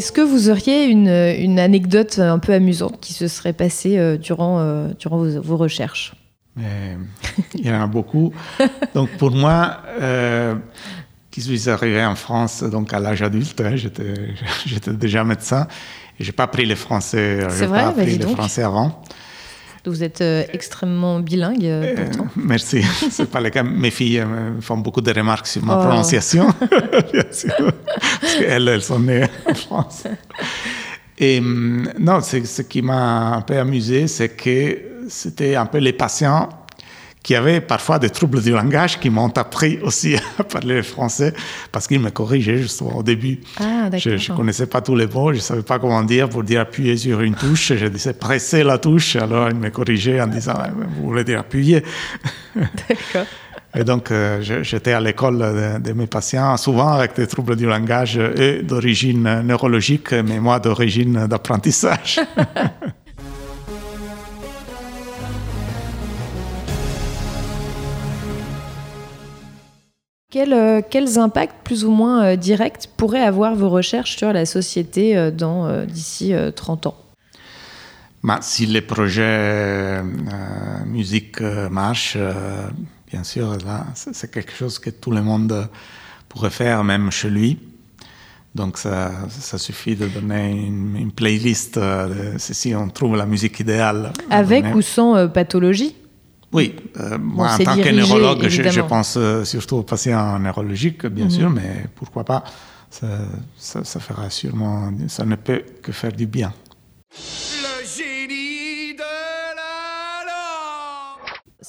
Est-ce 0.00 0.12
que 0.12 0.22
vous 0.22 0.48
auriez 0.48 0.86
une, 0.86 1.58
anecdote 1.58 2.20
un 2.20 2.38
peu 2.38 2.54
amusante 2.54 3.00
qui 3.02 3.12
se 3.12 3.28
serait 3.28 3.52
passée 3.52 3.98
euh, 3.98 4.16
durant, 4.16 4.58
euh, 4.58 4.88
durant 4.98 5.18
vos, 5.18 5.58
recherches? 5.58 6.14
Il 6.56 7.66
y 7.66 7.70
en 7.70 7.82
a 7.82 7.86
beaucoup. 7.86 8.32
donc 8.94 9.10
pour 9.18 9.30
moi, 9.30 9.82
euh, 10.00 10.54
qui 11.30 11.42
suis 11.42 11.68
arrivé 11.68 12.02
en 12.02 12.14
France 12.14 12.62
donc 12.62 12.94
à 12.94 12.98
l'âge 12.98 13.20
adulte, 13.20 13.60
hein, 13.60 13.76
j'étais 13.76 14.92
déjà 14.94 15.22
médecin 15.22 15.68
et 16.18 16.24
j'ai 16.24 16.32
pas 16.32 16.44
appris 16.44 16.64
le 16.64 16.76
français. 16.76 17.46
C'est 17.50 17.66
vrai, 17.66 17.82
pas 17.82 17.88
appris 17.88 18.16
le 18.16 18.26
français 18.26 18.62
avant. 18.62 19.02
Vous 19.86 20.02
êtes 20.02 20.20
euh, 20.20 20.44
extrêmement 20.52 21.20
bilingue 21.20 21.64
euh, 21.64 21.94
euh, 21.96 22.06
merci. 22.36 22.82
C'est 23.10 23.30
pas 23.30 23.40
le 23.40 23.48
cas. 23.48 23.62
Mes 23.62 23.90
filles 23.90 24.22
font 24.60 24.76
beaucoup 24.76 25.00
de 25.00 25.10
remarques 25.10 25.46
sur 25.46 25.64
ma 25.64 25.78
oh. 25.78 25.86
prononciation, 25.86 26.48
qu'elles, 28.40 28.68
elles 28.68 28.82
sont 28.82 29.00
nées 29.00 29.24
en 29.46 29.54
France. 29.54 30.04
Et 31.18 31.38
hum, 31.38 31.88
non, 31.98 32.20
ce 32.22 32.62
qui 32.62 32.80
m'a 32.80 33.34
un 33.36 33.42
peu 33.42 33.58
amusé, 33.58 34.08
c'est 34.08 34.30
que 34.30 34.78
c'était 35.08 35.54
un 35.54 35.66
peu 35.66 35.78
les 35.78 35.92
patients 35.92 36.48
qui 37.22 37.34
avaient 37.34 37.60
parfois 37.60 37.98
des 37.98 38.10
troubles 38.10 38.42
du 38.42 38.50
langage 38.52 38.98
qui 38.98 39.10
m'ont 39.10 39.28
appris 39.36 39.78
aussi 39.82 40.16
à 40.38 40.44
parler 40.44 40.82
français 40.82 41.34
parce 41.70 41.86
qu'ils 41.86 42.00
me 42.00 42.10
corrigeaient 42.10 42.58
justement 42.58 42.96
au 42.96 43.02
début. 43.02 43.40
Ah, 43.58 43.90
je 43.94 44.10
ne 44.10 44.36
connaissais 44.36 44.66
pas 44.66 44.80
tous 44.80 44.96
les 44.96 45.06
mots, 45.06 45.32
je 45.32 45.36
ne 45.38 45.42
savais 45.42 45.62
pas 45.62 45.78
comment 45.78 46.02
dire 46.02 46.28
pour 46.28 46.42
dire 46.42 46.62
appuyer 46.62 46.96
sur 46.96 47.20
une 47.20 47.34
touche. 47.34 47.74
Je 47.74 47.86
disais 47.86 48.14
presser 48.14 48.64
la 48.64 48.78
touche, 48.78 49.16
alors 49.16 49.48
ils 49.50 49.56
me 49.56 49.68
corrigeaient 49.70 50.20
en 50.20 50.28
disant 50.28 50.54
vous 50.96 51.08
voulez 51.08 51.24
dire 51.24 51.40
appuyer? 51.40 51.82
D'accord. 52.54 53.26
Et 53.74 53.84
donc, 53.84 54.10
euh, 54.10 54.40
j'étais 54.62 54.92
à 54.92 55.00
l'école 55.00 55.38
de, 55.38 55.78
de, 55.78 55.92
mes 55.92 56.06
patients, 56.06 56.56
souvent 56.56 56.88
avec 56.88 57.14
des 57.14 57.26
troubles 57.26 57.54
du 57.54 57.66
langage, 57.66 58.18
eux 58.18 58.62
d'origine 58.62 59.42
neurologique, 59.42 60.12
mais 60.12 60.40
moi 60.40 60.58
d'origine 60.58 61.26
d'apprentissage. 61.26 62.20
Euh, 70.36 70.80
quels 70.88 71.18
impacts 71.18 71.64
plus 71.64 71.84
ou 71.84 71.90
moins 71.90 72.24
euh, 72.24 72.36
directs 72.36 72.88
pourraient 72.96 73.24
avoir 73.24 73.54
vos 73.54 73.68
recherches 73.68 74.16
sur 74.16 74.32
la 74.32 74.46
société 74.46 75.16
euh, 75.16 75.86
d'ici 75.86 76.32
30 76.54 76.86
ans? 76.86 76.96
Bah, 78.22 78.38
Si 78.42 78.66
les 78.66 78.80
projets 78.80 80.02
musique 80.86 81.40
marchent, 81.40 82.18
bien 83.10 83.24
sûr, 83.24 83.56
c'est 83.94 84.30
quelque 84.30 84.52
chose 84.52 84.78
que 84.78 84.90
tout 84.90 85.10
le 85.10 85.22
monde 85.22 85.68
pourrait 86.28 86.50
faire, 86.50 86.84
même 86.84 87.10
chez 87.10 87.30
lui. 87.30 87.58
Donc 88.54 88.78
ça, 88.78 89.12
ça 89.28 89.58
suffit 89.58 89.94
de 89.94 90.06
donner 90.08 90.50
une, 90.50 91.12
playlist, 91.12 91.78
si 92.38 92.74
on 92.74 92.88
trouve 92.88 93.16
la 93.16 93.26
musique 93.26 93.60
idéale. 93.60 94.12
Avec 94.28 94.64
ou 94.74 94.82
sans 94.82 95.28
pathologie? 95.28 95.94
Oui, 96.52 96.74
euh, 96.98 97.16
moi, 97.18 97.52
en 97.52 97.58
tant 97.58 97.76
que 97.76 97.90
neurologue, 97.90 98.48
je, 98.48 98.80
pense 98.80 99.14
euh, 99.16 99.44
surtout 99.44 99.76
aux 99.76 99.82
patients 99.82 100.38
neurologiques, 100.38 101.06
bien 101.06 101.26
mhm. 101.26 101.30
sûr, 101.30 101.50
mais 101.50 101.86
pourquoi 101.94 102.24
pas, 102.24 102.42
ça, 102.90 103.06
ça, 103.56 104.00
fera 104.00 104.28
sûrement, 104.30 104.92
ça 105.06 105.24
ne 105.24 105.36
peut 105.36 105.62
que 105.80 105.92
faire 105.92 106.12
du 106.12 106.26
bien. 106.26 106.52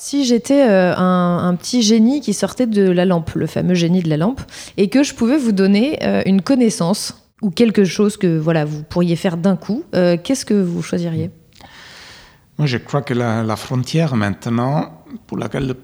Si 0.03 0.25
j'étais 0.25 0.67
euh, 0.67 0.95
un, 0.97 1.53
petit 1.55 1.83
génie 1.83 2.21
qui 2.21 2.33
sortait 2.33 2.65
de 2.65 2.89
la 2.89 3.05
lampe, 3.05 3.35
le 3.35 3.45
fameux 3.45 3.75
génie 3.75 4.01
de 4.01 4.09
la 4.09 4.17
lampe, 4.17 4.41
et 4.75 4.89
que 4.89 5.03
je 5.03 5.13
pouvais 5.13 5.37
vous 5.37 5.51
donner 5.51 5.99
une 6.25 6.41
connaissance 6.41 7.29
ou 7.43 7.51
quelque 7.51 7.85
chose 7.85 8.17
que 8.17 8.39
voilà 8.39 8.65
vous 8.65 8.81
pourriez 8.81 9.15
faire 9.15 9.37
d'un 9.37 9.55
coup, 9.55 9.83
qu'est-ce 9.91 10.43
que 10.43 10.55
vous 10.55 10.81
choisiriez? 10.81 11.29
Moi, 12.57 12.65
je 12.65 12.77
crois 12.77 13.03
que 13.03 13.13
la, 13.13 13.55
frontière 13.55 14.15
maintenant, 14.15 15.03
pour 15.27 15.37
laquelle 15.37 15.75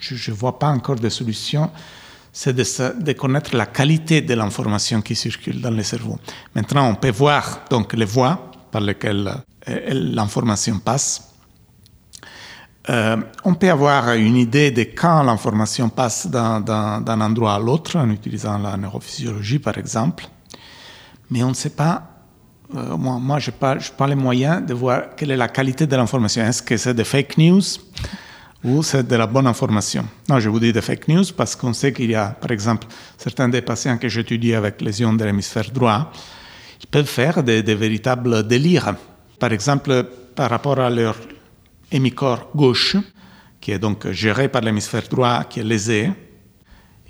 je 0.00 0.30
ne 0.30 0.36
vois 0.36 0.58
pas 0.58 0.70
encore 0.70 0.96
de 0.96 1.08
solution, 1.08 1.70
c'est 2.32 2.54
de, 2.54 3.12
connaître 3.12 3.56
la 3.56 3.66
qualité 3.66 4.20
de 4.20 4.34
l'information 4.34 5.00
qui 5.00 5.14
circule 5.14 5.60
dans 5.60 5.70
le 5.70 5.82
cerveau. 5.82 6.18
Maintenant, 6.56 6.88
on 6.88 6.94
peut 6.94 7.10
voir 7.10 7.64
donc 7.70 7.92
les 7.94 8.04
voies 8.04 8.50
par 8.70 8.80
lesquelles 8.80 9.32
euh, 9.68 9.80
l'information 9.92 10.78
passe. 10.78 11.34
Euh, 12.90 13.16
on 13.44 13.54
peut 13.54 13.70
avoir 13.70 14.12
une 14.14 14.36
idée 14.36 14.70
de 14.70 14.82
quand 14.82 15.22
l'information 15.22 15.90
passe 15.90 16.26
d'un 16.26 17.20
endroit 17.20 17.54
à 17.54 17.58
l'autre 17.58 17.96
en 17.96 18.08
utilisant 18.08 18.56
la 18.58 18.76
neurophysiologie, 18.76 19.58
par 19.58 19.76
exemple, 19.76 20.26
mais 21.30 21.42
on 21.42 21.50
ne 21.50 21.54
sait 21.54 21.70
pas 21.70 22.18
euh, 22.74 22.96
moi, 22.98 23.38
je 23.38 23.50
n'ai 23.50 23.56
pas, 23.56 23.76
pas, 23.96 24.06
les 24.06 24.14
moyens 24.14 24.64
de 24.64 24.74
voir 24.74 25.16
quelle 25.16 25.30
est 25.30 25.36
la 25.36 25.48
qualité 25.48 25.86
de 25.86 25.96
l'information. 25.96 26.44
Est-ce 26.44 26.62
que 26.62 26.76
c'est 26.76 26.92
des 26.92 27.04
fake 27.04 27.38
news 27.38 27.62
ou 28.62 28.82
c'est 28.82 29.08
de 29.08 29.16
la 29.16 29.26
bonne 29.26 29.46
information? 29.46 30.04
Non, 30.28 30.38
je 30.38 30.50
vous 30.50 30.60
dis 30.60 30.70
des 30.70 30.82
fake 30.82 31.08
news 31.08 31.24
parce 31.34 31.56
qu'on 31.56 31.72
sait 31.72 31.94
qu'il 31.94 32.10
y 32.10 32.14
a, 32.14 32.28
par 32.28 32.50
exemple, 32.50 32.86
certains 33.16 33.48
des 33.48 33.62
patients 33.62 33.96
que 33.96 34.08
j'étudie 34.08 34.54
avec 34.54 34.82
lésions 34.82 35.14
de 35.14 35.24
l'hémisphère 35.24 35.70
droit, 35.72 36.12
ils 36.82 36.86
peuvent 36.86 37.06
faire 37.06 37.42
des, 37.42 37.62
des, 37.62 37.74
véritables 37.74 38.46
délires. 38.46 38.94
Par 39.38 39.52
exemple, 39.52 40.04
par 40.34 40.50
rapport 40.50 40.78
à 40.78 40.90
leur 40.90 41.16
hémicorps 41.90 42.48
gauche, 42.54 42.96
qui 43.60 43.72
est 43.72 43.78
donc 43.78 44.10
géré 44.10 44.48
par 44.48 44.62
l'hémisphère 44.62 45.02
droit, 45.10 45.44
qui 45.44 45.60
est 45.60 45.64
lésé, 45.64 46.10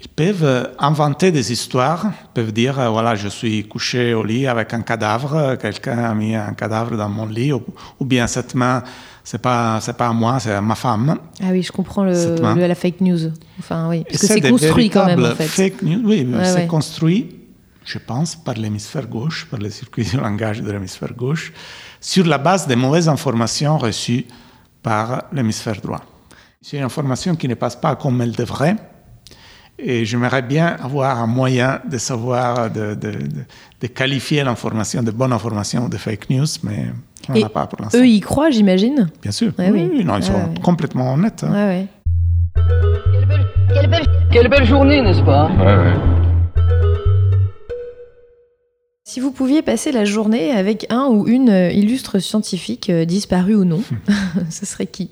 ils 0.00 0.08
peuvent 0.08 0.44
euh, 0.44 0.64
inventer 0.78 1.32
des 1.32 1.50
histoires, 1.50 2.12
peuvent 2.32 2.52
dire, 2.52 2.78
euh, 2.78 2.88
voilà, 2.88 3.16
je 3.16 3.26
suis 3.26 3.66
couché 3.66 4.14
au 4.14 4.22
lit 4.22 4.46
avec 4.46 4.72
un 4.72 4.82
cadavre, 4.82 5.56
quelqu'un 5.56 5.98
a 5.98 6.14
mis 6.14 6.36
un 6.36 6.52
cadavre 6.52 6.96
dans 6.96 7.08
mon 7.08 7.26
lit, 7.26 7.52
ou, 7.52 8.04
bien 8.04 8.28
cette 8.28 8.54
main, 8.54 8.84
c'est 9.24 9.42
pas, 9.42 9.80
c'est 9.80 9.96
pas 9.96 10.08
à 10.08 10.12
moi, 10.12 10.38
c'est 10.38 10.52
à 10.52 10.60
ma 10.60 10.76
femme. 10.76 11.18
Ah 11.42 11.46
oui, 11.50 11.62
je 11.62 11.72
comprends 11.72 12.04
le, 12.04 12.66
la 12.66 12.74
fake 12.76 13.00
news. 13.00 13.32
Enfin, 13.58 13.88
oui, 13.88 14.04
parce 14.08 14.20
que 14.20 14.26
c'est 14.28 14.40
construit 14.40 14.88
quand 14.88 15.04
même, 15.04 15.24
en 15.24 15.34
fait. 15.34 15.48
Fake 15.48 15.82
news, 15.82 16.02
oui, 16.04 16.26
c'est 16.44 16.68
construit. 16.68 17.34
je 17.84 17.98
pense, 17.98 18.36
par 18.36 18.54
l'hémisphère 18.54 19.08
gauche, 19.08 19.48
par 19.50 19.58
le 19.58 19.68
circuit 19.68 20.04
du 20.04 20.16
langage 20.16 20.62
de 20.62 20.70
l'hémisphère 20.70 21.12
gauche, 21.12 21.52
sur 22.00 22.24
la 22.24 22.38
base 22.38 22.68
des 22.68 22.76
mauvaises 22.76 23.08
informations 23.08 23.78
reçues 23.78 24.26
par 24.82 25.24
l'hémisphère 25.32 25.80
droit. 25.80 26.00
C'est 26.60 26.76
une 26.78 26.84
information 26.84 27.36
qui 27.36 27.48
ne 27.48 27.54
passe 27.54 27.76
pas 27.76 27.96
comme 27.96 28.20
elle 28.20 28.32
devrait, 28.32 28.76
et 29.78 30.04
j'aimerais 30.04 30.42
bien 30.42 30.76
avoir 30.82 31.18
un 31.20 31.26
moyen 31.28 31.80
de 31.88 31.98
savoir, 31.98 32.68
de, 32.70 32.94
de, 32.94 33.12
de, 33.12 33.18
de 33.80 33.86
qualifier 33.86 34.42
l'information 34.42 35.02
de 35.02 35.10
bonne 35.12 35.32
information 35.32 35.84
ou 35.84 35.88
de 35.88 35.96
fake 35.96 36.30
news, 36.30 36.46
mais 36.64 36.86
on 37.28 37.34
n'en 37.38 37.46
a 37.46 37.48
pas 37.48 37.66
pour 37.68 37.80
l'instant. 37.80 37.98
Eux, 37.98 38.06
ils 38.06 38.20
croient, 38.20 38.50
j'imagine? 38.50 39.08
Bien 39.22 39.30
sûr. 39.30 39.52
Ouais, 39.58 39.70
oui, 39.70 39.88
oui. 39.92 40.04
non, 40.04 40.16
ils 40.16 40.24
sont 40.24 40.32
Ouais, 40.32 40.60
complètement 40.62 41.14
honnêtes. 41.14 41.44
hein. 41.44 41.52
Ouais, 41.52 41.66
ouais. 41.66 41.86
Quelle 44.32 44.48
belle 44.48 44.64
journée, 44.66 45.00
n'est-ce 45.00 45.22
pas? 45.22 45.48
Si 49.08 49.20
vous 49.20 49.30
pouviez 49.30 49.62
passer 49.62 49.90
la 49.90 50.04
journée 50.04 50.50
avec 50.50 50.84
un 50.90 51.06
ou 51.06 51.26
une 51.26 51.48
euh, 51.48 51.70
illustre 51.70 52.18
scientifique, 52.18 52.90
euh, 52.90 53.06
disparu 53.06 53.54
ou 53.54 53.64
non, 53.64 53.82
ce 54.50 54.66
serait 54.66 54.86
qui? 54.86 55.10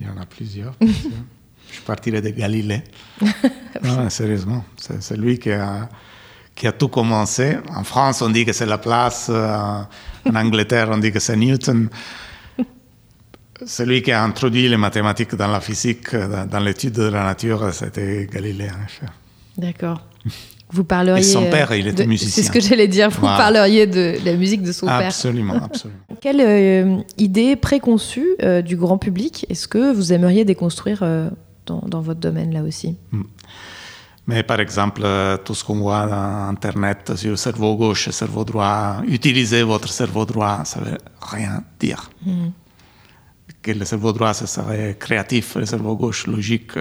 Il 0.00 0.06
y 0.06 0.08
en 0.08 0.16
a 0.16 0.24
plusieurs. 0.24 0.74
Je 0.80 1.80
partirais 1.82 2.22
de 2.22 2.30
Galilée. 2.30 2.82
non, 3.84 4.08
sérieusement, 4.08 4.64
c'est 4.78 5.02
c'est 5.02 5.18
lui 5.18 5.38
qui 5.38 5.50
a, 5.50 5.90
qui 6.54 6.66
a 6.66 6.72
tout 6.72 6.88
commencé. 6.88 7.58
En 7.68 7.84
France, 7.84 8.22
on 8.22 8.30
dit 8.30 8.46
que 8.46 8.54
c'est 8.54 8.64
Laplace. 8.64 9.26
euh, 9.28 9.82
En 10.24 10.34
Angleterre, 10.34 10.88
on 10.90 10.96
dit 10.96 11.12
que 11.12 11.18
c'est 11.20 11.36
Newton. 11.36 11.90
Celui 13.66 14.00
qui 14.00 14.12
a 14.12 14.24
introduit 14.24 14.70
les 14.70 14.78
mathématiques 14.78 15.34
dans 15.34 15.48
la 15.48 15.60
physique, 15.60 16.16
dans, 16.16 16.46
dans 16.48 16.60
l'étude 16.60 16.94
de 16.94 17.10
la 17.10 17.24
nature, 17.24 17.74
c'était 17.74 18.26
Galilée, 18.32 18.70
en 18.70 18.84
effet. 18.86 19.06
D'accord. 19.58 20.00
Vous 20.72 20.84
parleriez. 20.84 21.20
Et 21.20 21.24
son 21.24 21.44
euh, 21.44 21.50
père, 21.50 21.72
il 21.74 21.86
était 21.86 22.02
de- 22.04 22.08
musicien. 22.08 22.30
C'est 22.30 22.42
ce 22.42 22.50
que 22.52 22.60
j'allais 22.60 22.88
dire. 22.88 23.08
Vous 23.10 23.20
Voilà. 23.20 23.36
parleriez 23.36 23.86
de 23.86 24.14
la 24.24 24.34
musique 24.34 24.62
de 24.62 24.72
son 24.72 24.86
père. 24.86 25.06
Absolument, 25.06 25.54
absolument. 25.54 26.00
Quelle 26.20 26.40
euh, 26.40 26.96
idée 27.18 27.54
préconçue 27.56 28.26
euh, 28.42 28.62
du 28.62 28.76
grand 28.76 28.98
public 28.98 29.46
est-ce 29.48 29.68
que 29.68 29.92
vous 29.94 30.12
aimeriez 30.12 30.44
déconstruire 30.44 31.00
euh, 31.02 31.30
dans, 31.66 31.82
dans 31.86 32.00
votre 32.00 32.20
domaine 32.20 32.52
là 32.52 32.62
aussi? 32.62 32.96
Mais 34.26 34.42
par 34.42 34.58
exemple, 34.58 35.02
tout 35.44 35.54
ce 35.54 35.62
qu'on 35.62 35.78
voit 35.78 36.06
dans 36.06 36.48
Internet 36.48 37.12
sur 37.14 37.30
le 37.30 37.36
cerveau 37.36 37.76
gauche 37.76 38.08
et 38.08 38.10
le 38.10 38.14
cerveau 38.14 38.44
droit, 38.44 38.96
utiliser 39.06 39.62
votre 39.62 39.88
cerveau 39.88 40.24
droit, 40.24 40.62
ça 40.64 40.80
veut 40.80 40.98
rien 41.20 41.62
dire. 41.78 42.10
Que 43.62 43.70
le 43.70 43.84
cerveau 43.84 44.12
droit, 44.12 44.34
ça 44.34 44.46
serait 44.48 44.96
créatif, 44.98 45.54
le 45.54 45.64
cerveau 45.66 45.94
gauche, 45.96 46.26
logique, 46.26 46.72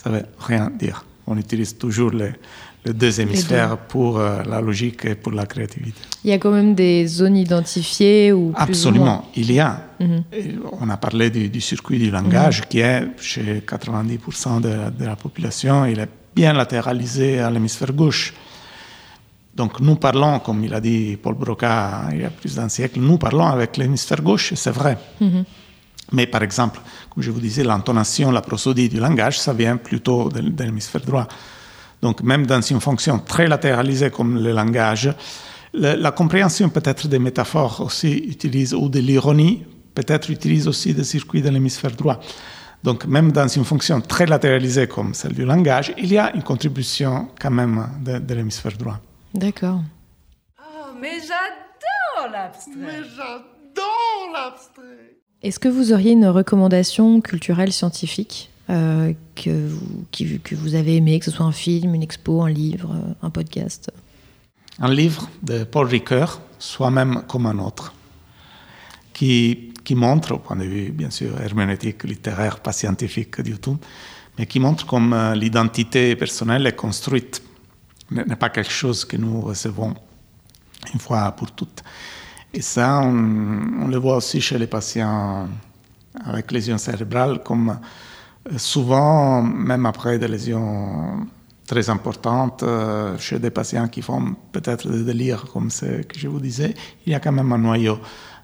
ça 0.00 0.10
veut 0.10 0.26
rien 0.38 0.70
dire. 0.78 1.04
On 1.26 1.36
utilise 1.36 1.76
toujours 1.76 2.12
les, 2.12 2.30
les 2.86 2.92
deux 2.94 3.20
hémisphères 3.20 3.76
pour 3.92 4.18
euh, 4.18 4.42
la 4.52 4.60
logique 4.60 5.04
et 5.10 5.14
pour 5.16 5.32
la 5.32 5.44
créativité. 5.52 6.00
Il 6.24 6.30
y 6.30 6.32
a 6.32 6.38
quand 6.38 6.52
même 6.52 6.74
des 6.74 7.06
zones 7.18 7.36
identifiées 7.36 8.32
ou 8.32 8.52
plus 8.52 8.52
ou 8.52 8.54
moins 8.54 8.64
Absolument, 8.64 9.18
il 9.42 9.52
y 9.52 9.60
a. 9.60 9.72
Mhm. 10.00 10.22
On 10.80 10.88
a 10.90 10.96
parlé 10.96 11.30
du, 11.30 11.48
du 11.56 11.60
circuit 11.60 11.98
du 11.98 12.10
langage 12.10 12.62
qui 12.70 12.78
est 12.80 13.02
chez 13.18 13.62
90% 13.66 14.60
de, 14.60 14.68
la- 14.68 14.90
de 14.90 15.04
la 15.04 15.16
population, 15.16 15.84
il 15.84 15.98
est 15.98 16.08
bien 16.34 16.52
latéralisé 16.52 17.40
à 17.40 17.50
l'hémisphère 17.50 17.92
gauche. 17.92 18.32
Donc 19.54 19.80
nous 19.80 19.96
parlons, 19.96 20.38
comme 20.40 20.62
il 20.64 20.74
a 20.74 20.80
dit 20.80 21.16
Paul 21.22 21.34
Broca 21.34 22.08
il 22.12 22.20
y 22.20 22.24
a 22.24 22.30
plus 22.30 22.54
d'un 22.54 22.68
siècle, 22.68 23.00
nous 23.00 23.16
parlons 23.18 23.46
avec 23.46 23.76
l'hémisphère 23.78 24.20
gauche, 24.22 24.52
c'est 24.54 24.70
vrai. 24.80 24.98
Mais 26.12 26.26
par 26.26 26.42
exemple, 26.42 26.78
comme 27.10 27.22
je 27.22 27.30
vous 27.32 27.40
disais, 27.40 27.64
l'intonation, 27.64 28.30
la 28.30 28.42
prosodie 28.42 28.88
du 28.88 28.98
langage, 29.00 29.40
ça 29.40 29.52
vient 29.52 29.76
plutôt 29.76 30.28
de, 30.28 30.40
de 30.40 30.62
l'hémisphère 30.64 31.00
droit. 31.00 31.26
Donc 32.06 32.22
même 32.22 32.44
dans 32.46 32.60
une 32.72 32.80
fonction 32.88 33.14
très 33.32 33.46
latéralisée 33.54 34.10
comme 34.16 34.32
le 34.46 34.52
langage, 34.60 35.06
le- 35.82 35.96
la 36.06 36.12
compréhension 36.20 36.68
peut-être 36.76 37.04
des 37.14 37.18
métaphores 37.28 37.76
aussi 37.86 38.12
utilise, 38.34 38.72
ou 38.82 38.88
de 38.96 39.00
l'ironie, 39.08 39.54
peut-être 39.98 40.26
utilise 40.38 40.64
aussi 40.68 40.94
des 40.98 41.02
circuits 41.14 41.42
de 41.46 41.50
l'hémisphère 41.54 41.90
droit. 42.02 42.18
Donc 42.84 42.98
même 43.06 43.32
dans 43.32 43.48
une 43.58 43.64
fonction 43.64 44.00
très 44.12 44.26
latéralisée 44.34 44.86
comme 44.94 45.14
celle 45.14 45.34
du 45.40 45.44
langage, 45.52 45.88
il 46.04 46.10
y 46.16 46.18
a 46.24 46.26
une 46.36 46.44
contribution 46.52 47.12
quand 47.40 47.50
même 47.60 47.76
de, 48.06 48.18
de 48.28 48.34
l'hémisphère 48.36 48.76
droit. 48.82 48.98
D'accord. 49.34 49.80
Mais 51.02 51.16
j'adore 51.28 52.24
l'abstrait. 52.30 53.02
Est-ce 55.42 55.58
que 55.58 55.68
vous 55.76 55.92
auriez 55.92 56.12
une 56.12 56.28
recommandation 56.40 57.20
culturelle 57.20 57.72
scientifique? 57.72 58.36
Euh, 58.70 59.12
que, 59.34 59.68
vous, 59.68 60.04
qui- 60.10 60.40
que 60.40 60.54
vous 60.54 60.74
avez 60.74 60.96
aimé, 60.96 61.18
que 61.18 61.24
ce 61.26 61.30
soit 61.30 61.46
un 61.46 61.52
film, 61.52 61.94
une 61.94 62.02
expo, 62.02 62.42
un 62.42 62.50
livre, 62.50 62.94
un 63.22 63.30
podcast 63.30 63.90
un 64.78 64.92
livre 64.92 65.30
de 65.42 65.64
Paul 65.64 65.86
Ricoeur, 65.86 66.40
Soi-même 66.58 67.22
comme 67.26 67.46
un 67.46 67.58
autre, 67.58 67.94
qui, 69.14 69.72
qui 69.84 69.94
montre, 69.94 70.32
au 70.34 70.38
point 70.38 70.56
de 70.56 70.64
vue 70.64 70.90
bien 70.90 71.10
sûr 71.10 71.40
herméneutique, 71.40 72.04
littéraire, 72.04 72.60
pas 72.60 72.72
scientifique 72.72 73.40
du 73.40 73.58
tout, 73.58 73.78
mais 74.38 74.46
qui 74.46 74.60
montre 74.60 74.84
comme 74.86 75.12
euh, 75.14 75.34
l'identité 75.34 76.14
personnelle 76.16 76.66
est 76.66 76.76
construite, 76.76 77.42
n'est 78.10 78.36
pas 78.36 78.50
quelque 78.50 78.70
chose 78.70 79.04
que 79.04 79.16
nous 79.16 79.40
recevons 79.40 79.94
une 80.92 81.00
fois 81.00 81.32
pour 81.32 81.50
toutes. 81.52 81.82
Et 82.52 82.60
ça, 82.60 83.00
on, 83.02 83.82
on 83.82 83.88
le 83.88 83.96
voit 83.96 84.16
aussi 84.16 84.40
chez 84.40 84.58
les 84.58 84.66
patients 84.66 85.48
avec 86.24 86.52
lésions 86.52 86.78
cérébrales, 86.78 87.42
comme 87.42 87.78
souvent, 88.56 89.42
même 89.42 89.86
après 89.86 90.18
des 90.18 90.28
lésions 90.28 91.26
très 91.66 91.90
importantes, 91.90 92.62
euh, 92.62 93.18
chez 93.18 93.38
des 93.38 93.50
patients 93.50 93.88
qui 93.88 94.02
font 94.02 94.36
peut-être 94.52 94.88
des 94.88 95.02
délires, 95.04 95.46
comme 95.52 95.70
ce 95.70 96.02
que 96.02 96.18
je 96.18 96.28
vous 96.28 96.40
disais, 96.40 96.74
il 97.06 97.12
y 97.12 97.14
a 97.16 97.20
quand 97.20 97.32
même 97.32 97.52
un 97.52 97.58
noyau 97.58 97.98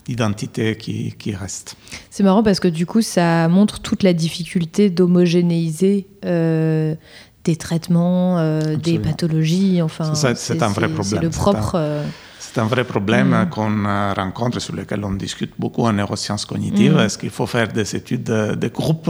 d'identité 0.05 0.77
qui, 0.77 1.13
qui 1.17 1.33
reste. 1.35 1.77
C'est 2.11 2.25
marrant 2.25 2.43
parce 2.43 2.59
que 2.59 2.67
du 2.67 2.87
coup, 2.87 3.03
ça 3.03 3.47
montre 3.49 3.79
toute 3.81 4.03
la 4.03 4.13
difficulté 4.13 4.91
d'homogénéiser 4.91 6.09
euh, 6.25 6.97
des 7.45 7.55
traitements, 7.57 8.39
euh, 8.39 8.75
des 8.77 8.99
pathologies. 8.99 9.81
Enfin, 9.83 10.13
c'est 10.15 10.63
un 10.63 10.69
vrai 10.69 10.89
C'est 10.89 10.93
problème. 10.95 11.23
le 11.23 11.31
C'est 11.31 11.39
propre. 11.39 11.77
un- 11.77 11.81
euh, 11.81 12.05
C'est 12.41 12.61
un 12.61 12.67
vrai 12.67 12.85
problème 12.85 13.49
qu'on 13.51 13.85
euh, 13.87 14.13
rencontre, 14.15 14.59
sur 14.61 14.75
lequel 14.75 15.05
on 15.05 15.13
discute 15.13 15.53
beaucoup 15.59 15.85
en 15.85 15.93
neurosciences 15.93 16.45
cognitives. 16.45 16.97
Mm. 16.97 16.99
Est-ce 17.01 17.17
qu'il 17.19 17.31
faut 17.31 17.47
faire 17.47 17.69
des 17.69 17.95
études 17.97 18.25
de, 18.25 18.55
de 18.57 18.69
groupe? 18.69 19.09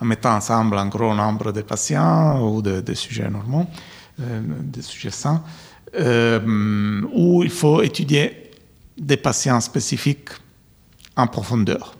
En 0.00 0.04
mettant 0.04 0.34
ensemble 0.36 0.78
un 0.78 0.86
gros 0.86 1.14
nombre 1.14 1.52
de 1.52 1.62
patients 1.62 2.40
ou 2.40 2.62
de, 2.62 2.80
de 2.80 2.94
sujets 2.94 3.28
normaux, 3.28 3.66
euh, 4.20 4.40
des 4.62 4.82
sujets 4.82 5.10
sains, 5.10 5.42
euh, 5.98 7.02
ou 7.12 7.42
il 7.42 7.50
faut 7.50 7.82
étudier 7.82 8.50
des 8.96 9.16
patients 9.16 9.60
spécifiques 9.60 10.30
en 11.16 11.26
profondeur. 11.26 11.94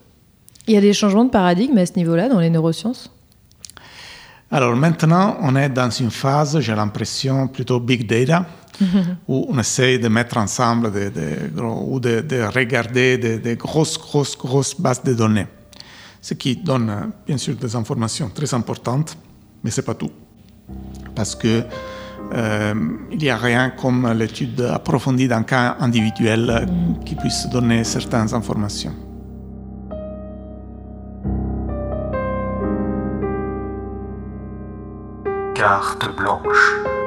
Il 0.67 0.75
y 0.75 0.77
a 0.77 0.81
des 0.81 0.93
changements 0.93 1.25
de 1.25 1.31
paradigme 1.31 1.79
à 1.79 1.87
ce 1.87 1.95
niveau-là 1.97 2.29
dans 2.29 2.41
les 2.41 2.51
neurosciences? 2.51 3.11
Alors 4.51 4.75
maintenant, 4.77 5.37
on 5.41 5.57
est 5.57 5.69
dans 5.69 5.91
une 5.91 6.11
phase, 6.11 6.59
j'ai 6.61 6.75
l'impression, 6.75 7.49
plutôt 7.49 7.81
big 7.81 8.07
data, 8.07 8.47
où 9.29 9.47
on 9.49 9.59
essaie 9.59 9.99
de 9.99 10.09
mettre 10.09 10.37
ensemble 10.39 10.93
des, 10.93 11.11
des 11.11 11.37
gros- 11.55 11.87
ou 11.91 12.01
de, 12.01 12.21
de 12.21 12.43
regarder 12.43 13.19
des, 13.19 13.39
des 13.39 13.57
grosses, 13.57 13.99
grosses, 13.99 14.37
grosses 14.39 14.79
bases 14.81 15.03
de 15.03 15.15
données. 15.15 15.47
Ce 16.29 16.35
qui 16.35 16.57
donne, 16.57 16.91
euh, 16.91 17.07
bien 17.26 17.39
sûr, 17.39 17.55
des 17.55 17.74
informations 17.74 18.29
très 18.29 18.53
importantes, 18.53 19.16
mais 19.64 19.70
ce 19.70 19.81
n'est 19.81 19.87
pas 19.87 19.95
tout. 19.95 20.11
Parce 21.14 21.35
que 21.35 21.62
euh, 22.35 22.74
il 23.11 23.16
n'y 23.16 23.31
a 23.31 23.39
rien 23.39 23.70
comme 23.70 24.12
l'étude 24.12 24.61
approfondie 24.61 25.26
d'un 25.26 25.43
cas 25.43 25.79
individuel 25.81 26.51
euh, 26.51 26.66
qui 27.07 27.14
puisse 27.14 27.49
donner 27.49 27.83
certaines 27.83 28.35
informations. 28.35 28.93
Carte 35.55 36.14
blanche. 36.14 36.98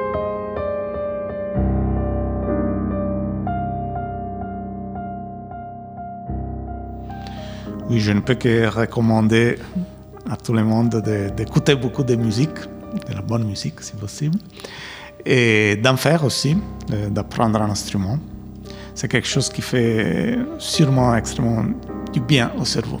Oui, 7.92 8.00
je 8.00 8.10
ne 8.12 8.20
peux 8.20 8.36
que 8.36 8.66
recommander 8.68 9.58
à 10.30 10.36
tout 10.38 10.54
le 10.54 10.64
monde 10.64 11.02
de- 11.04 11.28
d'écouter 11.36 11.74
beaucoup 11.74 12.02
de 12.02 12.14
musique, 12.14 12.56
de 13.06 13.14
la 13.14 13.20
bonne 13.20 13.44
musique 13.44 13.82
si 13.82 13.92
possible, 13.92 14.38
et 15.26 15.76
d'en 15.76 15.98
faire 15.98 16.24
aussi, 16.24 16.56
de- 16.88 17.10
d'apprendre 17.10 17.60
un 17.60 17.68
instrument. 17.68 18.18
C'est 18.94 19.08
quelque 19.08 19.28
chose 19.28 19.50
qui 19.50 19.60
fait 19.60 20.38
sûrement 20.56 21.14
extrêmement 21.14 21.66
du 22.14 22.20
bien 22.20 22.50
au 22.58 22.64
cerveau. 22.64 22.98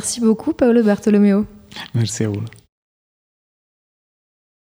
Merci 0.00 0.20
beaucoup, 0.22 0.54
Paolo 0.54 0.82
Bartolomeo. 0.82 1.44
Merci 1.94 2.24
à. 2.24 2.40